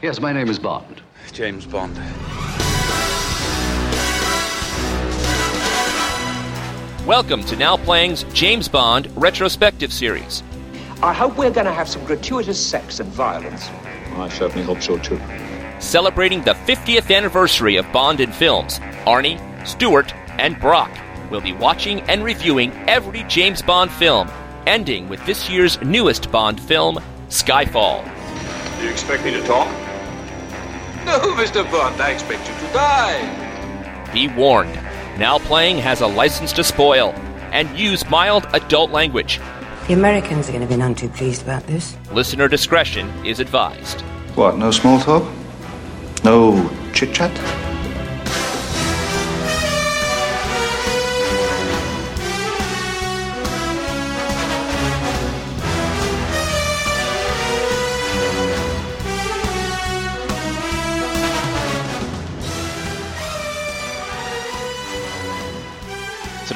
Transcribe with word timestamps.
Yes, 0.00 0.20
my 0.20 0.32
name 0.32 0.48
is 0.48 0.60
Bond. 0.60 1.02
James 1.32 1.66
Bond. 1.66 1.96
Welcome 7.04 7.42
to 7.46 7.56
Now 7.56 7.76
Playing's 7.78 8.22
James 8.32 8.68
Bond 8.68 9.10
retrospective 9.16 9.92
series. 9.92 10.44
I 11.02 11.12
hope 11.12 11.36
we're 11.36 11.50
going 11.50 11.66
to 11.66 11.72
have 11.72 11.88
some 11.88 12.04
gratuitous 12.04 12.64
sex 12.64 13.00
and 13.00 13.10
violence. 13.10 13.68
I 14.14 14.28
certainly 14.28 14.62
hope 14.62 14.82
so 14.82 14.98
too. 14.98 15.20
Celebrating 15.80 16.44
the 16.44 16.54
50th 16.54 17.12
anniversary 17.12 17.74
of 17.74 17.90
Bond 17.90 18.20
in 18.20 18.30
films, 18.30 18.78
Arnie, 19.04 19.40
Stuart, 19.66 20.14
and 20.38 20.60
Brock 20.60 20.96
will 21.28 21.40
be 21.40 21.54
watching 21.54 22.02
and 22.02 22.22
reviewing 22.22 22.70
every 22.88 23.24
James 23.24 23.62
Bond 23.62 23.90
film, 23.90 24.30
ending 24.64 25.08
with 25.08 25.26
this 25.26 25.50
year's 25.50 25.82
newest 25.82 26.30
Bond 26.30 26.60
film, 26.60 27.00
Skyfall. 27.30 28.04
Do 28.78 28.84
you 28.84 28.92
expect 28.92 29.24
me 29.24 29.32
to 29.32 29.42
talk? 29.42 29.87
No, 31.08 31.20
Mr. 31.36 31.64
Bond, 31.70 31.98
I 32.02 32.10
expect 32.10 32.46
you 32.46 32.54
to 32.54 32.72
die. 32.74 34.12
Be 34.12 34.28
warned, 34.28 34.74
Now 35.18 35.38
Playing 35.38 35.78
has 35.78 36.02
a 36.02 36.06
license 36.06 36.52
to 36.52 36.62
spoil 36.62 37.12
and 37.50 37.66
use 37.78 38.06
mild 38.10 38.46
adult 38.52 38.90
language. 38.90 39.40
The 39.86 39.94
Americans 39.94 40.50
are 40.50 40.52
going 40.52 40.60
to 40.60 40.68
be 40.68 40.76
none 40.76 40.94
too 40.94 41.08
pleased 41.08 41.40
about 41.40 41.66
this. 41.66 41.96
Listener 42.12 42.46
discretion 42.46 43.08
is 43.24 43.40
advised. 43.40 44.02
What, 44.34 44.58
no 44.58 44.70
small 44.70 45.00
talk? 45.00 45.26
No 46.24 46.70
chit 46.92 47.14
chat? 47.14 47.67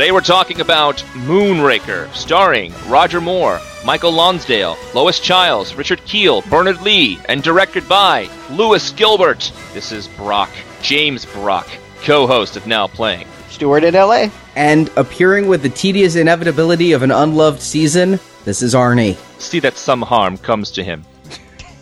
Today 0.02 0.10
we're 0.10 0.20
talking 0.20 0.60
about 0.60 0.96
Moonraker, 1.14 2.12
starring 2.12 2.74
Roger 2.88 3.20
Moore, 3.20 3.60
Michael 3.84 4.10
Lonsdale, 4.10 4.76
Lois 4.94 5.20
Chiles, 5.20 5.76
Richard 5.76 6.04
Kiel, 6.06 6.42
Bernard 6.50 6.82
Lee, 6.82 7.20
and 7.28 7.40
directed 7.40 7.88
by 7.88 8.28
Lewis 8.50 8.90
Gilbert. 8.90 9.52
This 9.74 9.92
is 9.92 10.08
Brock, 10.08 10.50
James 10.82 11.24
Brock, 11.24 11.68
co-host 12.02 12.56
of 12.56 12.66
Now 12.66 12.88
Playing. 12.88 13.28
Stuart 13.48 13.84
in 13.84 13.94
LA. 13.94 14.26
And 14.56 14.90
appearing 14.96 15.46
with 15.46 15.62
the 15.62 15.68
tedious 15.68 16.16
inevitability 16.16 16.90
of 16.90 17.04
an 17.04 17.12
unloved 17.12 17.60
season, 17.60 18.18
this 18.44 18.60
is 18.60 18.74
Arnie. 18.74 19.14
See 19.40 19.60
that 19.60 19.76
some 19.76 20.02
harm 20.02 20.36
comes 20.36 20.72
to 20.72 20.82
him. 20.82 21.04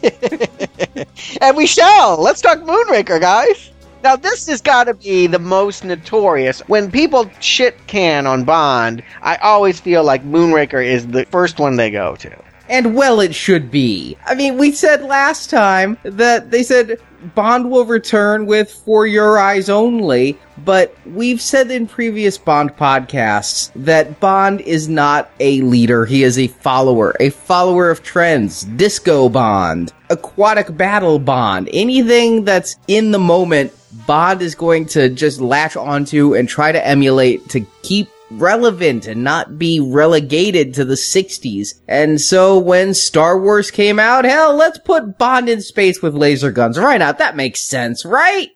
and 1.40 1.56
we 1.56 1.66
shall. 1.66 2.20
Let's 2.20 2.42
talk 2.42 2.58
Moonraker, 2.58 3.18
guys. 3.18 3.70
Now, 4.02 4.16
this 4.16 4.46
has 4.46 4.62
got 4.62 4.84
to 4.84 4.94
be 4.94 5.26
the 5.26 5.38
most 5.38 5.84
notorious. 5.84 6.60
When 6.68 6.90
people 6.90 7.30
shit 7.40 7.86
can 7.86 8.26
on 8.26 8.44
Bond, 8.44 9.02
I 9.20 9.36
always 9.36 9.78
feel 9.78 10.04
like 10.04 10.24
Moonraker 10.24 10.84
is 10.84 11.06
the 11.08 11.26
first 11.26 11.58
one 11.58 11.76
they 11.76 11.90
go 11.90 12.16
to. 12.16 12.42
And 12.70 12.94
well, 12.94 13.20
it 13.20 13.34
should 13.34 13.70
be. 13.70 14.16
I 14.24 14.34
mean, 14.34 14.56
we 14.56 14.72
said 14.72 15.02
last 15.02 15.50
time 15.50 15.98
that 16.04 16.50
they 16.50 16.62
said 16.62 16.98
Bond 17.34 17.70
will 17.70 17.84
return 17.84 18.46
with 18.46 18.72
For 18.72 19.06
Your 19.06 19.38
Eyes 19.38 19.68
Only, 19.68 20.38
but 20.64 20.94
we've 21.06 21.40
said 21.40 21.70
in 21.70 21.86
previous 21.86 22.38
Bond 22.38 22.76
podcasts 22.76 23.70
that 23.76 24.20
Bond 24.20 24.62
is 24.62 24.88
not 24.88 25.30
a 25.38 25.60
leader, 25.60 26.06
he 26.06 26.22
is 26.22 26.38
a 26.38 26.46
follower, 26.46 27.14
a 27.20 27.30
follower 27.30 27.90
of 27.90 28.02
trends. 28.02 28.64
Disco 28.64 29.28
Bond, 29.28 29.92
aquatic 30.08 30.74
battle 30.76 31.18
Bond, 31.18 31.68
anything 31.72 32.44
that's 32.44 32.76
in 32.88 33.10
the 33.10 33.18
moment, 33.18 33.72
Bond 34.06 34.40
is 34.40 34.54
going 34.54 34.86
to 34.86 35.08
just 35.10 35.40
latch 35.40 35.76
onto 35.76 36.34
and 36.34 36.48
try 36.48 36.72
to 36.72 36.86
emulate 36.86 37.48
to 37.50 37.60
keep 37.82 38.08
relevant 38.30 39.06
and 39.06 39.24
not 39.24 39.58
be 39.58 39.80
relegated 39.80 40.74
to 40.74 40.84
the 40.84 40.94
60s. 40.94 41.80
And 41.88 42.20
so 42.20 42.58
when 42.58 42.94
Star 42.94 43.38
Wars 43.38 43.70
came 43.70 43.98
out, 43.98 44.24
hell, 44.24 44.54
let's 44.54 44.78
put 44.78 45.18
Bond 45.18 45.48
in 45.48 45.60
space 45.60 46.00
with 46.02 46.14
laser 46.14 46.52
guns. 46.52 46.78
Right 46.78 46.98
now, 46.98 47.12
that 47.12 47.36
makes 47.36 47.60
sense, 47.60 48.04
right? 48.04 48.50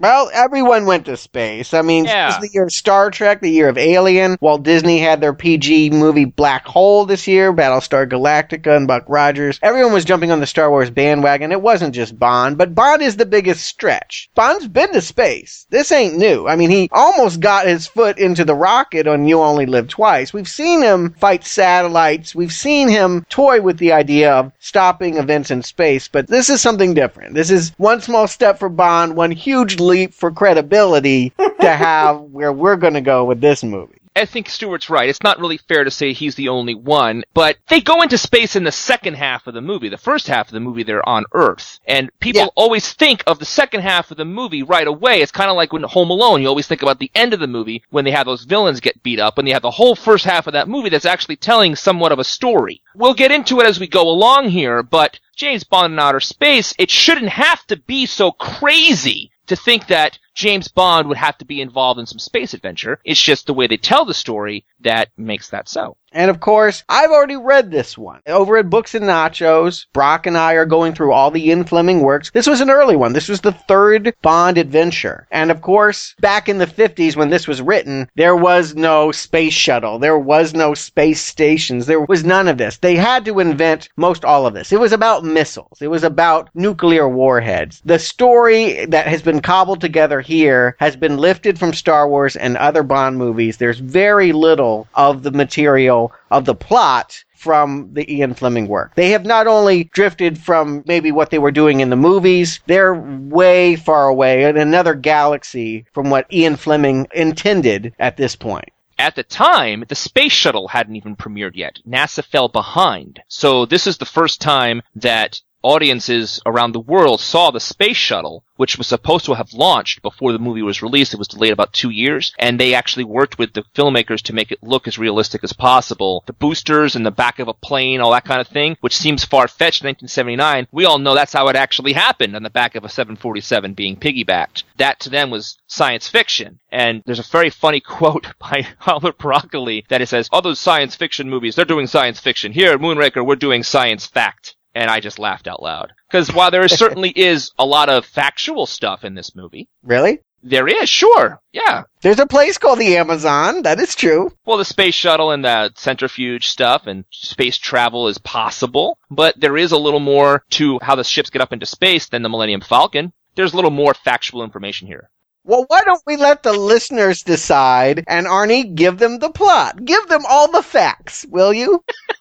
Well, 0.00 0.30
everyone 0.32 0.86
went 0.86 1.04
to 1.06 1.16
space. 1.18 1.74
I 1.74 1.82
mean, 1.82 2.06
Yeah. 2.06 2.38
the 2.40 2.48
year 2.50 2.64
of 2.64 2.72
Star 2.72 3.10
Trek, 3.10 3.42
the 3.42 3.50
year 3.50 3.68
of 3.68 3.76
Alien. 3.76 4.38
Walt 4.40 4.62
Disney 4.62 4.98
had 4.98 5.20
their 5.20 5.34
PG 5.34 5.90
movie 5.90 6.24
Black 6.24 6.64
Hole 6.66 7.04
this 7.04 7.26
year, 7.28 7.52
Battlestar 7.52 8.08
Galactica 8.08 8.74
and 8.74 8.86
Buck 8.88 9.04
Rogers. 9.08 9.58
Everyone 9.62 9.92
was 9.92 10.06
jumping 10.06 10.32
on 10.32 10.40
the 10.40 10.46
Star 10.46 10.70
Wars 10.70 10.88
bandwagon. 10.88 11.52
It 11.52 11.60
wasn't 11.60 11.94
just 11.94 12.18
Bond, 12.18 12.56
but 12.56 12.74
Bond 12.74 13.02
is 13.02 13.16
the 13.16 13.26
biggest 13.26 13.62
stretch. 13.66 14.30
Bond's 14.34 14.66
been 14.68 14.90
to 14.94 15.02
space. 15.02 15.66
This 15.68 15.92
ain't 15.92 16.16
new. 16.16 16.48
I 16.48 16.56
mean, 16.56 16.70
he 16.70 16.88
almost 16.92 17.40
got 17.40 17.66
his 17.66 17.86
foot 17.86 18.18
into 18.18 18.46
the 18.46 18.54
rocket 18.54 19.06
on 19.06 19.26
You 19.26 19.42
Only 19.42 19.66
Live 19.66 19.88
Twice. 19.88 20.32
We've 20.32 20.48
seen 20.48 20.80
him 20.80 21.14
fight 21.18 21.44
satellites. 21.44 22.34
We've 22.34 22.52
seen 22.52 22.88
him 22.88 23.26
toy 23.28 23.60
with 23.60 23.76
the 23.76 23.92
idea 23.92 24.32
of 24.32 24.52
stopping 24.60 25.18
events 25.18 25.50
in 25.50 25.62
space, 25.62 26.08
but 26.08 26.26
this 26.26 26.48
is 26.48 26.62
something 26.62 26.94
different. 26.94 27.34
This 27.34 27.50
is 27.50 27.72
one 27.76 28.00
small 28.00 28.26
step 28.26 28.58
for 28.58 28.70
Bond, 28.70 29.14
one 29.14 29.30
huge 29.30 29.78
leap 29.90 30.14
for 30.14 30.30
credibility 30.30 31.30
to 31.60 31.70
have 31.76 32.20
where 32.20 32.52
we're 32.52 32.76
going 32.76 32.94
to 32.94 33.00
go 33.00 33.24
with 33.24 33.40
this 33.40 33.62
movie. 33.62 33.96
I 34.16 34.24
think 34.24 34.48
Stuart's 34.48 34.90
right. 34.90 35.08
It's 35.08 35.22
not 35.22 35.38
really 35.38 35.56
fair 35.56 35.84
to 35.84 35.90
say 35.90 36.12
he's 36.12 36.34
the 36.34 36.48
only 36.48 36.74
one, 36.74 37.22
but 37.32 37.56
they 37.68 37.80
go 37.80 38.02
into 38.02 38.18
space 38.18 38.56
in 38.56 38.64
the 38.64 38.72
second 38.72 39.14
half 39.14 39.46
of 39.46 39.54
the 39.54 39.60
movie. 39.60 39.88
The 39.88 39.96
first 39.96 40.26
half 40.26 40.48
of 40.48 40.52
the 40.52 40.58
movie, 40.60 40.82
they're 40.82 41.08
on 41.08 41.24
Earth. 41.32 41.78
And 41.86 42.10
people 42.18 42.40
Yeah. 42.42 42.46
always 42.56 42.92
think 42.92 43.22
of 43.28 43.38
the 43.38 43.44
second 43.44 43.82
half 43.82 44.10
of 44.10 44.16
the 44.16 44.24
movie 44.24 44.64
right 44.64 44.86
away. 44.88 45.22
It's 45.22 45.30
kind 45.30 45.48
of 45.48 45.54
like 45.56 45.72
when 45.72 45.84
Home 45.84 46.10
Alone, 46.10 46.42
you 46.42 46.48
always 46.48 46.66
think 46.66 46.82
about 46.82 46.98
the 46.98 47.10
end 47.14 47.32
of 47.32 47.40
the 47.40 47.46
movie 47.46 47.84
when 47.90 48.04
they 48.04 48.10
have 48.10 48.26
those 48.26 48.42
villains 48.44 48.80
get 48.80 49.00
beat 49.04 49.20
up 49.20 49.38
and 49.38 49.46
they 49.46 49.52
have 49.52 49.62
the 49.62 49.70
whole 49.70 49.94
first 49.94 50.24
half 50.24 50.48
of 50.48 50.54
that 50.54 50.68
movie 50.68 50.88
that's 50.88 51.06
actually 51.06 51.36
telling 51.36 51.76
somewhat 51.76 52.10
of 52.10 52.18
a 52.18 52.24
story. 52.24 52.82
We'll 52.96 53.14
get 53.14 53.30
into 53.30 53.60
it 53.60 53.66
as 53.66 53.78
we 53.78 53.86
go 53.86 54.08
along 54.10 54.48
here, 54.48 54.82
but 54.82 55.20
James 55.36 55.62
Bond 55.64 55.92
in 55.92 55.98
outer 56.00 56.20
space, 56.20 56.74
it 56.78 56.90
shouldn't 56.90 57.30
have 57.30 57.64
to 57.68 57.76
be 57.76 58.06
so 58.06 58.32
crazy 58.32 59.29
to 59.50 59.56
think 59.56 59.88
that 59.88 60.16
James 60.32 60.68
Bond 60.68 61.08
would 61.08 61.16
have 61.16 61.36
to 61.38 61.44
be 61.44 61.60
involved 61.60 61.98
in 61.98 62.06
some 62.06 62.20
space 62.20 62.54
adventure. 62.54 63.00
It's 63.04 63.20
just 63.20 63.46
the 63.46 63.54
way 63.54 63.66
they 63.66 63.76
tell 63.76 64.04
the 64.04 64.14
story 64.14 64.64
that 64.80 65.10
makes 65.16 65.50
that 65.50 65.68
so. 65.68 65.96
And 66.12 66.30
of 66.30 66.40
course, 66.40 66.82
I've 66.88 67.10
already 67.10 67.36
read 67.36 67.70
this 67.70 67.96
one. 67.96 68.20
Over 68.26 68.56
at 68.56 68.70
Books 68.70 68.94
and 68.94 69.04
Nachos, 69.04 69.86
Brock 69.92 70.26
and 70.26 70.36
I 70.36 70.54
are 70.54 70.66
going 70.66 70.92
through 70.92 71.12
all 71.12 71.30
the 71.30 71.46
Ian 71.46 71.64
Fleming 71.64 72.00
works. 72.00 72.30
This 72.30 72.48
was 72.48 72.60
an 72.60 72.70
early 72.70 72.96
one. 72.96 73.12
This 73.12 73.28
was 73.28 73.42
the 73.42 73.52
third 73.52 74.12
Bond 74.20 74.58
adventure. 74.58 75.28
And 75.30 75.50
of 75.50 75.62
course, 75.62 76.16
back 76.20 76.48
in 76.48 76.58
the 76.58 76.66
50s 76.66 77.14
when 77.14 77.30
this 77.30 77.46
was 77.46 77.62
written, 77.62 78.08
there 78.16 78.34
was 78.34 78.74
no 78.74 79.12
space 79.12 79.52
shuttle. 79.52 80.00
There 80.00 80.18
was 80.18 80.52
no 80.52 80.74
space 80.74 81.20
stations. 81.20 81.86
There 81.86 82.00
was 82.00 82.24
none 82.24 82.48
of 82.48 82.58
this. 82.58 82.78
They 82.78 82.96
had 82.96 83.24
to 83.26 83.38
invent 83.38 83.88
most 83.96 84.24
all 84.24 84.46
of 84.46 84.54
this. 84.54 84.72
It 84.72 84.80
was 84.80 84.92
about 84.92 85.24
missiles. 85.24 85.80
It 85.80 85.88
was 85.88 86.02
about 86.02 86.50
nuclear 86.54 87.08
warheads. 87.08 87.80
The 87.84 87.98
story 87.98 88.84
that 88.86 89.06
has 89.06 89.22
been 89.22 89.40
cobbled 89.40 89.80
together 89.80 90.20
here 90.20 90.76
has 90.80 90.96
been 90.96 91.18
lifted 91.18 91.58
from 91.58 91.72
Star 91.72 92.08
Wars 92.08 92.34
and 92.34 92.56
other 92.56 92.82
Bond 92.82 93.16
movies. 93.16 93.58
There's 93.58 93.78
very 93.78 94.32
little 94.32 94.88
of 94.94 95.22
the 95.22 95.30
material 95.30 95.99
of 96.30 96.44
the 96.44 96.54
plot 96.54 97.24
from 97.40 97.94
the 97.94 98.04
Ian 98.14 98.34
Fleming 98.34 98.68
work. 98.68 98.94
They 98.94 99.10
have 99.10 99.24
not 99.24 99.46
only 99.46 99.84
drifted 99.84 100.38
from 100.38 100.84
maybe 100.86 101.10
what 101.10 101.30
they 101.30 101.38
were 101.38 101.50
doing 101.50 101.80
in 101.80 101.88
the 101.88 101.96
movies, 101.96 102.60
they're 102.66 102.94
way 102.94 103.76
far 103.76 104.08
away 104.08 104.44
in 104.44 104.56
another 104.58 104.94
galaxy 104.94 105.86
from 105.92 106.10
what 106.10 106.30
Ian 106.32 106.56
Fleming 106.56 107.06
intended 107.14 107.94
at 107.98 108.16
this 108.18 108.36
point. 108.36 108.68
At 108.98 109.14
the 109.14 109.22
time, 109.22 109.84
the 109.88 109.94
space 109.94 110.32
shuttle 110.32 110.68
hadn't 110.68 110.96
even 110.96 111.16
premiered 111.16 111.56
yet. 111.56 111.78
NASA 111.88 112.22
fell 112.22 112.48
behind. 112.48 113.22
So 113.28 113.64
this 113.64 113.86
is 113.86 113.96
the 113.96 114.04
first 114.04 114.42
time 114.42 114.82
that 114.96 115.40
audiences 115.62 116.40
around 116.46 116.72
the 116.72 116.80
world 116.80 117.20
saw 117.20 117.50
the 117.50 117.60
space 117.60 117.96
shuttle, 117.96 118.44
which 118.56 118.76
was 118.76 118.86
supposed 118.86 119.24
to 119.24 119.34
have 119.34 119.52
launched 119.52 120.02
before 120.02 120.32
the 120.32 120.38
movie 120.38 120.62
was 120.62 120.82
released. 120.82 121.14
It 121.14 121.18
was 121.18 121.28
delayed 121.28 121.52
about 121.52 121.72
two 121.72 121.90
years, 121.90 122.32
and 122.38 122.58
they 122.58 122.74
actually 122.74 123.04
worked 123.04 123.38
with 123.38 123.52
the 123.52 123.64
filmmakers 123.74 124.22
to 124.22 124.34
make 124.34 124.52
it 124.52 124.62
look 124.62 124.86
as 124.86 124.98
realistic 124.98 125.42
as 125.44 125.52
possible. 125.52 126.24
The 126.26 126.32
boosters 126.32 126.96
in 126.96 127.02
the 127.02 127.10
back 127.10 127.38
of 127.38 127.48
a 127.48 127.54
plane, 127.54 128.00
all 128.00 128.12
that 128.12 128.24
kind 128.24 128.40
of 128.40 128.48
thing, 128.48 128.76
which 128.80 128.96
seems 128.96 129.24
far-fetched 129.24 129.82
in 129.82 129.88
1979, 129.88 130.68
we 130.72 130.84
all 130.84 130.98
know 130.98 131.14
that's 131.14 131.32
how 131.32 131.48
it 131.48 131.56
actually 131.56 131.92
happened 131.92 132.36
on 132.36 132.42
the 132.42 132.50
back 132.50 132.74
of 132.74 132.84
a 132.84 132.88
747 132.88 133.74
being 133.74 133.96
piggybacked. 133.96 134.64
That 134.76 135.00
to 135.00 135.10
them 135.10 135.30
was 135.30 135.58
science 135.66 136.08
fiction. 136.08 136.60
And 136.70 137.02
there's 137.06 137.18
a 137.18 137.22
very 137.22 137.50
funny 137.50 137.80
quote 137.96 138.26
by 138.38 138.66
Albert 138.86 139.18
Broccoli 139.18 139.84
that 139.88 140.00
it 140.00 140.08
says, 140.08 140.28
all 140.32 140.42
those 140.42 140.60
science 140.60 140.96
fiction 140.96 141.28
movies, 141.28 141.54
they're 141.54 141.64
doing 141.64 141.86
science 141.86 142.20
fiction. 142.20 142.52
Here 142.52 142.72
at 142.72 142.80
Moonraker, 142.80 143.24
we're 143.24 143.36
doing 143.36 143.62
science 143.62 144.06
fact 144.06 144.56
and 144.74 144.90
I 144.90 145.00
just 145.00 145.18
laughed 145.18 145.48
out 145.48 145.62
loud. 145.62 145.92
Because 146.08 146.32
while 146.32 146.50
there 146.50 146.66
certainly 146.68 147.10
is 147.10 147.52
a 147.58 147.66
lot 147.66 147.88
of 147.88 148.04
factual 148.04 148.66
stuff 148.66 149.04
in 149.04 149.14
this 149.14 149.34
movie, 149.34 149.68
Really? 149.82 150.20
There 150.42 150.68
is, 150.68 150.88
sure. 150.88 151.38
Yeah. 151.52 151.82
There's 152.00 152.18
a 152.18 152.26
place 152.26 152.56
called 152.56 152.78
the 152.78 152.96
Amazon. 152.96 153.62
That 153.62 153.78
is 153.78 153.94
true. 153.94 154.32
Well, 154.46 154.56
the 154.56 154.64
space 154.64 154.94
shuttle 154.94 155.30
and 155.30 155.44
the 155.44 155.70
centrifuge 155.76 156.48
stuff 156.48 156.86
and 156.86 157.04
space 157.10 157.58
travel 157.58 158.08
is 158.08 158.16
possible, 158.16 158.98
but 159.10 159.38
there 159.38 159.58
is 159.58 159.72
a 159.72 159.78
little 159.78 160.00
more 160.00 160.42
to 160.52 160.78
how 160.80 160.94
the 160.94 161.04
ships 161.04 161.28
get 161.28 161.42
up 161.42 161.52
into 161.52 161.66
space 161.66 162.08
than 162.08 162.22
the 162.22 162.30
Millennium 162.30 162.62
Falcon. 162.62 163.12
There's 163.34 163.52
a 163.52 163.56
little 163.56 163.70
more 163.70 163.92
factual 163.92 164.42
information 164.42 164.86
here. 164.86 165.10
Well, 165.44 165.64
why 165.68 165.82
don't 165.82 166.02
we 166.06 166.16
let 166.16 166.42
the 166.42 166.52
listeners 166.52 167.22
decide 167.22 168.04
and 168.06 168.26
Arnie 168.26 168.74
give 168.74 168.98
them 168.98 169.18
the 169.18 169.30
plot? 169.30 169.84
Give 169.84 170.06
them 170.08 170.22
all 170.28 170.50
the 170.50 170.62
facts, 170.62 171.26
will 171.28 171.52
you? 171.52 171.84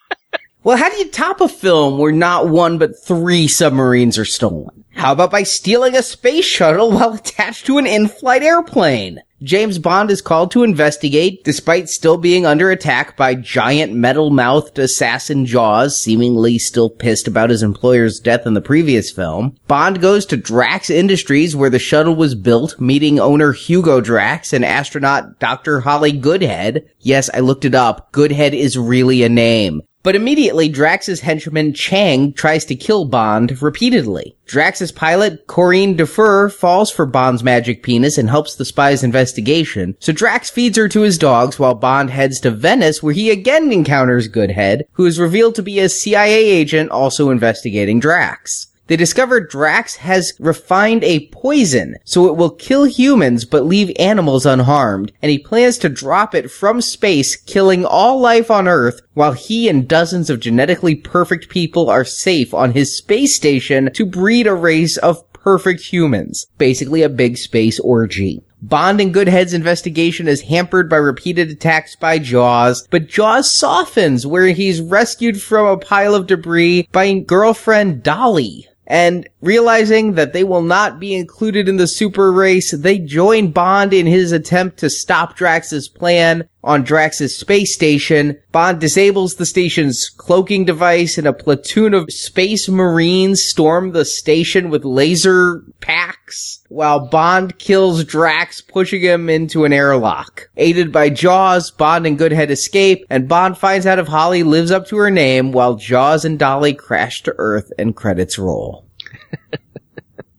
Well, 0.61 0.75
how 0.75 0.89
do 0.89 0.97
you 0.97 1.09
top 1.09 1.39
a 1.39 1.47
film 1.47 1.97
where 1.97 2.11
not 2.11 2.49
one 2.49 2.77
but 2.77 3.01
three 3.01 3.47
submarines 3.47 4.17
are 4.17 4.25
stolen? 4.25 4.83
How 4.89 5.13
about 5.13 5.31
by 5.31 5.43
stealing 5.43 5.95
a 5.95 6.03
space 6.03 6.43
shuttle 6.43 6.91
while 6.91 7.13
attached 7.13 7.65
to 7.67 7.77
an 7.77 7.87
in-flight 7.87 8.43
airplane? 8.43 9.21
James 9.41 9.79
Bond 9.79 10.11
is 10.11 10.21
called 10.21 10.51
to 10.51 10.63
investigate 10.63 11.45
despite 11.45 11.87
still 11.87 12.17
being 12.17 12.45
under 12.45 12.69
attack 12.71 13.15
by 13.15 13.35
giant 13.35 13.93
metal-mouthed 13.93 14.77
assassin 14.77 15.45
Jaws, 15.45 15.97
seemingly 15.97 16.57
still 16.57 16.89
pissed 16.89 17.29
about 17.29 17.49
his 17.49 17.63
employer's 17.63 18.19
death 18.19 18.45
in 18.45 18.53
the 18.53 18.59
previous 18.59 19.09
film. 19.09 19.55
Bond 19.69 20.01
goes 20.01 20.25
to 20.25 20.35
Drax 20.35 20.89
Industries 20.89 21.55
where 21.55 21.69
the 21.69 21.79
shuttle 21.79 22.17
was 22.17 22.35
built, 22.35 22.77
meeting 22.81 23.17
owner 23.17 23.53
Hugo 23.53 24.01
Drax 24.01 24.51
and 24.51 24.65
astronaut 24.65 25.39
Dr. 25.39 25.79
Holly 25.79 26.11
Goodhead. 26.11 26.89
Yes, 26.99 27.29
I 27.33 27.39
looked 27.39 27.63
it 27.63 27.75
up. 27.75 28.11
Goodhead 28.11 28.53
is 28.53 28.77
really 28.77 29.23
a 29.23 29.29
name. 29.29 29.83
But 30.01 30.15
immediately, 30.15 30.69
Drax's 30.69 31.19
henchman 31.19 31.73
Chang 31.73 32.31
tries 32.31 32.63
to 32.65 32.75
kill 32.75 33.03
Bond 33.03 33.61
repeatedly. 33.61 34.37
Drax's 34.45 34.93
pilot, 34.93 35.45
Corinne 35.45 35.97
Dufour, 35.97 36.49
falls 36.49 36.89
for 36.89 37.05
Bond's 37.05 37.43
magic 37.43 37.83
penis 37.83 38.17
and 38.17 38.29
helps 38.29 38.55
the 38.55 38.63
spy's 38.63 39.03
investigation, 39.03 39.97
so 39.99 40.13
Drax 40.13 40.49
feeds 40.49 40.77
her 40.77 40.87
to 40.87 41.01
his 41.01 41.17
dogs 41.17 41.59
while 41.59 41.75
Bond 41.75 42.11
heads 42.11 42.39
to 42.39 42.51
Venice 42.51 43.03
where 43.03 43.13
he 43.13 43.29
again 43.29 43.73
encounters 43.73 44.29
Goodhead, 44.29 44.83
who 44.93 45.05
is 45.05 45.19
revealed 45.19 45.55
to 45.55 45.63
be 45.63 45.79
a 45.79 45.89
CIA 45.89 46.45
agent 46.45 46.91
also 46.91 47.29
investigating 47.29 47.99
Drax. 47.99 48.68
They 48.89 48.97
discover 48.97 49.39
Drax 49.39 49.97
has 49.97 50.33
refined 50.39 51.03
a 51.03 51.27
poison, 51.27 51.97
so 52.05 52.25
it 52.25 52.35
will 52.35 52.49
kill 52.49 52.85
humans 52.85 53.45
but 53.45 53.63
leave 53.63 53.95
animals 53.99 54.47
unharmed, 54.47 55.11
and 55.21 55.29
he 55.29 55.37
plans 55.37 55.77
to 55.77 55.89
drop 55.89 56.33
it 56.33 56.49
from 56.49 56.81
space, 56.81 57.35
killing 57.35 57.85
all 57.85 58.19
life 58.19 58.49
on 58.49 58.67
Earth, 58.67 59.01
while 59.13 59.33
he 59.33 59.69
and 59.69 59.87
dozens 59.87 60.31
of 60.31 60.39
genetically 60.39 60.95
perfect 60.95 61.49
people 61.49 61.87
are 61.87 62.03
safe 62.03 62.51
on 62.51 62.71
his 62.71 62.97
space 62.97 63.35
station 63.35 63.91
to 63.93 64.07
breed 64.07 64.47
a 64.47 64.55
race 64.55 64.97
of 64.97 65.31
perfect 65.33 65.83
humans. 65.83 66.47
Basically 66.57 67.03
a 67.03 67.09
big 67.09 67.37
space 67.37 67.79
orgy. 67.79 68.41
Bond 68.59 68.99
and 68.99 69.13
Goodhead's 69.13 69.53
investigation 69.53 70.27
is 70.27 70.41
hampered 70.41 70.89
by 70.89 70.97
repeated 70.97 71.51
attacks 71.51 71.95
by 71.95 72.17
Jaws, 72.17 72.87
but 72.89 73.07
Jaws 73.07 73.51
softens 73.51 74.25
where 74.25 74.47
he's 74.47 74.81
rescued 74.81 75.39
from 75.39 75.67
a 75.67 75.77
pile 75.77 76.15
of 76.15 76.25
debris 76.25 76.89
by 76.91 77.13
girlfriend 77.19 78.01
Dolly 78.01 78.67
and 78.89 79.29
realizing 79.41 80.15
that 80.15 80.33
they 80.33 80.43
will 80.43 80.63
not 80.63 80.99
be 80.99 81.13
included 81.13 81.69
in 81.69 81.77
the 81.77 81.87
super 81.87 82.31
race, 82.31 82.71
they 82.71 82.97
join 82.97 83.51
Bond 83.51 83.93
in 83.93 84.07
his 84.07 84.31
attempt 84.31 84.77
to 84.79 84.89
stop 84.89 85.35
Drax's 85.35 85.87
plan 85.87 86.49
on 86.63 86.83
Drax's 86.83 87.37
space 87.37 87.73
station. 87.73 88.37
Bond 88.51 88.79
disables 88.79 89.35
the 89.35 89.45
station's 89.45 90.09
cloaking 90.09 90.65
device 90.65 91.17
and 91.19 91.27
a 91.27 91.33
platoon 91.33 91.93
of 91.93 92.11
space 92.11 92.67
marines 92.67 93.43
storm 93.43 93.91
the 93.91 94.05
station 94.05 94.71
with 94.71 94.83
laser 94.83 95.63
packs 95.81 96.65
while 96.69 97.07
Bond 97.07 97.59
kills 97.59 98.03
Drax, 98.03 98.61
pushing 98.61 99.01
him 99.01 99.29
into 99.29 99.65
an 99.65 99.73
airlock. 99.73 100.49
Aided 100.57 100.91
by 100.91 101.09
Jaws, 101.09 101.69
Bond 101.69 102.07
and 102.07 102.17
Goodhead 102.17 102.49
escape, 102.49 103.05
and 103.09 103.27
Bond 103.27 103.57
finds 103.57 103.85
out 103.85 103.99
if 103.99 104.07
Holly 104.07 104.41
lives 104.41 104.71
up 104.71 104.87
to 104.87 104.97
her 104.97 105.11
name 105.11 105.51
while 105.51 105.75
Jaws 105.75 106.25
and 106.25 106.39
Dolly 106.39 106.73
crash 106.73 107.21
to 107.23 107.35
Earth 107.37 107.71
and 107.77 107.95
credits 107.95 108.39
roll. 108.39 108.87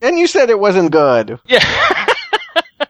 And 0.03 0.17
you 0.17 0.25
said 0.25 0.49
it 0.49 0.59
wasn't 0.59 0.91
good. 0.91 1.39
Yeah. 1.45 1.63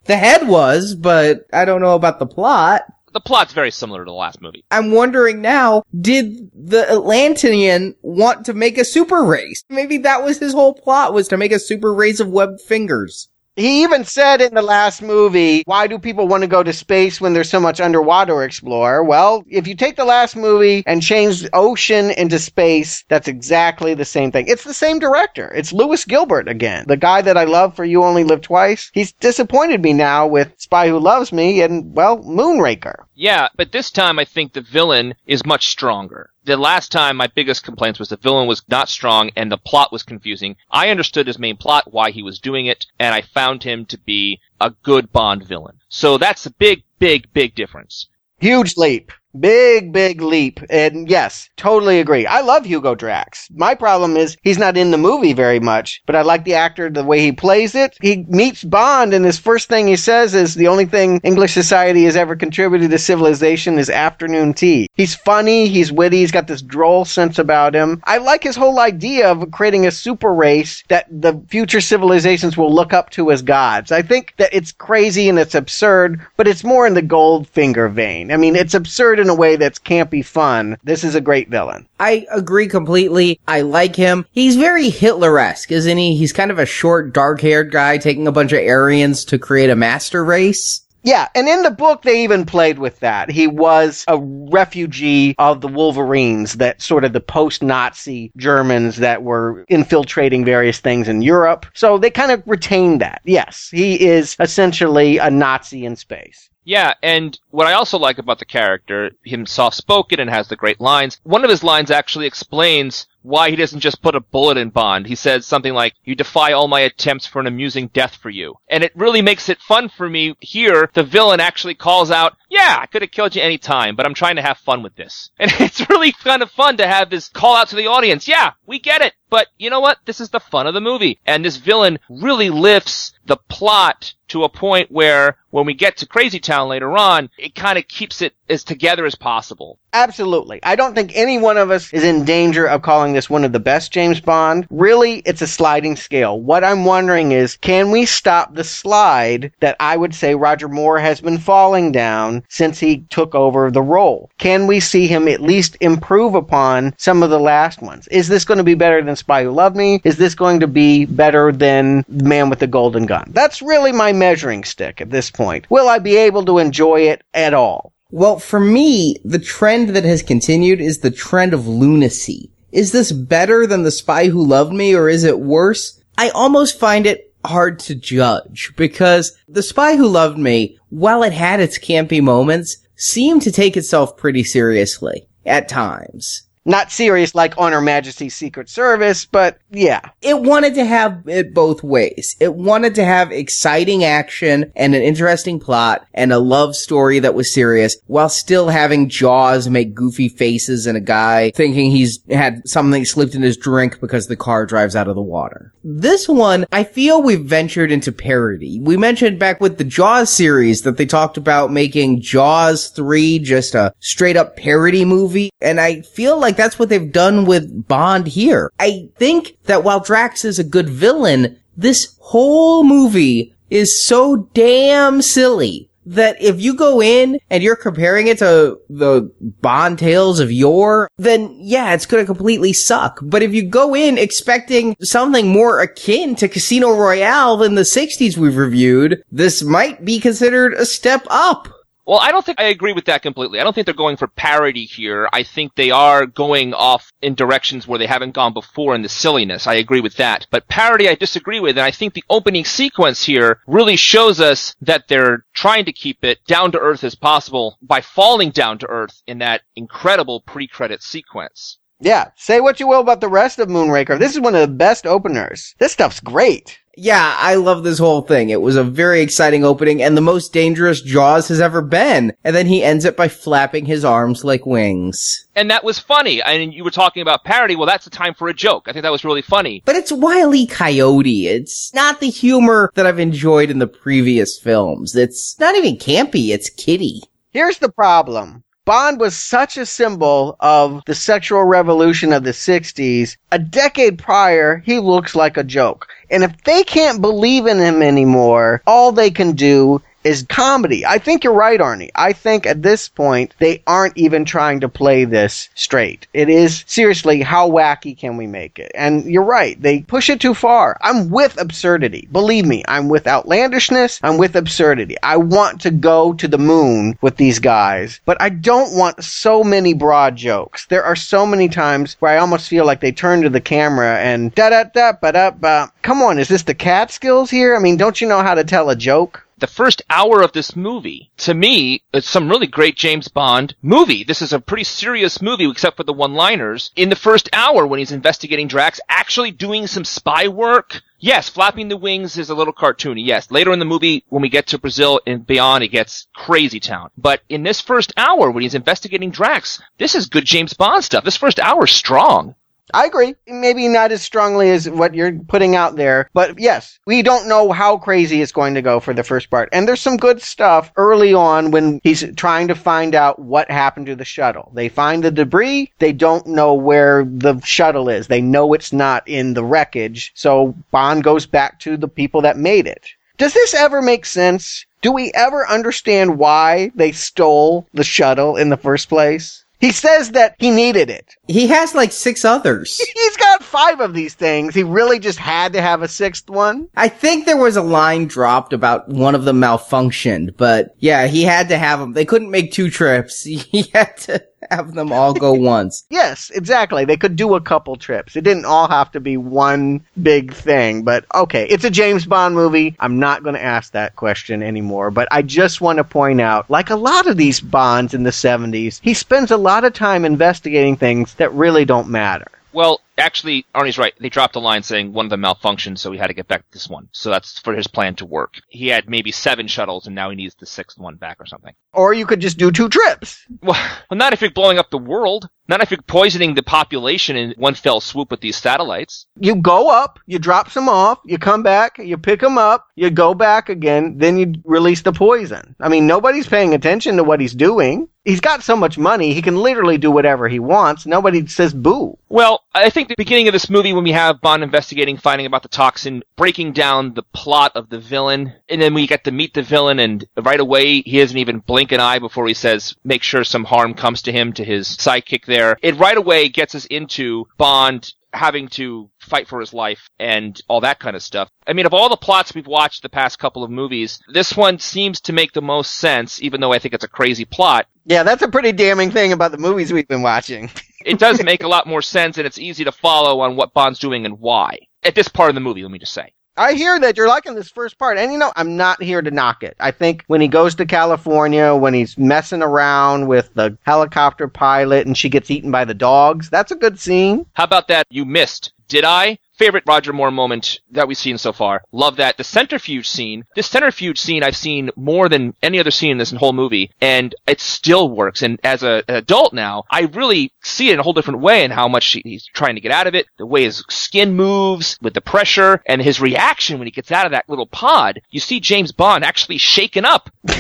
The 0.05 0.17
head 0.17 0.47
was, 0.47 0.95
but 0.95 1.45
I 1.53 1.63
don't 1.63 1.79
know 1.79 1.95
about 1.95 2.19
the 2.19 2.25
plot. 2.25 2.81
The 3.13 3.19
plot's 3.19 3.53
very 3.53 3.71
similar 3.71 4.03
to 4.03 4.09
the 4.09 4.15
last 4.15 4.41
movie. 4.41 4.63
I'm 4.71 4.91
wondering 4.91 5.41
now, 5.41 5.83
did 5.99 6.49
the 6.53 6.89
Atlantean 6.89 7.95
want 8.01 8.45
to 8.45 8.53
make 8.53 8.77
a 8.77 8.85
super 8.85 9.23
race? 9.23 9.63
Maybe 9.69 9.97
that 9.99 10.23
was 10.23 10.39
his 10.39 10.53
whole 10.53 10.73
plot 10.73 11.13
was 11.13 11.27
to 11.29 11.37
make 11.37 11.51
a 11.51 11.59
super 11.59 11.93
race 11.93 12.19
of 12.19 12.29
webbed 12.29 12.61
fingers. 12.61 13.29
He 13.57 13.83
even 13.83 14.05
said 14.05 14.39
in 14.39 14.53
the 14.53 14.61
last 14.61 15.01
movie, 15.01 15.63
why 15.65 15.87
do 15.87 15.99
people 15.99 16.27
want 16.27 16.41
to 16.41 16.47
go 16.47 16.63
to 16.63 16.71
space 16.71 17.19
when 17.19 17.33
there's 17.33 17.49
so 17.49 17.59
much 17.59 17.81
underwater 17.81 18.43
explore? 18.43 19.03
Well, 19.03 19.43
if 19.47 19.67
you 19.67 19.75
take 19.75 19.97
the 19.97 20.05
last 20.05 20.37
movie 20.37 20.83
and 20.87 21.01
change 21.01 21.45
ocean 21.51 22.11
into 22.11 22.39
space, 22.39 23.03
that's 23.09 23.27
exactly 23.27 23.93
the 23.93 24.05
same 24.05 24.31
thing. 24.31 24.47
It's 24.47 24.63
the 24.63 24.73
same 24.73 24.99
director. 24.99 25.51
It's 25.53 25.73
Lewis 25.73 26.05
Gilbert 26.05 26.47
again. 26.47 26.85
The 26.87 26.95
guy 26.95 27.21
that 27.21 27.37
I 27.37 27.43
love 27.43 27.75
for 27.75 27.83
You 27.83 28.03
Only 28.03 28.23
Live 28.23 28.41
Twice. 28.41 28.89
He's 28.93 29.11
disappointed 29.11 29.81
me 29.81 29.91
now 29.91 30.27
with 30.27 30.53
Spy 30.57 30.87
Who 30.87 30.99
Loves 30.99 31.33
Me 31.33 31.61
and, 31.61 31.93
well, 31.93 32.19
Moonraker. 32.19 33.03
Yeah, 33.15 33.49
but 33.57 33.73
this 33.73 33.91
time 33.91 34.17
I 34.17 34.25
think 34.25 34.53
the 34.53 34.61
villain 34.61 35.15
is 35.27 35.45
much 35.45 35.67
stronger. 35.67 36.29
The 36.43 36.57
last 36.57 36.91
time 36.91 37.17
my 37.17 37.27
biggest 37.27 37.63
complaints 37.63 37.99
was 37.99 38.09
the 38.09 38.17
villain 38.17 38.47
was 38.47 38.63
not 38.67 38.89
strong 38.89 39.29
and 39.35 39.51
the 39.51 39.59
plot 39.59 39.91
was 39.91 40.01
confusing. 40.01 40.55
I 40.71 40.89
understood 40.89 41.27
his 41.27 41.37
main 41.37 41.55
plot, 41.55 41.93
why 41.93 42.09
he 42.09 42.23
was 42.23 42.39
doing 42.39 42.65
it, 42.65 42.87
and 42.97 43.13
I 43.13 43.21
found 43.21 43.61
him 43.61 43.85
to 43.85 43.97
be 43.99 44.39
a 44.59 44.71
good 44.81 45.11
Bond 45.11 45.43
villain. 45.43 45.77
So 45.87 46.17
that's 46.17 46.47
a 46.47 46.51
big, 46.51 46.83
big, 46.97 47.31
big 47.31 47.53
difference. 47.53 48.07
Huge 48.39 48.75
leap. 48.75 49.11
Big, 49.39 49.93
big 49.93 50.21
leap. 50.21 50.59
And 50.69 51.09
yes, 51.09 51.49
totally 51.55 51.99
agree. 51.99 52.25
I 52.25 52.41
love 52.41 52.65
Hugo 52.65 52.95
Drax. 52.95 53.47
My 53.51 53.75
problem 53.75 54.17
is 54.17 54.37
he's 54.41 54.57
not 54.57 54.77
in 54.77 54.91
the 54.91 54.97
movie 54.97 55.33
very 55.33 55.59
much, 55.59 56.01
but 56.05 56.15
I 56.15 56.21
like 56.21 56.43
the 56.43 56.55
actor, 56.55 56.89
the 56.89 57.03
way 57.03 57.21
he 57.21 57.31
plays 57.31 57.73
it. 57.73 57.97
He 58.01 58.25
meets 58.27 58.63
Bond 58.63 59.13
and 59.13 59.23
his 59.23 59.39
first 59.39 59.69
thing 59.69 59.87
he 59.87 59.95
says 59.95 60.35
is 60.35 60.55
the 60.55 60.67
only 60.67 60.85
thing 60.85 61.21
English 61.23 61.53
society 61.53 62.03
has 62.05 62.15
ever 62.15 62.35
contributed 62.35 62.91
to 62.91 62.97
civilization 62.97 63.79
is 63.79 63.89
afternoon 63.89 64.53
tea. 64.53 64.89
He's 64.95 65.15
funny, 65.15 65.67
he's 65.67 65.91
witty, 65.91 66.17
he's 66.17 66.31
got 66.31 66.47
this 66.47 66.61
droll 66.61 67.05
sense 67.05 67.39
about 67.39 67.73
him. 67.73 68.01
I 68.05 68.17
like 68.17 68.43
his 68.43 68.55
whole 68.55 68.79
idea 68.79 69.31
of 69.31 69.51
creating 69.51 69.87
a 69.87 69.91
super 69.91 70.33
race 70.33 70.83
that 70.89 71.07
the 71.09 71.41
future 71.47 71.81
civilizations 71.81 72.57
will 72.57 72.73
look 72.73 72.91
up 72.91 73.09
to 73.11 73.31
as 73.31 73.41
gods. 73.41 73.91
I 73.91 74.01
think 74.01 74.33
that 74.37 74.53
it's 74.53 74.71
crazy 74.73 75.29
and 75.29 75.39
it's 75.39 75.55
absurd, 75.55 76.19
but 76.35 76.47
it's 76.47 76.63
more 76.63 76.85
in 76.85 76.95
the 76.95 77.01
Goldfinger 77.01 77.91
vein. 77.91 78.31
I 78.31 78.37
mean, 78.37 78.55
it's 78.55 78.73
absurd 78.73 79.20
in 79.21 79.29
a 79.29 79.35
way 79.35 79.55
that's 79.55 79.79
campy 79.79 80.25
fun. 80.25 80.77
This 80.83 81.03
is 81.03 81.15
a 81.15 81.21
great 81.21 81.49
villain. 81.49 81.87
I 81.99 82.25
agree 82.31 82.67
completely. 82.67 83.39
I 83.47 83.61
like 83.61 83.95
him. 83.95 84.25
He's 84.31 84.57
very 84.57 84.89
Hitler-esque, 84.89 85.71
isn't 85.71 85.97
he? 85.97 86.17
He's 86.17 86.33
kind 86.33 86.51
of 86.51 86.59
a 86.59 86.65
short, 86.65 87.13
dark-haired 87.13 87.71
guy 87.71 87.97
taking 87.97 88.27
a 88.27 88.31
bunch 88.31 88.51
of 88.51 88.59
Aryans 88.59 89.23
to 89.25 89.39
create 89.39 89.69
a 89.69 89.75
master 89.75 90.25
race. 90.25 90.81
Yeah, 91.03 91.29
and 91.33 91.47
in 91.47 91.63
the 91.63 91.71
book 91.71 92.03
they 92.03 92.23
even 92.23 92.45
played 92.45 92.77
with 92.77 92.99
that. 92.99 93.31
He 93.31 93.47
was 93.47 94.05
a 94.07 94.19
refugee 94.19 95.33
of 95.39 95.61
the 95.61 95.67
Wolverines, 95.67 96.57
that 96.57 96.79
sort 96.79 97.03
of 97.03 97.13
the 97.13 97.19
post-Nazi 97.19 98.31
Germans 98.37 98.97
that 98.97 99.23
were 99.23 99.65
infiltrating 99.67 100.45
various 100.45 100.79
things 100.79 101.07
in 101.07 101.23
Europe. 101.23 101.65
So 101.73 101.97
they 101.97 102.11
kind 102.11 102.31
of 102.31 102.43
retained 102.45 103.01
that. 103.01 103.21
Yes, 103.25 103.69
he 103.71 103.99
is 103.99 104.35
essentially 104.39 105.17
a 105.17 105.31
Nazi 105.31 105.85
in 105.85 105.95
space. 105.95 106.50
Yeah, 106.63 106.93
and 107.01 107.37
what 107.49 107.67
I 107.67 107.73
also 107.73 107.97
like 107.97 108.17
about 108.17 108.39
the 108.39 108.45
character, 108.45 109.11
him 109.23 109.45
soft 109.45 109.77
spoken 109.77 110.19
and 110.19 110.29
has 110.29 110.47
the 110.47 110.55
great 110.55 110.79
lines. 110.79 111.19
One 111.23 111.43
of 111.43 111.49
his 111.49 111.63
lines 111.63 111.89
actually 111.89 112.27
explains 112.27 113.07
why 113.23 113.49
he 113.49 113.55
doesn't 113.55 113.79
just 113.79 114.01
put 114.01 114.15
a 114.15 114.19
bullet 114.19 114.57
in 114.57 114.69
Bond. 114.69 115.07
He 115.07 115.15
says 115.15 115.45
something 115.45 115.73
like, 115.73 115.93
you 116.03 116.15
defy 116.15 116.51
all 116.51 116.67
my 116.67 116.81
attempts 116.81 117.25
for 117.25 117.39
an 117.39 117.47
amusing 117.47 117.87
death 117.87 118.15
for 118.15 118.29
you. 118.29 118.55
And 118.67 118.83
it 118.83 118.95
really 118.95 119.21
makes 119.21 119.49
it 119.49 119.59
fun 119.59 119.89
for 119.89 120.09
me 120.09 120.35
here. 120.39 120.89
The 120.93 121.03
villain 121.03 121.39
actually 121.39 121.75
calls 121.75 122.11
out, 122.11 122.37
yeah, 122.49 122.77
I 122.79 122.85
could 122.87 123.01
have 123.01 123.11
killed 123.11 123.35
you 123.35 123.41
any 123.41 123.57
time, 123.57 123.95
but 123.95 124.05
I'm 124.05 124.13
trying 124.13 124.37
to 124.37 124.41
have 124.41 124.57
fun 124.57 124.83
with 124.83 124.95
this. 124.95 125.29
And 125.39 125.51
it's 125.59 125.89
really 125.89 126.11
kind 126.11 126.41
of 126.41 126.51
fun 126.51 126.77
to 126.77 126.87
have 126.87 127.09
this 127.09 127.27
call 127.27 127.55
out 127.55 127.69
to 127.69 127.75
the 127.75 127.87
audience. 127.87 128.27
Yeah, 128.27 128.51
we 128.65 128.79
get 128.79 129.01
it. 129.01 129.13
But 129.31 129.47
you 129.57 129.69
know 129.69 129.79
what? 129.79 129.99
This 130.05 130.19
is 130.19 130.29
the 130.29 130.41
fun 130.41 130.67
of 130.67 130.73
the 130.73 130.81
movie. 130.81 131.17
And 131.25 131.43
this 131.43 131.55
villain 131.55 131.97
really 132.09 132.49
lifts 132.49 133.13
the 133.25 133.37
plot 133.37 134.13
to 134.27 134.43
a 134.43 134.49
point 134.49 134.91
where 134.91 135.37
when 135.51 135.65
we 135.65 135.73
get 135.73 135.97
to 135.97 136.05
Crazy 136.05 136.39
Town 136.39 136.69
later 136.69 136.97
on, 136.97 137.29
it 137.37 137.55
kind 137.55 137.77
of 137.77 137.87
keeps 137.87 138.21
it 138.21 138.33
as 138.49 138.63
together 138.63 139.05
as 139.05 139.15
possible. 139.15 139.77
Absolutely. 139.93 140.61
I 140.63 140.77
don't 140.77 140.95
think 140.95 141.11
any 141.13 141.37
one 141.37 141.57
of 141.57 141.69
us 141.69 141.91
is 141.93 142.05
in 142.05 142.23
danger 142.23 142.65
of 142.65 142.81
calling 142.81 143.11
this 143.11 143.29
one 143.29 143.43
of 143.43 143.51
the 143.51 143.59
best 143.59 143.91
James 143.91 144.21
Bond. 144.21 144.65
Really, 144.69 145.21
it's 145.25 145.41
a 145.41 145.47
sliding 145.47 145.97
scale. 145.97 146.39
What 146.39 146.63
I'm 146.63 146.85
wondering 146.85 147.33
is, 147.33 147.57
can 147.57 147.91
we 147.91 148.05
stop 148.05 148.55
the 148.55 148.63
slide 148.63 149.51
that 149.59 149.75
I 149.81 149.97
would 149.97 150.15
say 150.15 150.33
Roger 150.33 150.69
Moore 150.69 150.99
has 150.99 151.19
been 151.19 151.37
falling 151.37 151.91
down 151.91 152.43
since 152.47 152.79
he 152.79 152.99
took 153.09 153.35
over 153.35 153.69
the 153.69 153.81
role? 153.81 154.29
Can 154.37 154.65
we 154.65 154.79
see 154.79 155.07
him 155.07 155.27
at 155.27 155.41
least 155.41 155.75
improve 155.81 156.35
upon 156.35 156.93
some 156.97 157.21
of 157.21 157.29
the 157.29 157.39
last 157.39 157.81
ones? 157.81 158.07
Is 158.07 158.29
this 158.29 158.45
going 158.45 158.59
to 158.59 158.63
be 158.63 158.75
better 158.75 159.03
than 159.03 159.17
Spy 159.21 159.43
Who 159.43 159.51
Loved 159.51 159.75
Me? 159.75 160.01
Is 160.03 160.17
this 160.17 160.35
going 160.35 160.59
to 160.59 160.67
be 160.67 161.05
better 161.05 161.51
than 161.51 162.03
Man 162.09 162.49
with 162.49 162.59
the 162.59 162.67
Golden 162.67 163.05
Gun? 163.05 163.29
That's 163.29 163.61
really 163.61 163.91
my 163.91 164.11
measuring 164.11 164.63
stick 164.63 164.99
at 164.99 165.11
this 165.11 165.29
point. 165.29 165.69
Will 165.69 165.87
I 165.87 165.99
be 165.99 166.17
able 166.17 166.43
to 166.45 166.57
enjoy 166.57 167.01
it 167.01 167.23
at 167.33 167.53
all? 167.53 167.93
Well, 168.09 168.39
for 168.39 168.59
me, 168.59 169.17
the 169.23 169.39
trend 169.39 169.89
that 169.89 170.03
has 170.03 170.23
continued 170.23 170.81
is 170.81 170.99
the 170.99 171.11
trend 171.11 171.53
of 171.53 171.67
lunacy. 171.67 172.51
Is 172.71 172.91
this 172.91 173.11
better 173.11 173.67
than 173.67 173.83
The 173.83 173.91
Spy 173.91 174.27
Who 174.27 174.43
Loved 174.43 174.73
Me 174.73 174.95
or 174.95 175.07
is 175.07 175.23
it 175.23 175.39
worse? 175.39 176.01
I 176.17 176.29
almost 176.29 176.79
find 176.79 177.05
it 177.05 177.33
hard 177.45 177.79
to 177.79 177.95
judge 177.95 178.73
because 178.75 179.37
The 179.47 179.63
Spy 179.63 179.95
Who 179.97 180.07
Loved 180.07 180.37
Me, 180.37 180.77
while 180.89 181.21
it 181.21 181.33
had 181.33 181.59
its 181.59 181.77
campy 181.77 182.21
moments, 182.21 182.77
seemed 182.95 183.43
to 183.43 183.51
take 183.51 183.77
itself 183.77 184.17
pretty 184.17 184.43
seriously 184.43 185.27
at 185.45 185.69
times. 185.69 186.43
Not 186.63 186.91
serious 186.91 187.33
like 187.33 187.57
on 187.57 187.71
Her 187.71 187.81
Majesty's 187.81 188.35
Secret 188.35 188.69
Service, 188.69 189.25
but 189.25 189.57
yeah. 189.71 190.01
It 190.21 190.41
wanted 190.41 190.75
to 190.75 190.85
have 190.85 191.23
it 191.27 191.53
both 191.53 191.83
ways. 191.83 192.35
It 192.39 192.53
wanted 192.53 192.95
to 192.95 193.05
have 193.05 193.31
exciting 193.31 194.03
action 194.03 194.71
and 194.75 194.93
an 194.93 195.01
interesting 195.01 195.59
plot 195.59 196.05
and 196.13 196.31
a 196.31 196.39
love 196.39 196.75
story 196.75 197.19
that 197.19 197.33
was 197.33 197.51
serious 197.51 197.97
while 198.05 198.29
still 198.29 198.69
having 198.69 199.09
Jaws 199.09 199.69
make 199.69 199.95
goofy 199.95 200.29
faces 200.29 200.85
and 200.85 200.97
a 200.97 201.01
guy 201.01 201.51
thinking 201.51 201.89
he's 201.89 202.19
had 202.29 202.67
something 202.67 203.05
slipped 203.05 203.33
in 203.33 203.41
his 203.41 203.57
drink 203.57 203.99
because 203.99 204.27
the 204.27 204.35
car 204.35 204.65
drives 204.67 204.95
out 204.95 205.07
of 205.07 205.15
the 205.15 205.21
water. 205.21 205.73
This 205.83 206.29
one, 206.29 206.65
I 206.71 206.83
feel 206.83 207.23
we've 207.23 207.43
ventured 207.43 207.91
into 207.91 208.11
parody. 208.11 208.79
We 208.79 208.97
mentioned 208.97 209.39
back 209.39 209.59
with 209.59 209.79
the 209.79 209.83
Jaws 209.83 210.29
series 210.29 210.83
that 210.83 210.97
they 210.97 211.07
talked 211.07 211.37
about 211.37 211.71
making 211.71 212.21
Jaws 212.21 212.89
3 212.89 213.39
just 213.39 213.73
a 213.73 213.93
straight 213.99 214.37
up 214.37 214.55
parody 214.55 215.05
movie. 215.05 215.49
And 215.59 215.79
I 215.79 216.01
feel 216.01 216.39
like 216.39 216.50
that's 216.57 216.79
what 216.79 216.89
they've 216.89 217.11
done 217.11 217.45
with 217.45 217.87
Bond 217.87 218.27
here. 218.27 218.71
I 218.79 219.09
think 219.17 219.57
that 219.65 219.83
while 219.83 219.99
Drax 219.99 220.45
is 220.45 220.59
a 220.59 220.63
good 220.63 220.89
villain, 220.89 221.57
this 221.75 222.15
whole 222.19 222.83
movie 222.83 223.53
is 223.69 224.05
so 224.05 224.49
damn 224.53 225.21
silly 225.21 225.89
that 226.05 226.41
if 226.41 226.59
you 226.59 226.75
go 226.75 227.01
in 227.01 227.39
and 227.49 227.63
you're 227.63 227.75
comparing 227.75 228.27
it 228.27 228.39
to 228.39 228.79
the 228.89 229.31
Bond 229.39 229.99
tales 229.99 230.39
of 230.39 230.51
yore, 230.51 231.07
then 231.17 231.55
yeah, 231.59 231.93
it's 231.93 232.05
gonna 232.05 232.25
completely 232.25 232.73
suck. 232.73 233.19
But 233.21 233.43
if 233.43 233.53
you 233.53 233.63
go 233.63 233.95
in 233.95 234.17
expecting 234.17 234.95
something 235.01 235.47
more 235.47 235.79
akin 235.79 236.35
to 236.37 236.47
Casino 236.47 236.91
Royale 236.91 237.57
than 237.57 237.75
the 237.75 237.81
60s 237.81 238.37
we've 238.37 238.57
reviewed, 238.57 239.23
this 239.31 239.63
might 239.63 240.03
be 240.03 240.19
considered 240.19 240.73
a 240.73 240.85
step 240.85 241.25
up. 241.29 241.67
Well, 242.11 242.19
I 242.19 242.33
don't 242.33 242.45
think 242.45 242.59
I 242.59 242.65
agree 242.65 242.91
with 242.91 243.05
that 243.05 243.21
completely. 243.21 243.61
I 243.61 243.63
don't 243.63 243.71
think 243.71 243.85
they're 243.85 243.93
going 243.93 244.17
for 244.17 244.27
parody 244.27 244.83
here. 244.83 245.29
I 245.31 245.43
think 245.43 245.75
they 245.75 245.91
are 245.91 246.25
going 246.25 246.73
off 246.73 247.13
in 247.21 247.35
directions 247.35 247.87
where 247.87 247.99
they 247.99 248.05
haven't 248.05 248.33
gone 248.33 248.51
before 248.51 248.93
in 248.95 249.01
the 249.01 249.07
silliness. 249.07 249.65
I 249.65 249.75
agree 249.75 250.01
with 250.01 250.17
that. 250.17 250.45
But 250.51 250.67
parody 250.67 251.07
I 251.07 251.15
disagree 251.15 251.61
with, 251.61 251.77
and 251.77 251.85
I 251.85 251.91
think 251.91 252.13
the 252.13 252.25
opening 252.29 252.65
sequence 252.65 253.23
here 253.23 253.61
really 253.65 253.95
shows 253.95 254.41
us 254.41 254.75
that 254.81 255.07
they're 255.07 255.45
trying 255.53 255.85
to 255.85 255.93
keep 255.93 256.25
it 256.25 256.43
down 256.43 256.73
to 256.73 256.79
earth 256.79 257.05
as 257.05 257.15
possible 257.15 257.77
by 257.81 258.01
falling 258.01 258.49
down 258.49 258.77
to 258.79 258.89
earth 258.89 259.23
in 259.25 259.37
that 259.37 259.61
incredible 259.77 260.41
pre-credit 260.41 261.01
sequence. 261.01 261.77
Yeah, 262.01 262.31
say 262.35 262.59
what 262.59 262.79
you 262.79 262.87
will 262.87 263.01
about 263.01 263.21
the 263.21 263.29
rest 263.29 263.59
of 263.59 263.69
Moonraker. 263.69 264.17
This 264.17 264.33
is 264.33 264.41
one 264.41 264.55
of 264.55 264.61
the 264.61 264.75
best 264.75 265.05
openers. 265.05 265.75
This 265.77 265.91
stuff's 265.91 266.19
great. 266.19 266.79
Yeah, 266.97 267.35
I 267.37 267.55
love 267.55 267.83
this 267.83 267.99
whole 267.99 268.21
thing. 268.21 268.49
It 268.49 268.59
was 268.61 268.75
a 268.75 268.83
very 268.83 269.21
exciting 269.21 269.63
opening 269.63 270.01
and 270.03 270.17
the 270.17 270.21
most 270.21 270.51
dangerous 270.51 271.01
Jaws 271.01 271.47
has 271.47 271.61
ever 271.61 271.81
been. 271.81 272.33
And 272.43 272.55
then 272.55 272.65
he 272.65 272.83
ends 272.83 273.05
it 273.05 273.15
by 273.15 273.29
flapping 273.29 273.85
his 273.85 274.03
arms 274.03 274.43
like 274.43 274.65
wings. 274.65 275.45
And 275.55 275.71
that 275.71 275.83
was 275.83 275.99
funny. 275.99 276.41
And 276.41 276.73
you 276.73 276.83
were 276.83 276.91
talking 276.91 277.21
about 277.21 277.45
parody. 277.45 277.75
Well, 277.75 277.87
that's 277.87 278.03
the 278.03 278.11
time 278.11 278.33
for 278.33 278.49
a 278.49 278.53
joke. 278.53 278.87
I 278.87 278.93
think 278.93 279.03
that 279.03 279.11
was 279.11 279.23
really 279.23 279.41
funny. 279.41 279.81
But 279.85 279.95
it's 279.95 280.11
Wile 280.11 280.53
E. 280.53 280.67
Coyote. 280.67 281.47
It's 281.47 281.93
not 281.93 282.19
the 282.19 282.29
humor 282.29 282.91
that 282.95 283.05
I've 283.05 283.19
enjoyed 283.19 283.69
in 283.69 283.79
the 283.79 283.87
previous 283.87 284.59
films. 284.59 285.15
It's 285.15 285.57
not 285.59 285.75
even 285.75 285.97
campy. 285.97 286.49
It's 286.49 286.69
kitty. 286.69 287.21
Here's 287.51 287.77
the 287.77 287.91
problem. 287.91 288.63
Bond 288.83 289.19
was 289.19 289.37
such 289.37 289.77
a 289.77 289.85
symbol 289.85 290.55
of 290.59 291.03
the 291.05 291.13
sexual 291.13 291.63
revolution 291.63 292.33
of 292.33 292.43
the 292.43 292.51
60s. 292.51 293.37
A 293.51 293.59
decade 293.59 294.17
prior, 294.17 294.77
he 294.83 294.97
looks 294.97 295.35
like 295.35 295.55
a 295.55 295.63
joke. 295.63 296.07
And 296.31 296.43
if 296.43 296.63
they 296.63 296.83
can't 296.83 297.21
believe 297.21 297.67
in 297.67 297.77
him 297.77 298.01
anymore, 298.01 298.81
all 298.87 299.11
they 299.11 299.29
can 299.29 299.51
do 299.51 300.01
is 300.23 300.45
comedy. 300.49 301.05
I 301.05 301.17
think 301.17 301.43
you're 301.43 301.53
right, 301.53 301.79
Arnie. 301.79 302.11
I 302.15 302.33
think 302.33 302.65
at 302.65 302.81
this 302.81 303.09
point, 303.09 303.53
they 303.59 303.81
aren't 303.87 304.17
even 304.17 304.45
trying 304.45 304.79
to 304.81 304.89
play 304.89 305.25
this 305.25 305.69
straight. 305.75 306.27
It 306.33 306.49
is 306.49 306.83
seriously, 306.87 307.41
how 307.41 307.69
wacky 307.69 308.17
can 308.17 308.37
we 308.37 308.47
make 308.47 308.79
it? 308.79 308.91
And 308.95 309.25
you're 309.25 309.43
right. 309.43 309.81
They 309.81 310.01
push 310.01 310.29
it 310.29 310.39
too 310.39 310.53
far. 310.53 310.97
I'm 311.01 311.29
with 311.29 311.59
absurdity. 311.59 312.27
Believe 312.31 312.65
me, 312.65 312.83
I'm 312.87 313.09
with 313.09 313.27
outlandishness. 313.27 314.19
I'm 314.23 314.37
with 314.37 314.55
absurdity. 314.55 315.15
I 315.23 315.37
want 315.37 315.81
to 315.81 315.91
go 315.91 316.33
to 316.33 316.47
the 316.47 316.57
moon 316.57 317.17
with 317.21 317.37
these 317.37 317.59
guys, 317.59 318.19
but 318.25 318.41
I 318.41 318.49
don't 318.49 318.95
want 318.95 319.23
so 319.23 319.63
many 319.63 319.93
broad 319.93 320.35
jokes. 320.35 320.85
There 320.87 321.03
are 321.03 321.15
so 321.15 321.45
many 321.45 321.69
times 321.69 322.15
where 322.19 322.31
I 322.31 322.37
almost 322.37 322.69
feel 322.69 322.85
like 322.85 323.01
they 323.01 323.11
turn 323.11 323.41
to 323.41 323.49
the 323.49 323.61
camera 323.61 324.19
and 324.19 324.53
da 324.55 324.69
da 324.69 324.83
da 324.83 325.13
ba 325.13 325.31
da 325.31 325.51
ba. 325.51 325.91
Come 326.01 326.21
on, 326.21 326.39
is 326.39 326.47
this 326.47 326.63
the 326.63 326.73
Catskills 326.73 327.49
here? 327.49 327.75
I 327.75 327.79
mean, 327.79 327.97
don't 327.97 328.19
you 328.19 328.27
know 328.27 328.41
how 328.41 328.55
to 328.55 328.63
tell 328.63 328.89
a 328.89 328.95
joke? 328.95 329.45
The 329.61 329.67
first 329.67 330.01
hour 330.09 330.41
of 330.41 330.51
this 330.51 330.75
movie, 330.75 331.31
to 331.37 331.53
me, 331.53 332.03
it's 332.13 332.29
some 332.29 332.49
really 332.49 332.67
great 332.67 332.97
James 332.97 333.27
Bond 333.29 333.75
movie. 333.81 334.23
This 334.23 334.41
is 334.41 334.51
a 334.51 334.59
pretty 334.59 334.83
serious 334.83 335.41
movie, 335.41 335.69
except 335.69 335.95
for 335.97 336.03
the 336.03 336.11
one-liners. 336.11 336.91
In 336.95 337.09
the 337.09 337.15
first 337.15 337.47
hour, 337.53 337.87
when 337.87 337.99
he's 337.99 338.11
investigating 338.11 338.67
Drax, 338.67 338.99
actually 339.07 339.51
doing 339.51 339.87
some 339.87 340.03
spy 340.03 340.47
work. 340.47 341.01
Yes, 341.19 341.47
flapping 341.47 341.87
the 341.87 341.97
wings 341.97 342.35
is 342.37 342.49
a 342.49 342.55
little 342.55 342.73
cartoony. 342.73 343.23
Yes, 343.23 343.51
later 343.51 343.71
in 343.71 343.77
the 343.77 343.85
movie, 343.85 344.25
when 344.29 344.41
we 344.41 344.49
get 344.49 344.65
to 344.67 344.79
Brazil 344.79 345.21
and 345.27 345.45
beyond, 345.45 345.83
it 345.83 345.89
gets 345.89 346.27
crazy 346.35 346.79
town. 346.79 347.11
But 347.15 347.41
in 347.47 347.61
this 347.61 347.79
first 347.79 348.11
hour, 348.17 348.49
when 348.49 348.63
he's 348.63 348.73
investigating 348.73 349.29
Drax, 349.29 349.79
this 349.99 350.15
is 350.15 350.25
good 350.25 350.45
James 350.45 350.73
Bond 350.73 351.03
stuff. 351.03 351.23
This 351.23 351.37
first 351.37 351.59
hour 351.59 351.85
is 351.85 351.91
strong. 351.91 352.55
I 352.93 353.05
agree. 353.05 353.35
Maybe 353.47 353.87
not 353.87 354.11
as 354.11 354.21
strongly 354.21 354.69
as 354.69 354.89
what 354.89 355.13
you're 355.13 355.33
putting 355.33 355.75
out 355.75 355.95
there, 355.95 356.29
but 356.33 356.59
yes, 356.59 356.99
we 357.05 357.21
don't 357.21 357.47
know 357.47 357.71
how 357.71 357.97
crazy 357.97 358.41
it's 358.41 358.51
going 358.51 358.73
to 358.75 358.81
go 358.81 358.99
for 358.99 359.13
the 359.13 359.23
first 359.23 359.49
part. 359.49 359.69
And 359.71 359.87
there's 359.87 360.01
some 360.01 360.17
good 360.17 360.41
stuff 360.41 360.91
early 360.95 361.33
on 361.33 361.71
when 361.71 361.99
he's 362.03 362.23
trying 362.35 362.67
to 362.67 362.75
find 362.75 363.15
out 363.15 363.39
what 363.39 363.71
happened 363.71 364.07
to 364.07 364.15
the 364.15 364.25
shuttle. 364.25 364.71
They 364.73 364.89
find 364.89 365.23
the 365.23 365.31
debris. 365.31 365.91
They 365.99 366.13
don't 366.13 366.45
know 366.47 366.73
where 366.73 367.25
the 367.25 367.59
shuttle 367.61 368.09
is. 368.09 368.27
They 368.27 368.41
know 368.41 368.73
it's 368.73 368.93
not 368.93 369.27
in 369.27 369.53
the 369.53 369.63
wreckage. 369.63 370.31
So 370.35 370.75
Bond 370.91 371.23
goes 371.23 371.45
back 371.45 371.79
to 371.81 371.97
the 371.97 372.07
people 372.07 372.41
that 372.41 372.57
made 372.57 372.87
it. 372.87 373.07
Does 373.37 373.53
this 373.53 373.73
ever 373.73 374.01
make 374.01 374.25
sense? 374.25 374.85
Do 375.01 375.11
we 375.11 375.31
ever 375.33 375.67
understand 375.67 376.37
why 376.37 376.91
they 376.93 377.11
stole 377.11 377.87
the 377.91 378.03
shuttle 378.03 378.55
in 378.55 378.69
the 378.69 378.77
first 378.77 379.09
place? 379.09 379.65
He 379.81 379.91
says 379.91 380.31
that 380.31 380.55
he 380.59 380.69
needed 380.69 381.09
it. 381.09 381.35
He 381.47 381.67
has 381.67 381.95
like 381.95 382.11
six 382.11 382.45
others. 382.45 383.01
He's 383.13 383.37
got 383.37 383.63
five 383.63 383.99
of 383.99 384.13
these 384.13 384.35
things. 384.35 384.75
He 384.75 384.83
really 384.83 385.19
just 385.19 385.39
had 385.39 385.73
to 385.73 385.81
have 385.81 386.03
a 386.03 386.07
sixth 386.07 386.49
one. 386.49 386.87
I 386.95 387.09
think 387.09 387.45
there 387.45 387.57
was 387.57 387.75
a 387.75 387.81
line 387.81 388.27
dropped 388.27 388.73
about 388.73 389.09
one 389.09 389.33
of 389.33 389.43
them 389.43 389.59
malfunctioned, 389.59 390.55
but 390.55 390.95
yeah, 390.99 391.25
he 391.27 391.43
had 391.43 391.69
to 391.69 391.77
have 391.77 391.99
them. 391.99 392.13
They 392.13 392.25
couldn't 392.25 392.51
make 392.51 392.71
two 392.71 392.89
trips. 392.89 393.47
He 393.71 393.83
had 393.93 394.17
to 394.17 394.43
have 394.69 394.93
them 394.93 395.11
all 395.11 395.33
go 395.33 395.53
once. 395.53 396.05
Yes, 396.11 396.49
exactly. 396.49 397.05
They 397.05 397.17
could 397.17 397.35
do 397.35 397.55
a 397.55 397.61
couple 397.61 397.95
trips. 397.95 398.35
It 398.35 398.43
didn't 398.43 398.65
all 398.65 398.87
have 398.87 399.11
to 399.13 399.19
be 399.19 399.37
one 399.37 400.05
big 400.21 400.53
thing, 400.53 401.03
but 401.03 401.25
okay. 401.33 401.65
It's 401.67 401.85
a 401.85 401.89
James 401.89 402.25
Bond 402.25 402.53
movie. 402.53 402.95
I'm 402.99 403.17
not 403.17 403.43
going 403.43 403.55
to 403.55 403.63
ask 403.63 403.93
that 403.93 404.15
question 404.15 404.61
anymore, 404.61 405.09
but 405.09 405.27
I 405.31 405.41
just 405.41 405.79
want 405.81 405.97
to 405.97 406.03
point 406.03 406.41
out, 406.41 406.69
like 406.69 406.89
a 406.89 406.95
lot 406.95 407.27
of 407.27 407.37
these 407.37 407.59
Bonds 407.61 408.13
in 408.13 408.23
the 408.23 408.29
70s, 408.29 408.99
he 409.01 409.13
spends 409.13 409.51
a 409.51 409.57
lot 409.57 409.83
of 409.85 409.93
time 409.93 410.25
investigating 410.25 410.97
things 410.97 411.33
that 411.35 411.53
really 411.53 411.85
don't 411.85 412.09
matter. 412.09 412.47
Well, 412.73 413.01
actually, 413.21 413.65
Arnie's 413.73 413.97
right. 413.97 414.13
They 414.19 414.29
dropped 414.29 414.55
a 414.55 414.59
line 414.59 414.83
saying 414.83 415.13
one 415.13 415.25
of 415.25 415.29
them 415.29 415.41
malfunctioned, 415.43 415.97
so 415.97 416.11
he 416.11 416.17
had 416.17 416.27
to 416.27 416.33
get 416.33 416.47
back 416.47 416.63
this 416.71 416.89
one. 416.89 417.07
So 417.11 417.29
that's 417.29 417.59
for 417.59 417.73
his 417.73 417.87
plan 417.87 418.15
to 418.15 418.25
work. 418.25 418.55
He 418.67 418.89
had 418.89 419.09
maybe 419.09 419.31
seven 419.31 419.67
shuttles, 419.67 420.07
and 420.07 420.15
now 420.15 420.29
he 420.29 420.35
needs 420.35 420.55
the 420.55 420.65
sixth 420.65 420.97
one 420.97 421.15
back 421.15 421.37
or 421.39 421.45
something. 421.45 421.73
Or 421.93 422.13
you 422.13 422.25
could 422.25 422.41
just 422.41 422.57
do 422.57 422.71
two 422.71 422.89
trips. 422.89 423.45
Well, 423.61 423.79
well 424.09 424.17
not 424.17 424.33
if 424.33 424.41
you're 424.41 424.51
blowing 424.51 424.77
up 424.77 424.89
the 424.89 424.97
world. 424.97 425.47
Not 425.71 425.81
if 425.81 425.89
you're 425.89 426.01
poisoning 426.01 426.53
the 426.53 426.63
population 426.63 427.37
in 427.37 427.53
one 427.57 427.75
fell 427.75 428.01
swoop 428.01 428.29
with 428.29 428.41
these 428.41 428.57
satellites. 428.57 429.25
You 429.39 429.55
go 429.55 429.89
up, 429.89 430.19
you 430.25 430.37
drop 430.37 430.69
some 430.69 430.89
off, 430.89 431.19
you 431.23 431.37
come 431.37 431.63
back, 431.63 431.97
you 431.97 432.17
pick 432.17 432.41
them 432.41 432.57
up, 432.57 432.87
you 432.95 433.09
go 433.09 433.33
back 433.33 433.69
again, 433.69 434.17
then 434.17 434.37
you 434.37 434.55
release 434.65 435.01
the 435.01 435.13
poison. 435.13 435.73
I 435.79 435.87
mean, 435.87 436.07
nobody's 436.07 436.45
paying 436.45 436.73
attention 436.73 437.15
to 437.15 437.23
what 437.23 437.39
he's 437.39 437.55
doing. 437.55 438.09
He's 438.25 438.41
got 438.41 438.63
so 438.63 438.75
much 438.75 438.97
money, 438.97 439.33
he 439.33 439.41
can 439.41 439.55
literally 439.55 439.97
do 439.97 440.11
whatever 440.11 440.49
he 440.49 440.59
wants. 440.59 441.05
Nobody 441.05 441.47
says 441.47 441.73
boo. 441.73 442.17
Well, 442.27 442.63
I 442.73 442.89
think 442.89 443.09
the 443.09 443.15
beginning 443.17 443.47
of 443.47 443.53
this 443.53 443.69
movie, 443.69 443.91
when 443.91 444.05
we 444.05 444.13
have 444.13 444.39
Bond 444.39 444.63
investigating, 444.63 445.17
finding 445.17 445.45
about 445.45 445.61
the 445.63 445.69
toxin, 445.69 446.23
breaking 446.37 446.71
down 446.71 447.13
the 447.13 447.23
plot 447.23 447.73
of 447.75 447.89
the 447.89 447.99
villain, 447.99 448.53
and 448.69 448.81
then 448.81 448.93
we 448.93 449.07
get 449.07 449.25
to 449.25 449.31
meet 449.31 449.53
the 449.53 449.61
villain, 449.61 449.99
and 449.99 450.23
right 450.41 450.59
away, 450.59 451.01
he 451.01 451.19
doesn't 451.19 451.37
even 451.37 451.59
blink 451.59 451.91
an 451.91 451.99
eye 451.99 452.19
before 452.19 452.47
he 452.47 452.53
says, 452.53 452.95
make 453.03 453.23
sure 453.23 453.43
some 453.43 453.65
harm 453.65 453.93
comes 453.93 454.21
to 454.23 454.31
him, 454.31 454.53
to 454.53 454.63
his 454.63 454.87
sidekick 454.87 455.45
there. 455.45 455.77
It 455.81 455.97
right 455.97 456.17
away 456.17 456.47
gets 456.47 456.73
us 456.73 456.85
into 456.85 457.45
Bond 457.57 458.13
having 458.33 458.69
to 458.69 459.09
fight 459.19 459.47
for 459.47 459.59
his 459.59 459.73
life 459.73 460.09
and 460.17 460.61
all 460.69 460.79
that 460.79 460.99
kind 460.99 461.17
of 461.17 461.21
stuff. 461.21 461.49
I 461.67 461.73
mean, 461.73 461.85
of 461.85 461.93
all 461.93 462.07
the 462.07 462.15
plots 462.15 462.55
we've 462.55 462.65
watched 462.65 463.01
the 463.01 463.09
past 463.09 463.39
couple 463.39 463.63
of 463.63 463.69
movies, 463.69 464.19
this 464.31 464.55
one 464.55 464.79
seems 464.79 465.19
to 465.21 465.33
make 465.33 465.51
the 465.51 465.61
most 465.61 465.95
sense, 465.95 466.41
even 466.41 466.61
though 466.61 466.71
I 466.71 466.79
think 466.79 466.93
it's 466.93 467.03
a 467.03 467.09
crazy 467.09 467.43
plot. 467.43 467.87
Yeah, 468.05 468.23
that's 468.23 468.41
a 468.41 468.47
pretty 468.47 468.71
damning 468.71 469.11
thing 469.11 469.33
about 469.33 469.51
the 469.51 469.57
movies 469.57 469.91
we've 469.91 470.07
been 470.07 470.21
watching. 470.21 470.69
It 471.05 471.19
does 471.19 471.43
make 471.43 471.63
a 471.63 471.67
lot 471.67 471.87
more 471.87 472.01
sense 472.01 472.37
and 472.37 472.47
it's 472.47 472.57
easy 472.57 472.83
to 472.83 472.91
follow 472.91 473.41
on 473.41 473.55
what 473.55 473.73
Bond's 473.73 473.99
doing 473.99 474.25
and 474.25 474.39
why. 474.39 474.77
At 475.03 475.15
this 475.15 475.27
part 475.27 475.49
of 475.49 475.55
the 475.55 475.61
movie, 475.61 475.81
let 475.83 475.91
me 475.91 475.99
just 475.99 476.13
say. 476.13 476.33
I 476.57 476.73
hear 476.73 476.99
that 476.99 477.15
you're 477.15 477.29
liking 477.29 477.55
this 477.55 477.71
first 477.71 477.97
part, 477.97 478.17
and 478.17 478.31
you 478.31 478.37
know, 478.37 478.51
I'm 478.57 478.75
not 478.75 479.01
here 479.01 479.21
to 479.21 479.31
knock 479.31 479.63
it. 479.63 479.75
I 479.79 479.91
think 479.91 480.25
when 480.27 480.41
he 480.41 480.49
goes 480.49 480.75
to 480.75 480.85
California, 480.85 481.73
when 481.73 481.93
he's 481.93 482.17
messing 482.17 482.61
around 482.61 483.27
with 483.27 483.53
the 483.53 483.77
helicopter 483.83 484.49
pilot 484.49 485.07
and 485.07 485.17
she 485.17 485.29
gets 485.29 485.49
eaten 485.49 485.71
by 485.71 485.85
the 485.85 485.93
dogs, 485.93 486.49
that's 486.49 486.71
a 486.71 486.75
good 486.75 486.99
scene. 486.99 487.45
How 487.53 487.63
about 487.63 487.87
that 487.87 488.05
you 488.09 488.25
missed? 488.25 488.73
Did 488.89 489.05
I? 489.05 489.37
Favorite 489.61 489.83
Roger 489.85 490.11
Moore 490.11 490.31
moment 490.31 490.79
that 490.89 491.07
we've 491.07 491.15
seen 491.15 491.37
so 491.37 491.53
far. 491.53 491.83
Love 491.91 492.15
that. 492.15 492.35
The 492.37 492.43
centrifuge 492.43 493.07
scene. 493.07 493.45
This 493.55 493.67
centrifuge 493.69 494.19
scene 494.19 494.41
I've 494.41 494.55
seen 494.55 494.89
more 494.95 495.29
than 495.29 495.53
any 495.61 495.79
other 495.79 495.91
scene 495.91 496.09
in 496.09 496.17
this 496.17 496.31
whole 496.31 496.51
movie, 496.51 496.89
and 496.99 497.35
it 497.45 497.61
still 497.61 498.09
works. 498.09 498.41
And 498.41 498.59
as 498.63 498.81
a, 498.81 499.03
an 499.07 499.15
adult 499.17 499.53
now, 499.53 499.83
I 499.91 500.01
really 500.13 500.51
see 500.63 500.89
it 500.89 500.93
in 500.93 500.99
a 500.99 501.03
whole 501.03 501.13
different 501.13 501.41
way 501.41 501.63
and 501.63 501.71
how 501.71 501.87
much 501.87 502.11
he- 502.11 502.23
he's 502.25 502.47
trying 502.47 502.73
to 502.73 502.81
get 502.81 502.91
out 502.91 503.05
of 503.05 503.13
it, 503.13 503.27
the 503.37 503.45
way 503.45 503.61
his 503.61 503.85
skin 503.87 504.33
moves 504.33 504.97
with 504.99 505.13
the 505.13 505.21
pressure, 505.21 505.83
and 505.85 506.01
his 506.01 506.19
reaction 506.19 506.79
when 506.79 506.87
he 506.87 506.91
gets 506.91 507.11
out 507.11 507.27
of 507.27 507.31
that 507.33 507.47
little 507.47 507.67
pod. 507.67 508.19
You 508.31 508.39
see 508.39 508.59
James 508.59 508.91
Bond 508.91 509.23
actually 509.23 509.59
shaken 509.59 510.05
up. 510.05 510.31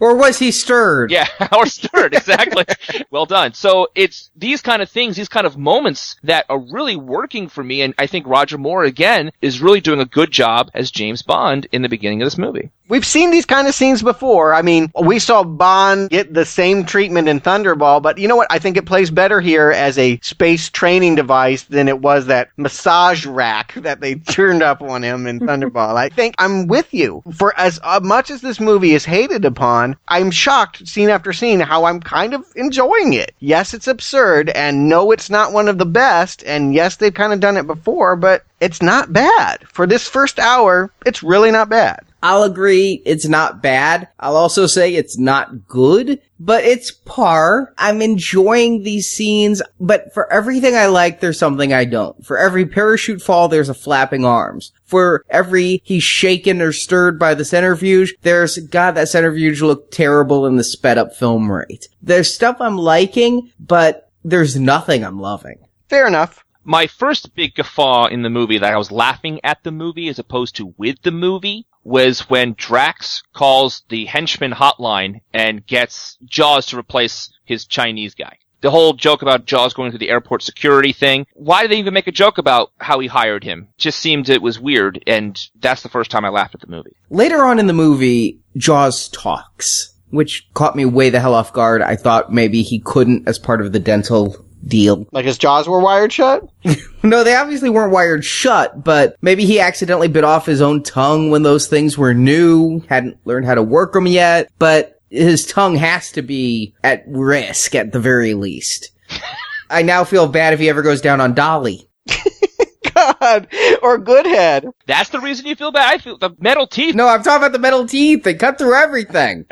Or 0.00 0.16
was 0.16 0.36
he 0.40 0.50
stirred? 0.50 1.12
Yeah, 1.12 1.28
or 1.56 1.64
stirred, 1.66 2.12
exactly. 2.14 2.64
well 3.12 3.24
done. 3.24 3.54
So 3.54 3.86
it's 3.94 4.32
these 4.34 4.60
kind 4.60 4.82
of 4.82 4.90
things, 4.90 5.14
these 5.14 5.28
kind 5.28 5.46
of 5.46 5.56
moments 5.56 6.16
that 6.24 6.44
are 6.48 6.58
really 6.58 6.96
working 6.96 7.48
for 7.48 7.61
me, 7.62 7.82
and 7.82 7.94
I 7.98 8.06
think 8.06 8.26
Roger 8.26 8.58
Moore 8.58 8.84
again 8.84 9.32
is 9.40 9.60
really 9.60 9.80
doing 9.80 10.00
a 10.00 10.04
good 10.04 10.30
job 10.30 10.70
as 10.74 10.90
James 10.90 11.22
Bond 11.22 11.66
in 11.72 11.82
the 11.82 11.88
beginning 11.88 12.22
of 12.22 12.26
this 12.26 12.38
movie. 12.38 12.70
We've 12.92 13.06
seen 13.06 13.30
these 13.30 13.46
kind 13.46 13.66
of 13.66 13.74
scenes 13.74 14.02
before. 14.02 14.52
I 14.52 14.60
mean, 14.60 14.92
we 15.00 15.18
saw 15.18 15.44
Bond 15.44 16.10
get 16.10 16.34
the 16.34 16.44
same 16.44 16.84
treatment 16.84 17.26
in 17.26 17.40
Thunderball, 17.40 18.02
but 18.02 18.18
you 18.18 18.28
know 18.28 18.36
what? 18.36 18.48
I 18.50 18.58
think 18.58 18.76
it 18.76 18.84
plays 18.84 19.10
better 19.10 19.40
here 19.40 19.70
as 19.70 19.96
a 19.96 20.18
space 20.18 20.68
training 20.68 21.14
device 21.14 21.62
than 21.62 21.88
it 21.88 22.00
was 22.00 22.26
that 22.26 22.50
massage 22.58 23.24
rack 23.24 23.72
that 23.76 24.02
they 24.02 24.14
turned 24.28 24.62
up 24.62 24.82
on 24.82 25.02
him 25.02 25.26
in 25.26 25.40
Thunderball. 25.40 25.96
I 25.96 26.10
think 26.10 26.34
I'm 26.38 26.66
with 26.66 26.92
you. 26.92 27.22
For 27.32 27.58
as 27.58 27.80
uh, 27.82 28.00
much 28.02 28.30
as 28.30 28.42
this 28.42 28.60
movie 28.60 28.92
is 28.92 29.06
hated 29.06 29.46
upon, 29.46 29.96
I'm 30.08 30.30
shocked 30.30 30.86
scene 30.86 31.08
after 31.08 31.32
scene 31.32 31.60
how 31.60 31.84
I'm 31.84 32.00
kind 32.00 32.34
of 32.34 32.44
enjoying 32.56 33.14
it. 33.14 33.34
Yes, 33.38 33.72
it's 33.72 33.88
absurd, 33.88 34.50
and 34.50 34.90
no, 34.90 35.12
it's 35.12 35.30
not 35.30 35.54
one 35.54 35.68
of 35.68 35.78
the 35.78 35.86
best, 35.86 36.42
and 36.44 36.74
yes, 36.74 36.96
they've 36.96 37.14
kind 37.14 37.32
of 37.32 37.40
done 37.40 37.51
it 37.56 37.66
before, 37.66 38.16
but 38.16 38.44
it's 38.60 38.82
not 38.82 39.12
bad. 39.12 39.66
For 39.68 39.86
this 39.86 40.08
first 40.08 40.38
hour, 40.38 40.92
it's 41.04 41.22
really 41.22 41.50
not 41.50 41.68
bad. 41.68 42.04
I'll 42.22 42.44
agree 42.44 43.02
it's 43.04 43.26
not 43.26 43.62
bad. 43.62 44.06
I'll 44.20 44.36
also 44.36 44.66
say 44.68 44.94
it's 44.94 45.18
not 45.18 45.66
good, 45.66 46.20
but 46.38 46.62
it's 46.62 46.92
par. 46.92 47.74
I'm 47.76 48.00
enjoying 48.00 48.82
these 48.82 49.08
scenes, 49.08 49.60
but 49.80 50.14
for 50.14 50.32
everything 50.32 50.76
I 50.76 50.86
like, 50.86 51.18
there's 51.18 51.38
something 51.38 51.72
I 51.72 51.84
don't. 51.84 52.24
For 52.24 52.38
every 52.38 52.64
parachute 52.64 53.20
fall, 53.20 53.48
there's 53.48 53.68
a 53.68 53.74
flapping 53.74 54.24
arms. 54.24 54.70
For 54.84 55.24
every 55.30 55.82
he's 55.84 56.04
shaken 56.04 56.62
or 56.62 56.72
stirred 56.72 57.18
by 57.18 57.34
the 57.34 57.44
centrifuge, 57.44 58.14
there's, 58.22 58.56
God, 58.58 58.92
that 58.92 59.08
centrifuge 59.08 59.60
looked 59.60 59.92
terrible 59.92 60.46
in 60.46 60.56
the 60.56 60.64
sped 60.64 60.98
up 60.98 61.16
film 61.16 61.50
rate. 61.50 61.88
There's 62.00 62.32
stuff 62.32 62.58
I'm 62.60 62.78
liking, 62.78 63.50
but 63.58 64.10
there's 64.24 64.56
nothing 64.56 65.04
I'm 65.04 65.18
loving. 65.18 65.58
Fair 65.88 66.06
enough. 66.06 66.41
My 66.64 66.86
first 66.86 67.34
big 67.34 67.54
guffaw 67.54 68.06
in 68.06 68.22
the 68.22 68.30
movie 68.30 68.58
that 68.58 68.72
I 68.72 68.76
was 68.76 68.92
laughing 68.92 69.40
at 69.42 69.64
the 69.64 69.72
movie 69.72 70.08
as 70.08 70.18
opposed 70.18 70.56
to 70.56 70.74
with 70.76 71.02
the 71.02 71.10
movie 71.10 71.66
was 71.82 72.30
when 72.30 72.54
Drax 72.56 73.22
calls 73.34 73.82
the 73.88 74.04
henchman 74.04 74.52
hotline 74.52 75.22
and 75.32 75.66
gets 75.66 76.18
Jaws 76.24 76.66
to 76.66 76.78
replace 76.78 77.32
his 77.44 77.66
Chinese 77.66 78.14
guy. 78.14 78.38
The 78.60 78.70
whole 78.70 78.92
joke 78.92 79.22
about 79.22 79.44
Jaws 79.44 79.74
going 79.74 79.90
through 79.90 79.98
the 79.98 80.10
airport 80.10 80.44
security 80.44 80.92
thing. 80.92 81.26
Why 81.34 81.62
did 81.62 81.72
they 81.72 81.78
even 81.78 81.94
make 81.94 82.06
a 82.06 82.12
joke 82.12 82.38
about 82.38 82.70
how 82.78 83.00
he 83.00 83.08
hired 83.08 83.42
him? 83.42 83.66
Just 83.76 83.98
seemed 83.98 84.28
it 84.28 84.40
was 84.40 84.60
weird, 84.60 85.02
and 85.04 85.36
that's 85.58 85.82
the 85.82 85.88
first 85.88 86.12
time 86.12 86.24
I 86.24 86.28
laughed 86.28 86.54
at 86.54 86.60
the 86.60 86.68
movie. 86.68 86.94
Later 87.10 87.44
on 87.44 87.58
in 87.58 87.66
the 87.66 87.72
movie, 87.72 88.38
Jaws 88.56 89.08
talks, 89.08 89.94
which 90.10 90.48
caught 90.54 90.76
me 90.76 90.84
way 90.84 91.10
the 91.10 91.18
hell 91.18 91.34
off 91.34 91.52
guard. 91.52 91.82
I 91.82 91.96
thought 91.96 92.32
maybe 92.32 92.62
he 92.62 92.78
couldn't 92.78 93.26
as 93.26 93.40
part 93.40 93.60
of 93.60 93.72
the 93.72 93.80
dental 93.80 94.36
deal. 94.66 95.06
Like 95.12 95.24
his 95.24 95.38
jaws 95.38 95.68
were 95.68 95.80
wired 95.80 96.12
shut? 96.12 96.48
No, 97.04 97.24
they 97.24 97.34
obviously 97.34 97.68
weren't 97.68 97.92
wired 97.92 98.24
shut, 98.24 98.84
but 98.84 99.16
maybe 99.20 99.44
he 99.44 99.58
accidentally 99.58 100.06
bit 100.06 100.22
off 100.22 100.46
his 100.46 100.62
own 100.62 100.84
tongue 100.84 101.30
when 101.30 101.42
those 101.42 101.66
things 101.66 101.98
were 101.98 102.14
new, 102.14 102.78
hadn't 102.88 103.18
learned 103.24 103.44
how 103.44 103.56
to 103.56 103.62
work 103.62 103.92
them 103.92 104.06
yet, 104.06 104.48
but 104.60 105.00
his 105.10 105.44
tongue 105.44 105.74
has 105.74 106.12
to 106.12 106.22
be 106.22 106.74
at 106.84 107.02
risk 107.08 107.74
at 107.74 107.90
the 107.90 107.98
very 107.98 108.34
least. 108.34 108.90
I 109.70 109.82
now 109.82 110.04
feel 110.04 110.28
bad 110.28 110.52
if 110.52 110.60
he 110.60 110.68
ever 110.68 110.82
goes 110.82 111.00
down 111.00 111.20
on 111.20 111.34
Dolly. 111.34 111.88
God. 112.94 113.48
Or 113.82 113.98
Goodhead. 113.98 114.66
That's 114.86 115.10
the 115.10 115.20
reason 115.20 115.46
you 115.46 115.56
feel 115.56 115.72
bad. 115.72 115.92
I 115.92 115.98
feel 115.98 116.18
the 116.18 116.30
metal 116.38 116.66
teeth. 116.66 116.94
No, 116.94 117.08
I'm 117.08 117.22
talking 117.22 117.42
about 117.42 117.52
the 117.52 117.58
metal 117.58 117.86
teeth. 117.86 118.22
They 118.22 118.34
cut 118.34 118.58
through 118.58 118.74
everything. 118.74 119.46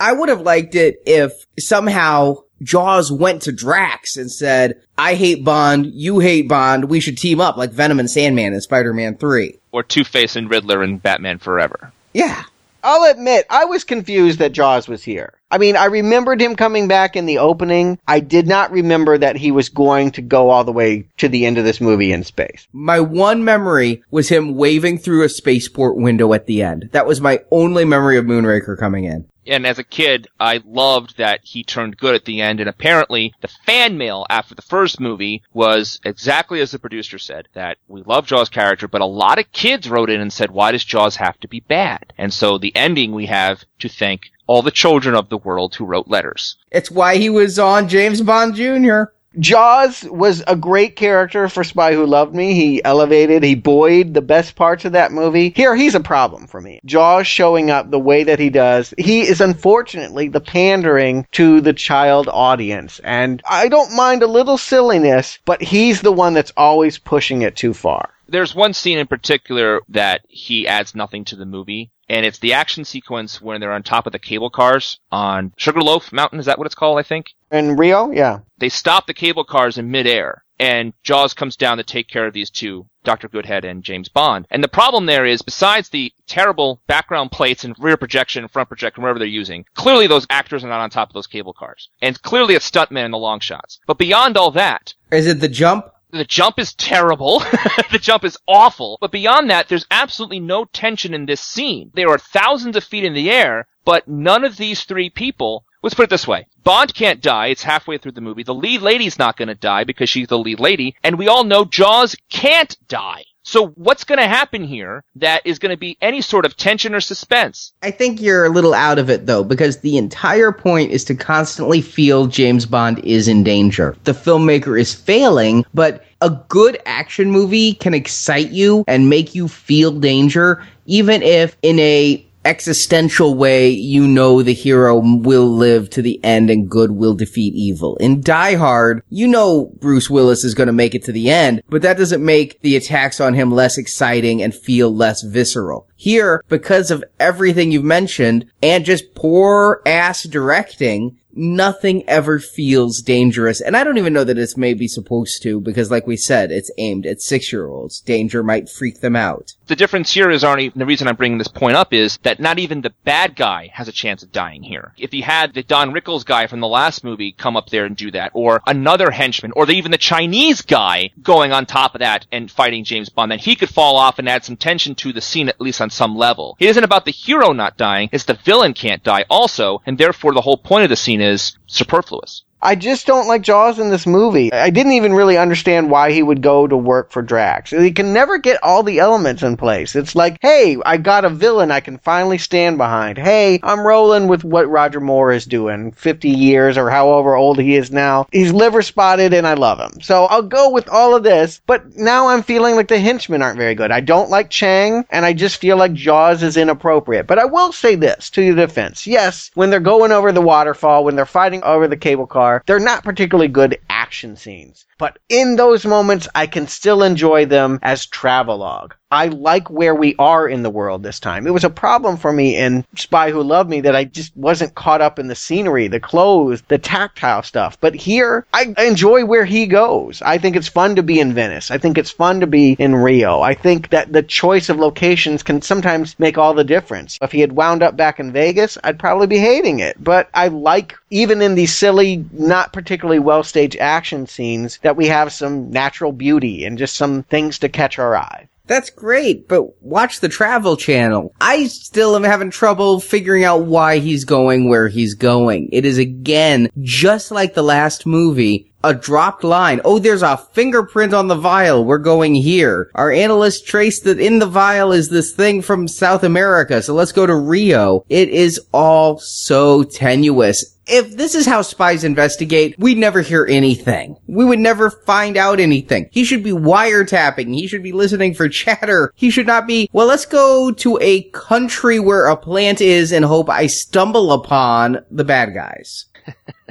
I 0.00 0.12
would 0.12 0.28
have 0.28 0.40
liked 0.40 0.74
it 0.74 0.96
if 1.06 1.32
somehow 1.58 2.36
Jaws 2.62 3.10
went 3.10 3.42
to 3.42 3.52
Drax 3.52 4.16
and 4.16 4.30
said, 4.30 4.80
I 4.96 5.14
hate 5.14 5.44
Bond, 5.44 5.86
you 5.86 6.18
hate 6.20 6.48
Bond, 6.48 6.86
we 6.86 7.00
should 7.00 7.18
team 7.18 7.40
up 7.40 7.56
like 7.56 7.70
Venom 7.70 8.00
and 8.00 8.10
Sandman 8.10 8.54
in 8.54 8.60
Spider-Man 8.60 9.16
3. 9.16 9.58
Or 9.72 9.82
Two 9.82 10.04
Face 10.04 10.36
and 10.36 10.50
Riddler 10.50 10.82
and 10.82 11.02
Batman 11.02 11.38
Forever. 11.38 11.92
Yeah. 12.12 12.44
I'll 12.84 13.10
admit, 13.10 13.46
I 13.48 13.64
was 13.64 13.84
confused 13.84 14.40
that 14.40 14.52
Jaws 14.52 14.88
was 14.88 15.04
here. 15.04 15.34
I 15.52 15.58
mean, 15.58 15.76
I 15.76 15.84
remembered 15.84 16.40
him 16.40 16.56
coming 16.56 16.88
back 16.88 17.14
in 17.14 17.26
the 17.26 17.36
opening. 17.36 17.98
I 18.08 18.20
did 18.20 18.46
not 18.46 18.72
remember 18.72 19.18
that 19.18 19.36
he 19.36 19.50
was 19.50 19.68
going 19.68 20.12
to 20.12 20.22
go 20.22 20.48
all 20.48 20.64
the 20.64 20.72
way 20.72 21.06
to 21.18 21.28
the 21.28 21.44
end 21.44 21.58
of 21.58 21.64
this 21.64 21.78
movie 21.78 22.10
in 22.10 22.24
space. 22.24 22.66
My 22.72 23.00
one 23.00 23.44
memory 23.44 24.02
was 24.10 24.30
him 24.30 24.56
waving 24.56 24.96
through 24.96 25.24
a 25.24 25.28
spaceport 25.28 25.98
window 25.98 26.32
at 26.32 26.46
the 26.46 26.62
end. 26.62 26.88
That 26.92 27.06
was 27.06 27.20
my 27.20 27.40
only 27.50 27.84
memory 27.84 28.16
of 28.16 28.24
Moonraker 28.24 28.78
coming 28.78 29.04
in. 29.04 29.26
And 29.46 29.66
as 29.66 29.78
a 29.78 29.84
kid, 29.84 30.28
I 30.38 30.62
loved 30.64 31.18
that 31.18 31.40
he 31.42 31.64
turned 31.64 31.96
good 31.96 32.14
at 32.14 32.24
the 32.24 32.40
end. 32.40 32.60
And 32.60 32.68
apparently, 32.68 33.34
the 33.40 33.48
fan 33.48 33.98
mail 33.98 34.24
after 34.30 34.54
the 34.54 34.62
first 34.62 35.00
movie 35.00 35.42
was 35.52 36.00
exactly 36.04 36.60
as 36.60 36.70
the 36.70 36.78
producer 36.78 37.18
said 37.18 37.48
that 37.54 37.76
we 37.88 38.02
love 38.02 38.26
Jaws' 38.26 38.48
character, 38.48 38.86
but 38.86 39.00
a 39.00 39.06
lot 39.06 39.38
of 39.40 39.50
kids 39.52 39.90
wrote 39.90 40.10
in 40.10 40.20
and 40.20 40.32
said, 40.32 40.50
why 40.52 40.72
does 40.72 40.84
Jaws 40.84 41.16
have 41.16 41.38
to 41.40 41.48
be 41.48 41.60
bad? 41.60 42.12
And 42.16 42.32
so 42.32 42.56
the 42.56 42.74
ending 42.76 43.12
we 43.12 43.26
have 43.26 43.64
to 43.80 43.88
thank 43.88 44.30
all 44.52 44.60
the 44.60 44.70
children 44.70 45.14
of 45.14 45.30
the 45.30 45.38
world 45.38 45.74
who 45.74 45.86
wrote 45.86 46.08
letters. 46.08 46.56
It's 46.70 46.90
why 46.90 47.16
he 47.16 47.30
was 47.30 47.58
on 47.58 47.88
James 47.88 48.20
Bond 48.20 48.54
Jr. 48.54 49.04
Jaws 49.38 50.04
was 50.10 50.44
a 50.46 50.54
great 50.54 50.94
character 50.94 51.48
for 51.48 51.64
Spy 51.64 51.94
Who 51.94 52.04
Loved 52.04 52.34
Me. 52.34 52.52
He 52.52 52.84
elevated, 52.84 53.42
he 53.42 53.54
buoyed 53.54 54.12
the 54.12 54.20
best 54.20 54.54
parts 54.54 54.84
of 54.84 54.92
that 54.92 55.10
movie. 55.10 55.54
Here, 55.56 55.74
he's 55.74 55.94
a 55.94 56.00
problem 56.00 56.46
for 56.46 56.60
me. 56.60 56.80
Jaws 56.84 57.26
showing 57.26 57.70
up 57.70 57.90
the 57.90 57.98
way 57.98 58.24
that 58.24 58.38
he 58.38 58.50
does, 58.50 58.92
he 58.98 59.22
is 59.22 59.40
unfortunately 59.40 60.28
the 60.28 60.40
pandering 60.40 61.26
to 61.32 61.62
the 61.62 61.72
child 61.72 62.28
audience. 62.30 63.00
And 63.02 63.42
I 63.48 63.68
don't 63.68 63.96
mind 63.96 64.22
a 64.22 64.26
little 64.26 64.58
silliness, 64.58 65.38
but 65.46 65.62
he's 65.62 66.02
the 66.02 66.12
one 66.12 66.34
that's 66.34 66.52
always 66.58 66.98
pushing 66.98 67.40
it 67.40 67.56
too 67.56 67.72
far. 67.72 68.10
There's 68.28 68.54
one 68.54 68.74
scene 68.74 68.98
in 68.98 69.06
particular 69.06 69.80
that 69.88 70.20
he 70.28 70.68
adds 70.68 70.94
nothing 70.94 71.24
to 71.26 71.36
the 71.36 71.46
movie. 71.46 71.90
And 72.12 72.26
it's 72.26 72.38
the 72.40 72.52
action 72.52 72.84
sequence 72.84 73.40
when 73.40 73.58
they're 73.60 73.72
on 73.72 73.82
top 73.82 74.06
of 74.06 74.12
the 74.12 74.18
cable 74.18 74.50
cars 74.50 75.00
on 75.10 75.54
Sugarloaf 75.56 76.12
Mountain. 76.12 76.40
Is 76.40 76.46
that 76.46 76.58
what 76.58 76.66
it's 76.66 76.74
called? 76.74 76.98
I 76.98 77.02
think. 77.02 77.30
In 77.50 77.76
Rio, 77.76 78.10
yeah. 78.10 78.40
they 78.58 78.68
stop 78.68 79.06
the 79.06 79.14
cable 79.14 79.44
cars 79.44 79.78
in 79.78 79.90
midair, 79.90 80.44
and 80.58 80.92
Jaws 81.02 81.34
comes 81.34 81.56
down 81.56 81.78
to 81.78 81.82
take 81.82 82.08
care 82.08 82.26
of 82.26 82.34
these 82.34 82.50
two, 82.50 82.86
Dr. 83.02 83.28
Goodhead 83.28 83.64
and 83.64 83.82
James 83.82 84.08
Bond. 84.08 84.46
And 84.50 84.62
the 84.62 84.68
problem 84.68 85.06
there 85.06 85.24
is, 85.24 85.42
besides 85.42 85.88
the 85.88 86.12
terrible 86.26 86.82
background 86.86 87.32
plates 87.32 87.64
and 87.64 87.74
rear 87.78 87.96
projection 87.96 88.46
front 88.48 88.68
projection, 88.68 89.02
whatever 89.02 89.18
they're 89.18 89.28
using, 89.28 89.64
clearly 89.74 90.06
those 90.06 90.26
actors 90.28 90.64
are 90.64 90.68
not 90.68 90.80
on 90.80 90.90
top 90.90 91.08
of 91.08 91.14
those 91.14 91.26
cable 91.26 91.54
cars. 91.54 91.88
And 92.00 92.20
clearly 92.22 92.54
it's 92.54 92.70
stuntmen 92.70 93.06
in 93.06 93.10
the 93.10 93.18
long 93.18 93.40
shots. 93.40 93.80
But 93.86 93.98
beyond 93.98 94.36
all 94.36 94.50
that, 94.52 94.94
Is 95.10 95.26
it 95.26 95.40
the 95.40 95.48
jump? 95.48 95.86
The 96.12 96.24
jump 96.24 96.58
is 96.58 96.74
terrible. 96.74 97.38
the 97.90 97.98
jump 98.00 98.24
is 98.24 98.36
awful. 98.46 98.98
But 99.00 99.10
beyond 99.10 99.50
that, 99.50 99.68
there's 99.68 99.86
absolutely 99.90 100.40
no 100.40 100.66
tension 100.66 101.14
in 101.14 101.26
this 101.26 101.40
scene. 101.40 101.90
There 101.94 102.10
are 102.10 102.18
thousands 102.18 102.76
of 102.76 102.84
feet 102.84 103.04
in 103.04 103.14
the 103.14 103.30
air, 103.30 103.66
but 103.84 104.06
none 104.06 104.44
of 104.44 104.56
these 104.56 104.84
three 104.84 105.10
people, 105.10 105.64
let's 105.82 105.94
put 105.94 106.04
it 106.04 106.10
this 106.10 106.28
way. 106.28 106.46
Bond 106.62 106.94
can't 106.94 107.20
die. 107.20 107.46
It's 107.46 107.62
halfway 107.62 107.98
through 107.98 108.12
the 108.12 108.20
movie. 108.20 108.42
The 108.42 108.54
lead 108.54 108.82
lady's 108.82 109.18
not 109.18 109.36
going 109.36 109.48
to 109.48 109.54
die 109.54 109.84
because 109.84 110.10
she's 110.10 110.28
the 110.28 110.38
lead 110.38 110.60
lady. 110.60 110.94
And 111.02 111.18
we 111.18 111.28
all 111.28 111.44
know 111.44 111.64
Jaws 111.64 112.14
can't 112.28 112.76
die. 112.88 113.24
So 113.44 113.68
what's 113.70 114.04
going 114.04 114.20
to 114.20 114.28
happen 114.28 114.62
here 114.62 115.02
that 115.16 115.42
is 115.44 115.58
going 115.58 115.70
to 115.70 115.76
be 115.76 115.98
any 116.00 116.20
sort 116.20 116.44
of 116.44 116.56
tension 116.56 116.94
or 116.94 117.00
suspense? 117.00 117.72
I 117.82 117.90
think 117.90 118.20
you're 118.20 118.44
a 118.44 118.50
little 118.50 118.72
out 118.72 118.98
of 118.98 119.10
it 119.10 119.26
though, 119.26 119.42
because 119.42 119.80
the 119.80 119.96
entire 119.96 120.52
point 120.52 120.92
is 120.92 121.04
to 121.06 121.14
constantly 121.14 121.82
feel 121.82 122.26
James 122.26 122.66
Bond 122.66 123.00
is 123.00 123.26
in 123.26 123.42
danger. 123.42 123.96
The 124.04 124.12
filmmaker 124.12 124.80
is 124.80 124.94
failing, 124.94 125.64
but 125.74 126.04
a 126.20 126.30
good 126.48 126.80
action 126.86 127.32
movie 127.32 127.74
can 127.74 127.94
excite 127.94 128.50
you 128.50 128.84
and 128.86 129.10
make 129.10 129.34
you 129.34 129.48
feel 129.48 129.90
danger, 129.90 130.64
even 130.86 131.20
if 131.22 131.56
in 131.62 131.80
a 131.80 132.24
existential 132.44 133.34
way, 133.34 133.68
you 133.70 134.06
know 134.06 134.42
the 134.42 134.54
hero 134.54 134.98
will 134.98 135.48
live 135.48 135.90
to 135.90 136.02
the 136.02 136.22
end 136.24 136.50
and 136.50 136.68
good 136.68 136.92
will 136.92 137.14
defeat 137.14 137.54
evil. 137.54 137.96
In 137.96 138.20
Die 138.20 138.54
Hard, 138.54 139.02
you 139.08 139.28
know 139.28 139.72
Bruce 139.80 140.10
Willis 140.10 140.44
is 140.44 140.54
going 140.54 140.66
to 140.66 140.72
make 140.72 140.94
it 140.94 141.04
to 141.04 141.12
the 141.12 141.30
end, 141.30 141.62
but 141.68 141.82
that 141.82 141.98
doesn't 141.98 142.24
make 142.24 142.60
the 142.60 142.76
attacks 142.76 143.20
on 143.20 143.34
him 143.34 143.50
less 143.50 143.78
exciting 143.78 144.42
and 144.42 144.54
feel 144.54 144.94
less 144.94 145.22
visceral. 145.22 145.88
Here, 145.96 146.44
because 146.48 146.90
of 146.90 147.04
everything 147.20 147.70
you've 147.70 147.84
mentioned 147.84 148.46
and 148.62 148.84
just 148.84 149.14
poor 149.14 149.80
ass 149.86 150.24
directing, 150.24 151.18
nothing 151.34 152.08
ever 152.08 152.38
feels 152.38 153.00
dangerous. 153.00 153.60
And 153.60 153.76
I 153.76 153.84
don't 153.84 153.98
even 153.98 154.12
know 154.12 154.24
that 154.24 154.38
it's 154.38 154.56
maybe 154.56 154.88
supposed 154.88 155.42
to 155.42 155.60
because 155.60 155.90
like 155.90 156.06
we 156.06 156.16
said, 156.16 156.50
it's 156.50 156.70
aimed 156.78 157.06
at 157.06 157.22
six 157.22 157.52
year 157.52 157.66
olds. 157.66 158.00
Danger 158.00 158.42
might 158.42 158.68
freak 158.68 159.00
them 159.00 159.16
out. 159.16 159.54
The 159.66 159.76
difference 159.76 160.12
here 160.12 160.30
is, 160.30 160.42
Arnie, 160.42 160.72
the 160.74 160.84
reason 160.84 161.08
I'm 161.08 161.16
bringing 161.16 161.38
this 161.38 161.48
point 161.48 161.76
up 161.76 161.92
is 161.92 162.18
that 162.24 162.40
not 162.40 162.58
even 162.58 162.82
the 162.82 162.92
bad 163.04 163.36
guy 163.36 163.70
has 163.72 163.88
a 163.88 163.92
chance 163.92 164.22
of 164.22 164.32
dying 164.32 164.62
here. 164.62 164.92
If 164.98 165.12
he 165.12 165.22
had 165.22 165.54
the 165.54 165.62
Don 165.62 165.92
Rickles 165.92 166.24
guy 166.24 166.46
from 166.46 166.60
the 166.60 166.68
last 166.68 167.04
movie 167.04 167.32
come 167.32 167.56
up 167.56 167.70
there 167.70 167.86
and 167.86 167.96
do 167.96 168.10
that, 168.10 168.32
or 168.34 168.60
another 168.66 169.10
henchman, 169.10 169.52
or 169.56 169.70
even 169.70 169.90
the 169.90 169.98
Chinese 169.98 170.60
guy 170.60 171.10
going 171.22 171.52
on 171.52 171.64
top 171.64 171.94
of 171.94 172.00
that 172.00 172.26
and 172.30 172.50
fighting 172.50 172.84
James 172.84 173.08
Bond, 173.08 173.30
then 173.30 173.38
he 173.38 173.56
could 173.56 173.70
fall 173.70 173.96
off 173.96 174.18
and 174.18 174.28
add 174.28 174.44
some 174.44 174.56
tension 174.56 174.94
to 174.96 175.12
the 175.12 175.20
scene 175.20 175.48
at 175.48 175.60
least 175.60 175.80
on 175.80 175.88
some 175.88 176.16
level. 176.16 176.56
It 176.58 176.68
isn't 176.68 176.84
about 176.84 177.06
the 177.06 177.10
hero 177.12 177.52
not 177.52 177.78
dying, 177.78 178.10
it's 178.12 178.24
the 178.24 178.34
villain 178.34 178.74
can't 178.74 179.02
die 179.02 179.24
also, 179.30 179.80
and 179.86 179.96
therefore 179.96 180.34
the 180.34 180.42
whole 180.42 180.58
point 180.58 180.84
of 180.84 180.90
the 180.90 180.96
scene 180.96 181.21
is 181.22 181.56
superfluous. 181.66 182.42
I 182.64 182.76
just 182.76 183.06
don't 183.08 183.26
like 183.26 183.42
Jaws 183.42 183.80
in 183.80 183.90
this 183.90 184.06
movie. 184.06 184.52
I 184.52 184.70
didn't 184.70 184.92
even 184.92 185.14
really 185.14 185.36
understand 185.36 185.90
why 185.90 186.12
he 186.12 186.22
would 186.22 186.42
go 186.42 186.68
to 186.68 186.76
work 186.76 187.10
for 187.10 187.20
Drax. 187.20 187.70
He 187.70 187.90
can 187.90 188.12
never 188.12 188.38
get 188.38 188.62
all 188.62 188.84
the 188.84 189.00
elements 189.00 189.42
in 189.42 189.56
place. 189.56 189.96
It's 189.96 190.14
like, 190.14 190.38
hey, 190.40 190.76
I 190.86 190.96
got 190.96 191.24
a 191.24 191.30
villain 191.30 191.72
I 191.72 191.80
can 191.80 191.98
finally 191.98 192.38
stand 192.38 192.78
behind. 192.78 193.18
Hey, 193.18 193.58
I'm 193.64 193.84
rolling 193.84 194.28
with 194.28 194.44
what 194.44 194.70
Roger 194.70 195.00
Moore 195.00 195.32
is 195.32 195.44
doing. 195.44 195.90
50 195.90 196.28
years 196.28 196.78
or 196.78 196.88
however 196.88 197.34
old 197.34 197.58
he 197.58 197.74
is 197.74 197.90
now. 197.90 198.26
He's 198.30 198.52
liver 198.52 198.82
spotted 198.82 199.34
and 199.34 199.46
I 199.46 199.54
love 199.54 199.80
him. 199.80 200.00
So 200.00 200.26
I'll 200.26 200.42
go 200.42 200.70
with 200.70 200.88
all 200.88 201.16
of 201.16 201.24
this, 201.24 201.60
but 201.66 201.96
now 201.96 202.28
I'm 202.28 202.44
feeling 202.44 202.76
like 202.76 202.88
the 202.88 203.00
henchmen 203.00 203.42
aren't 203.42 203.58
very 203.58 203.74
good. 203.74 203.90
I 203.90 204.00
don't 204.00 204.30
like 204.30 204.50
Chang 204.50 205.04
and 205.10 205.24
I 205.24 205.32
just 205.32 205.56
feel 205.56 205.76
like 205.76 205.94
Jaws 205.94 206.44
is 206.44 206.56
inappropriate. 206.56 207.26
But 207.26 207.40
I 207.40 207.44
will 207.44 207.72
say 207.72 207.96
this 207.96 208.30
to 208.30 208.42
your 208.42 208.54
defense. 208.54 209.04
Yes, 209.04 209.50
when 209.54 209.70
they're 209.70 209.80
going 209.80 210.12
over 210.12 210.30
the 210.30 210.40
waterfall, 210.40 211.02
when 211.02 211.16
they're 211.16 211.26
fighting 211.26 211.64
over 211.64 211.88
the 211.88 211.96
cable 211.96 212.26
car, 212.26 212.51
they're 212.66 212.78
not 212.78 213.04
particularly 213.04 213.48
good 213.48 213.78
action 213.88 214.36
scenes. 214.36 214.84
But 214.98 215.18
in 215.28 215.56
those 215.56 215.86
moments, 215.86 216.28
I 216.34 216.46
can 216.46 216.66
still 216.66 217.02
enjoy 217.02 217.46
them 217.46 217.78
as 217.82 218.06
travelogue. 218.06 218.94
I 219.12 219.26
like 219.26 219.68
where 219.68 219.94
we 219.94 220.14
are 220.18 220.48
in 220.48 220.62
the 220.62 220.70
world 220.70 221.02
this 221.02 221.20
time. 221.20 221.46
It 221.46 221.52
was 221.52 221.64
a 221.64 221.68
problem 221.70 222.16
for 222.16 222.32
me 222.32 222.56
in 222.56 222.82
Spy 222.96 223.30
Who 223.30 223.42
Loved 223.42 223.68
Me 223.68 223.82
that 223.82 223.94
I 223.94 224.04
just 224.04 224.34
wasn't 224.34 224.74
caught 224.74 225.02
up 225.02 225.18
in 225.18 225.28
the 225.28 225.34
scenery, 225.34 225.86
the 225.86 226.00
clothes, 226.00 226.62
the 226.68 226.78
tactile 226.78 227.42
stuff. 227.42 227.76
But 227.78 227.94
here, 227.94 228.46
I 228.54 228.74
enjoy 228.78 229.26
where 229.26 229.44
he 229.44 229.66
goes. 229.66 230.22
I 230.22 230.38
think 230.38 230.56
it's 230.56 230.66
fun 230.66 230.96
to 230.96 231.02
be 231.02 231.20
in 231.20 231.34
Venice. 231.34 231.70
I 231.70 231.76
think 231.76 231.98
it's 231.98 232.10
fun 232.10 232.40
to 232.40 232.46
be 232.46 232.74
in 232.78 232.96
Rio. 232.96 233.42
I 233.42 233.52
think 233.52 233.90
that 233.90 234.14
the 234.14 234.22
choice 234.22 234.70
of 234.70 234.78
locations 234.78 235.42
can 235.42 235.60
sometimes 235.60 236.18
make 236.18 236.38
all 236.38 236.54
the 236.54 236.64
difference. 236.64 237.18
If 237.20 237.32
he 237.32 237.40
had 237.40 237.52
wound 237.52 237.82
up 237.82 237.94
back 237.94 238.18
in 238.18 238.32
Vegas, 238.32 238.78
I'd 238.82 238.98
probably 238.98 239.26
be 239.26 239.36
hating 239.36 239.80
it. 239.80 240.02
But 240.02 240.30
I 240.32 240.48
like, 240.48 240.96
even 241.10 241.42
in 241.42 241.54
these 241.54 241.74
silly, 241.74 242.24
not 242.32 242.72
particularly 242.72 243.18
well 243.18 243.42
staged 243.42 243.76
action 243.76 244.26
scenes, 244.26 244.78
that 244.80 244.96
we 244.96 245.08
have 245.08 245.34
some 245.34 245.70
natural 245.70 246.12
beauty 246.12 246.64
and 246.64 246.78
just 246.78 246.96
some 246.96 247.24
things 247.24 247.58
to 247.58 247.68
catch 247.68 247.98
our 247.98 248.16
eye. 248.16 248.48
That's 248.66 248.90
great, 248.90 249.48
but 249.48 249.82
watch 249.82 250.20
the 250.20 250.28
travel 250.28 250.76
channel. 250.76 251.34
I 251.40 251.66
still 251.66 252.14
am 252.14 252.22
having 252.22 252.50
trouble 252.50 253.00
figuring 253.00 253.44
out 253.44 253.64
why 253.64 253.98
he's 253.98 254.24
going 254.24 254.68
where 254.68 254.88
he's 254.88 255.14
going. 255.14 255.68
It 255.72 255.84
is 255.84 255.98
again, 255.98 256.68
just 256.80 257.30
like 257.30 257.54
the 257.54 257.62
last 257.62 258.06
movie, 258.06 258.72
a 258.84 258.94
dropped 258.94 259.44
line. 259.44 259.80
Oh, 259.84 259.98
there's 259.98 260.22
a 260.22 260.36
fingerprint 260.36 261.12
on 261.12 261.28
the 261.28 261.34
vial. 261.34 261.84
We're 261.84 261.98
going 261.98 262.34
here. 262.34 262.90
Our 262.94 263.10
analyst 263.10 263.66
traced 263.66 264.04
that 264.04 264.20
in 264.20 264.38
the 264.38 264.46
vial 264.46 264.92
is 264.92 265.08
this 265.08 265.32
thing 265.32 265.62
from 265.62 265.88
South 265.88 266.22
America. 266.22 266.82
So 266.82 266.94
let's 266.94 267.12
go 267.12 267.26
to 267.26 267.34
Rio. 267.34 268.04
It 268.08 268.28
is 268.28 268.60
all 268.72 269.18
so 269.18 269.82
tenuous 269.82 270.78
if 270.86 271.16
this 271.16 271.34
is 271.34 271.46
how 271.46 271.62
spies 271.62 272.04
investigate, 272.04 272.74
we'd 272.78 272.98
never 272.98 273.20
hear 273.22 273.46
anything. 273.48 274.16
We 274.26 274.44
would 274.44 274.58
never 274.58 274.90
find 274.90 275.36
out 275.36 275.60
anything. 275.60 276.08
He 276.10 276.24
should 276.24 276.42
be 276.42 276.50
wiretapping. 276.50 277.54
He 277.54 277.66
should 277.66 277.82
be 277.82 277.92
listening 277.92 278.34
for 278.34 278.48
chatter. 278.48 279.12
He 279.14 279.30
should 279.30 279.46
not 279.46 279.66
be, 279.66 279.88
well, 279.92 280.06
let's 280.06 280.26
go 280.26 280.70
to 280.72 280.98
a 281.00 281.22
country 281.30 281.98
where 281.98 282.26
a 282.26 282.36
plant 282.36 282.80
is 282.80 283.12
and 283.12 283.24
hope 283.24 283.48
I 283.48 283.66
stumble 283.66 284.32
upon 284.32 285.04
the 285.10 285.24
bad 285.24 285.54
guys. 285.54 286.06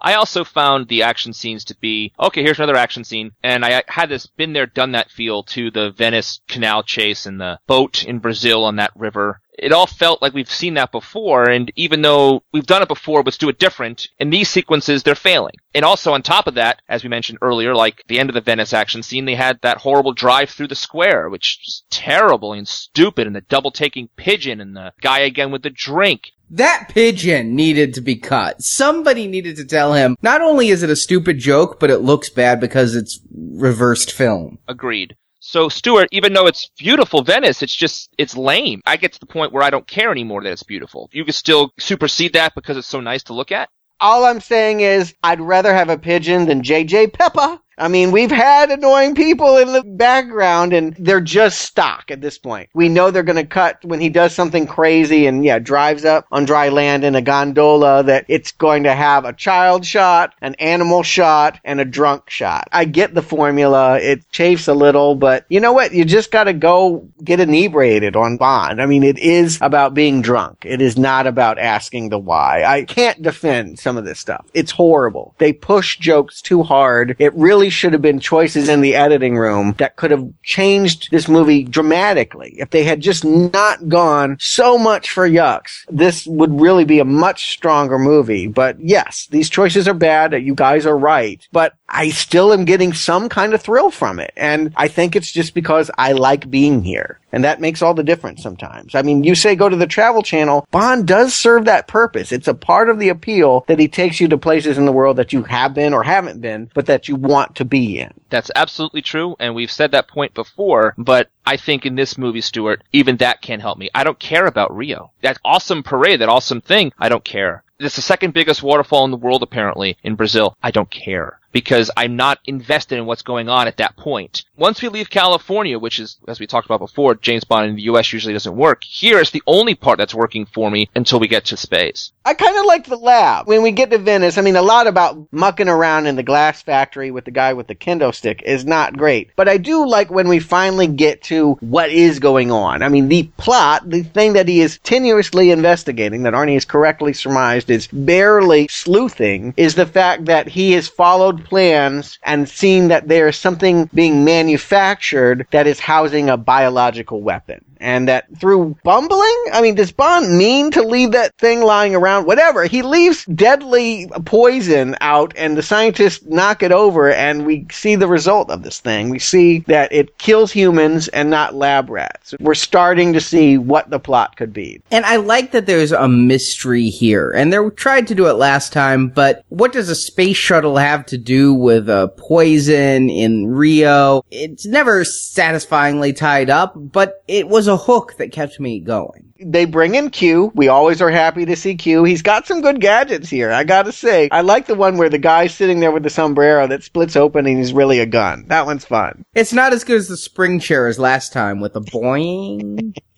I 0.00 0.14
also 0.14 0.44
found 0.44 0.88
the 0.88 1.02
action 1.02 1.32
scenes 1.32 1.64
to 1.66 1.76
be 1.76 2.12
okay. 2.18 2.42
Here's 2.42 2.58
another 2.58 2.76
action 2.76 3.04
scene, 3.04 3.32
and 3.42 3.64
I 3.64 3.82
had 3.88 4.08
this 4.08 4.26
been 4.26 4.52
there, 4.52 4.66
done 4.66 4.92
that 4.92 5.10
feel 5.10 5.42
to 5.44 5.70
the 5.70 5.90
Venice 5.90 6.40
Canal 6.48 6.82
chase 6.82 7.26
and 7.26 7.40
the 7.40 7.58
boat 7.66 8.04
in 8.04 8.18
Brazil 8.18 8.64
on 8.64 8.76
that 8.76 8.92
river. 8.96 9.40
It 9.58 9.72
all 9.72 9.86
felt 9.86 10.22
like 10.22 10.32
we've 10.32 10.50
seen 10.50 10.74
that 10.74 10.90
before, 10.90 11.50
and 11.50 11.70
even 11.76 12.00
though 12.00 12.42
we've 12.50 12.66
done 12.66 12.80
it 12.80 12.88
before, 12.88 13.22
let's 13.22 13.36
do 13.36 13.50
it 13.50 13.58
different. 13.58 14.08
In 14.18 14.30
these 14.30 14.48
sequences, 14.48 15.02
they're 15.02 15.14
failing. 15.14 15.56
And 15.74 15.84
also 15.84 16.14
on 16.14 16.22
top 16.22 16.46
of 16.46 16.54
that, 16.54 16.80
as 16.88 17.02
we 17.02 17.10
mentioned 17.10 17.38
earlier, 17.42 17.74
like 17.74 18.02
the 18.08 18.18
end 18.18 18.30
of 18.30 18.34
the 18.34 18.40
Venice 18.40 18.72
action 18.72 19.02
scene, 19.02 19.26
they 19.26 19.34
had 19.34 19.58
that 19.60 19.78
horrible 19.78 20.14
drive 20.14 20.48
through 20.48 20.68
the 20.68 20.74
square, 20.74 21.28
which 21.28 21.58
is 21.66 21.84
terrible 21.90 22.54
and 22.54 22.66
stupid, 22.66 23.26
and 23.26 23.36
the 23.36 23.42
double 23.42 23.70
taking 23.70 24.08
pigeon, 24.16 24.62
and 24.62 24.74
the 24.74 24.94
guy 25.02 25.18
again 25.18 25.50
with 25.50 25.62
the 25.62 25.68
drink. 25.68 26.32
That 26.50 26.88
pigeon 26.88 27.54
needed 27.54 27.94
to 27.94 28.00
be 28.00 28.16
cut. 28.16 28.60
Somebody 28.60 29.28
needed 29.28 29.56
to 29.56 29.64
tell 29.64 29.94
him, 29.94 30.16
not 30.20 30.42
only 30.42 30.68
is 30.68 30.82
it 30.82 30.90
a 30.90 30.96
stupid 30.96 31.38
joke, 31.38 31.78
but 31.78 31.90
it 31.90 31.98
looks 31.98 32.28
bad 32.28 32.58
because 32.60 32.96
it's 32.96 33.20
reversed 33.32 34.10
film. 34.10 34.58
Agreed. 34.66 35.16
So 35.38 35.68
Stuart, 35.68 36.08
even 36.10 36.32
though 36.32 36.46
it's 36.46 36.68
beautiful 36.76 37.22
Venice, 37.22 37.62
it's 37.62 37.74
just, 37.74 38.10
it's 38.18 38.36
lame. 38.36 38.82
I 38.84 38.96
get 38.96 39.12
to 39.12 39.20
the 39.20 39.26
point 39.26 39.52
where 39.52 39.62
I 39.62 39.70
don't 39.70 39.86
care 39.86 40.10
anymore 40.10 40.42
that 40.42 40.52
it's 40.52 40.62
beautiful. 40.64 41.08
You 41.12 41.24
can 41.24 41.32
still 41.32 41.72
supersede 41.78 42.34
that 42.34 42.54
because 42.54 42.76
it's 42.76 42.88
so 42.88 43.00
nice 43.00 43.22
to 43.24 43.32
look 43.32 43.52
at. 43.52 43.68
All 44.00 44.24
I'm 44.24 44.40
saying 44.40 44.80
is, 44.80 45.14
I'd 45.22 45.40
rather 45.40 45.74
have 45.74 45.88
a 45.88 45.98
pigeon 45.98 46.46
than 46.46 46.62
J.W. 46.62 47.08
Pepper. 47.08 47.60
I 47.78 47.88
mean, 47.88 48.10
we've 48.10 48.30
had 48.30 48.70
annoying 48.70 49.14
people 49.14 49.56
in 49.56 49.72
the 49.72 49.82
background 49.82 50.72
and 50.72 50.94
they're 50.98 51.20
just 51.20 51.62
stock 51.62 52.10
at 52.10 52.20
this 52.20 52.36
point. 52.38 52.68
We 52.74 52.88
know 52.88 53.10
they're 53.10 53.22
going 53.22 53.36
to 53.36 53.46
cut 53.46 53.82
when 53.84 54.00
he 54.00 54.10
does 54.10 54.34
something 54.34 54.66
crazy 54.66 55.26
and 55.26 55.44
yeah, 55.44 55.58
drives 55.58 56.04
up 56.04 56.26
on 56.30 56.44
dry 56.44 56.68
land 56.68 57.04
in 57.04 57.14
a 57.14 57.22
gondola 57.22 58.02
that 58.02 58.26
it's 58.28 58.52
going 58.52 58.82
to 58.82 58.94
have 58.94 59.24
a 59.24 59.32
child 59.32 59.86
shot, 59.86 60.34
an 60.42 60.54
animal 60.56 61.02
shot, 61.02 61.58
and 61.64 61.80
a 61.80 61.84
drunk 61.84 62.28
shot. 62.28 62.68
I 62.70 62.84
get 62.84 63.14
the 63.14 63.22
formula. 63.22 63.98
It 63.98 64.28
chafes 64.30 64.68
a 64.68 64.74
little, 64.74 65.14
but 65.14 65.46
you 65.48 65.60
know 65.60 65.72
what? 65.72 65.92
You 65.92 66.04
just 66.04 66.30
got 66.30 66.44
to 66.44 66.52
go 66.52 67.08
get 67.24 67.40
inebriated 67.40 68.14
on 68.14 68.36
Bond. 68.36 68.82
I 68.82 68.86
mean, 68.86 69.02
it 69.02 69.18
is 69.18 69.58
about 69.62 69.94
being 69.94 70.20
drunk. 70.20 70.64
It 70.66 70.82
is 70.82 70.98
not 70.98 71.26
about 71.26 71.58
asking 71.58 72.10
the 72.10 72.18
why. 72.18 72.64
I 72.64 72.84
can't 72.84 73.22
defend 73.22 73.78
some 73.78 73.96
of 73.96 74.04
this 74.04 74.18
stuff. 74.18 74.46
It's 74.52 74.72
horrible. 74.72 75.34
They 75.38 75.52
push 75.52 75.98
jokes 75.98 76.42
too 76.42 76.62
hard. 76.62 77.16
It 77.18 77.34
really 77.34 77.69
should 77.70 77.92
have 77.92 78.02
been 78.02 78.20
choices 78.20 78.68
in 78.68 78.80
the 78.80 78.94
editing 78.96 79.38
room 79.38 79.74
that 79.78 79.96
could 79.96 80.10
have 80.10 80.28
changed 80.42 81.10
this 81.10 81.28
movie 81.28 81.64
dramatically. 81.64 82.54
If 82.58 82.70
they 82.70 82.84
had 82.84 83.00
just 83.00 83.24
not 83.24 83.88
gone 83.88 84.36
so 84.40 84.76
much 84.76 85.10
for 85.10 85.28
yucks, 85.28 85.84
this 85.88 86.26
would 86.26 86.60
really 86.60 86.84
be 86.84 86.98
a 86.98 87.04
much 87.04 87.52
stronger 87.52 87.98
movie. 87.98 88.46
But 88.46 88.80
yes, 88.80 89.28
these 89.30 89.48
choices 89.48 89.86
are 89.86 89.94
bad. 89.94 90.32
You 90.32 90.54
guys 90.54 90.86
are 90.86 90.98
right. 90.98 91.46
But 91.52 91.74
I 91.88 92.10
still 92.10 92.52
am 92.52 92.64
getting 92.64 92.92
some 92.92 93.28
kind 93.28 93.54
of 93.54 93.62
thrill 93.62 93.90
from 93.90 94.18
it. 94.18 94.32
And 94.36 94.72
I 94.76 94.88
think 94.88 95.14
it's 95.14 95.30
just 95.30 95.54
because 95.54 95.90
I 95.96 96.12
like 96.12 96.50
being 96.50 96.82
here. 96.82 97.19
And 97.32 97.44
that 97.44 97.60
makes 97.60 97.82
all 97.82 97.94
the 97.94 98.02
difference 98.02 98.42
sometimes. 98.42 98.94
I 98.94 99.02
mean, 99.02 99.24
you 99.24 99.34
say 99.34 99.54
go 99.54 99.68
to 99.68 99.76
the 99.76 99.86
travel 99.86 100.22
channel. 100.22 100.66
Bond 100.70 101.06
does 101.06 101.34
serve 101.34 101.66
that 101.66 101.88
purpose. 101.88 102.32
It's 102.32 102.48
a 102.48 102.54
part 102.54 102.88
of 102.88 102.98
the 102.98 103.08
appeal 103.08 103.64
that 103.68 103.78
he 103.78 103.88
takes 103.88 104.20
you 104.20 104.28
to 104.28 104.38
places 104.38 104.78
in 104.78 104.86
the 104.86 104.92
world 104.92 105.16
that 105.16 105.32
you 105.32 105.42
have 105.44 105.74
been 105.74 105.94
or 105.94 106.02
haven't 106.02 106.40
been, 106.40 106.70
but 106.74 106.86
that 106.86 107.08
you 107.08 107.16
want 107.16 107.56
to 107.56 107.64
be 107.64 107.98
in. 107.98 108.12
That's 108.30 108.50
absolutely 108.54 109.02
true, 109.02 109.36
and 109.38 109.54
we've 109.54 109.70
said 109.70 109.92
that 109.92 110.08
point 110.08 110.34
before, 110.34 110.94
but 110.96 111.30
I 111.46 111.56
think 111.56 111.84
in 111.84 111.96
this 111.96 112.16
movie, 112.16 112.40
Stuart, 112.40 112.84
even 112.92 113.16
that 113.18 113.42
can't 113.42 113.62
help 113.62 113.78
me. 113.78 113.90
I 113.94 114.04
don't 114.04 114.18
care 114.18 114.46
about 114.46 114.76
Rio. 114.76 115.10
That 115.22 115.38
awesome 115.44 115.82
parade, 115.82 116.20
that 116.20 116.28
awesome 116.28 116.60
thing, 116.60 116.92
I 116.98 117.08
don't 117.08 117.24
care. 117.24 117.64
It's 117.80 117.96
the 117.96 118.02
second 118.02 118.34
biggest 118.34 118.62
waterfall 118.62 119.06
in 119.06 119.10
the 119.10 119.16
world, 119.16 119.42
apparently, 119.42 119.96
in 120.02 120.14
Brazil. 120.14 120.54
I 120.62 120.70
don't 120.70 120.90
care 120.90 121.40
because 121.52 121.90
I'm 121.96 122.16
not 122.16 122.38
invested 122.44 122.98
in 122.98 123.06
what's 123.06 123.22
going 123.22 123.48
on 123.48 123.66
at 123.66 123.78
that 123.78 123.96
point. 123.96 124.44
Once 124.56 124.82
we 124.82 124.88
leave 124.88 125.10
California, 125.10 125.78
which 125.78 125.98
is, 125.98 126.18
as 126.28 126.38
we 126.38 126.46
talked 126.46 126.66
about 126.66 126.80
before, 126.80 127.14
James 127.14 127.44
Bond 127.44 127.68
in 127.68 127.76
the 127.76 127.82
US 127.82 128.12
usually 128.12 128.34
doesn't 128.34 128.56
work. 128.56 128.84
Here 128.84 129.18
is 129.18 129.30
the 129.30 129.42
only 129.46 129.74
part 129.74 129.98
that's 129.98 130.14
working 130.14 130.46
for 130.46 130.70
me 130.70 130.88
until 130.94 131.18
we 131.18 131.28
get 131.28 131.46
to 131.46 131.56
space. 131.56 132.12
I 132.24 132.34
kind 132.34 132.56
of 132.56 132.66
like 132.66 132.86
the 132.86 132.96
lab. 132.96 133.48
When 133.48 133.62
we 133.62 133.72
get 133.72 133.90
to 133.90 133.98
Venice, 133.98 134.38
I 134.38 134.42
mean, 134.42 134.56
a 134.56 134.62
lot 134.62 134.86
about 134.86 135.32
mucking 135.32 135.68
around 135.68 136.06
in 136.06 136.16
the 136.16 136.22
glass 136.22 136.62
factory 136.62 137.10
with 137.10 137.24
the 137.24 137.30
guy 137.30 137.52
with 137.54 137.66
the 137.66 137.74
kendo 137.74 138.14
stick 138.14 138.42
is 138.42 138.64
not 138.64 138.96
great. 138.96 139.30
But 139.36 139.48
I 139.48 139.56
do 139.56 139.88
like 139.88 140.10
when 140.10 140.28
we 140.28 140.38
finally 140.38 140.86
get 140.86 141.22
to 141.24 141.54
what 141.60 141.90
is 141.90 142.18
going 142.18 142.52
on. 142.52 142.82
I 142.82 142.88
mean, 142.88 143.08
the 143.08 143.30
plot, 143.38 143.88
the 143.88 144.02
thing 144.02 144.34
that 144.34 144.48
he 144.48 144.60
is 144.60 144.78
tenuously 144.84 145.52
investigating, 145.52 146.22
that 146.24 146.34
Arnie 146.34 146.54
has 146.54 146.64
correctly 146.64 147.12
surmised 147.12 147.69
is 147.70 147.86
barely 147.88 148.68
sleuthing, 148.68 149.54
is 149.56 149.74
the 149.74 149.86
fact 149.86 150.26
that 150.26 150.48
he 150.48 150.72
has 150.72 150.88
followed 150.88 151.44
plans 151.44 152.18
and 152.22 152.48
seen 152.48 152.88
that 152.88 153.08
there 153.08 153.28
is 153.28 153.36
something 153.36 153.88
being 153.94 154.24
manufactured 154.24 155.46
that 155.50 155.66
is 155.66 155.80
housing 155.80 156.28
a 156.28 156.36
biological 156.36 157.20
weapon. 157.20 157.64
And 157.82 158.08
that 158.08 158.26
through 158.38 158.76
bumbling, 158.84 159.44
I 159.54 159.62
mean, 159.62 159.74
does 159.74 159.90
Bond 159.90 160.36
mean 160.36 160.70
to 160.72 160.82
leave 160.82 161.12
that 161.12 161.34
thing 161.38 161.62
lying 161.62 161.94
around? 161.94 162.26
Whatever. 162.26 162.66
He 162.66 162.82
leaves 162.82 163.24
deadly 163.24 164.10
poison 164.26 164.96
out 165.00 165.32
and 165.34 165.56
the 165.56 165.62
scientists 165.62 166.22
knock 166.26 166.62
it 166.62 166.72
over 166.72 167.10
and 167.10 167.46
we 167.46 167.66
see 167.72 167.96
the 167.96 168.06
result 168.06 168.50
of 168.50 168.62
this 168.62 168.80
thing. 168.80 169.08
We 169.08 169.18
see 169.18 169.60
that 169.60 169.90
it 169.94 170.18
kills 170.18 170.52
humans 170.52 171.08
and 171.08 171.30
not 171.30 171.54
lab 171.54 171.88
rats. 171.88 172.34
We're 172.38 172.54
starting 172.54 173.14
to 173.14 173.20
see 173.20 173.56
what 173.56 173.88
the 173.88 173.98
plot 173.98 174.36
could 174.36 174.52
be. 174.52 174.82
And 174.90 175.06
I 175.06 175.16
like 175.16 175.52
that 175.52 175.64
there's 175.64 175.92
a 175.92 176.06
mystery 176.06 176.90
here. 176.90 177.30
And 177.30 177.50
they 177.68 177.74
tried 177.74 178.06
to 178.08 178.14
do 178.14 178.26
it 178.28 178.34
last 178.34 178.72
time, 178.72 179.08
but 179.08 179.44
what 179.48 179.72
does 179.72 179.88
a 179.88 179.94
space 179.94 180.36
shuttle 180.36 180.76
have 180.76 181.06
to 181.06 181.18
do 181.18 181.54
with 181.54 181.88
a 181.88 182.12
poison 182.16 183.10
in 183.10 183.48
Rio? 183.48 184.22
It's 184.30 184.66
never 184.66 185.04
satisfyingly 185.04 186.12
tied 186.12 186.50
up, 186.50 186.74
but 186.76 187.22
it 187.28 187.48
was 187.48 187.68
a 187.68 187.76
hook 187.76 188.16
that 188.18 188.32
kept 188.32 188.60
me 188.60 188.80
going. 188.80 189.32
They 189.42 189.64
bring 189.64 189.94
in 189.94 190.10
Q. 190.10 190.52
We 190.54 190.68
always 190.68 191.00
are 191.00 191.10
happy 191.10 191.46
to 191.46 191.56
see 191.56 191.74
Q. 191.74 192.04
He's 192.04 192.20
got 192.20 192.46
some 192.46 192.60
good 192.60 192.80
gadgets 192.80 193.30
here, 193.30 193.50
I 193.50 193.64
gotta 193.64 193.92
say. 193.92 194.28
I 194.30 194.42
like 194.42 194.66
the 194.66 194.74
one 194.74 194.98
where 194.98 195.08
the 195.08 195.18
guy's 195.18 195.54
sitting 195.54 195.80
there 195.80 195.92
with 195.92 196.02
the 196.02 196.10
sombrero 196.10 196.66
that 196.66 196.84
splits 196.84 197.16
open 197.16 197.46
and 197.46 197.56
he's 197.56 197.72
really 197.72 198.00
a 198.00 198.06
gun. 198.06 198.44
That 198.48 198.66
one's 198.66 198.84
fun. 198.84 199.24
It's 199.34 199.54
not 199.54 199.72
as 199.72 199.84
good 199.84 199.96
as 199.96 200.08
the 200.08 200.18
spring 200.18 200.60
chair 200.60 200.86
as 200.88 200.98
last 200.98 201.32
time 201.32 201.60
with 201.60 201.72
the 201.72 201.80
boing. 201.80 202.94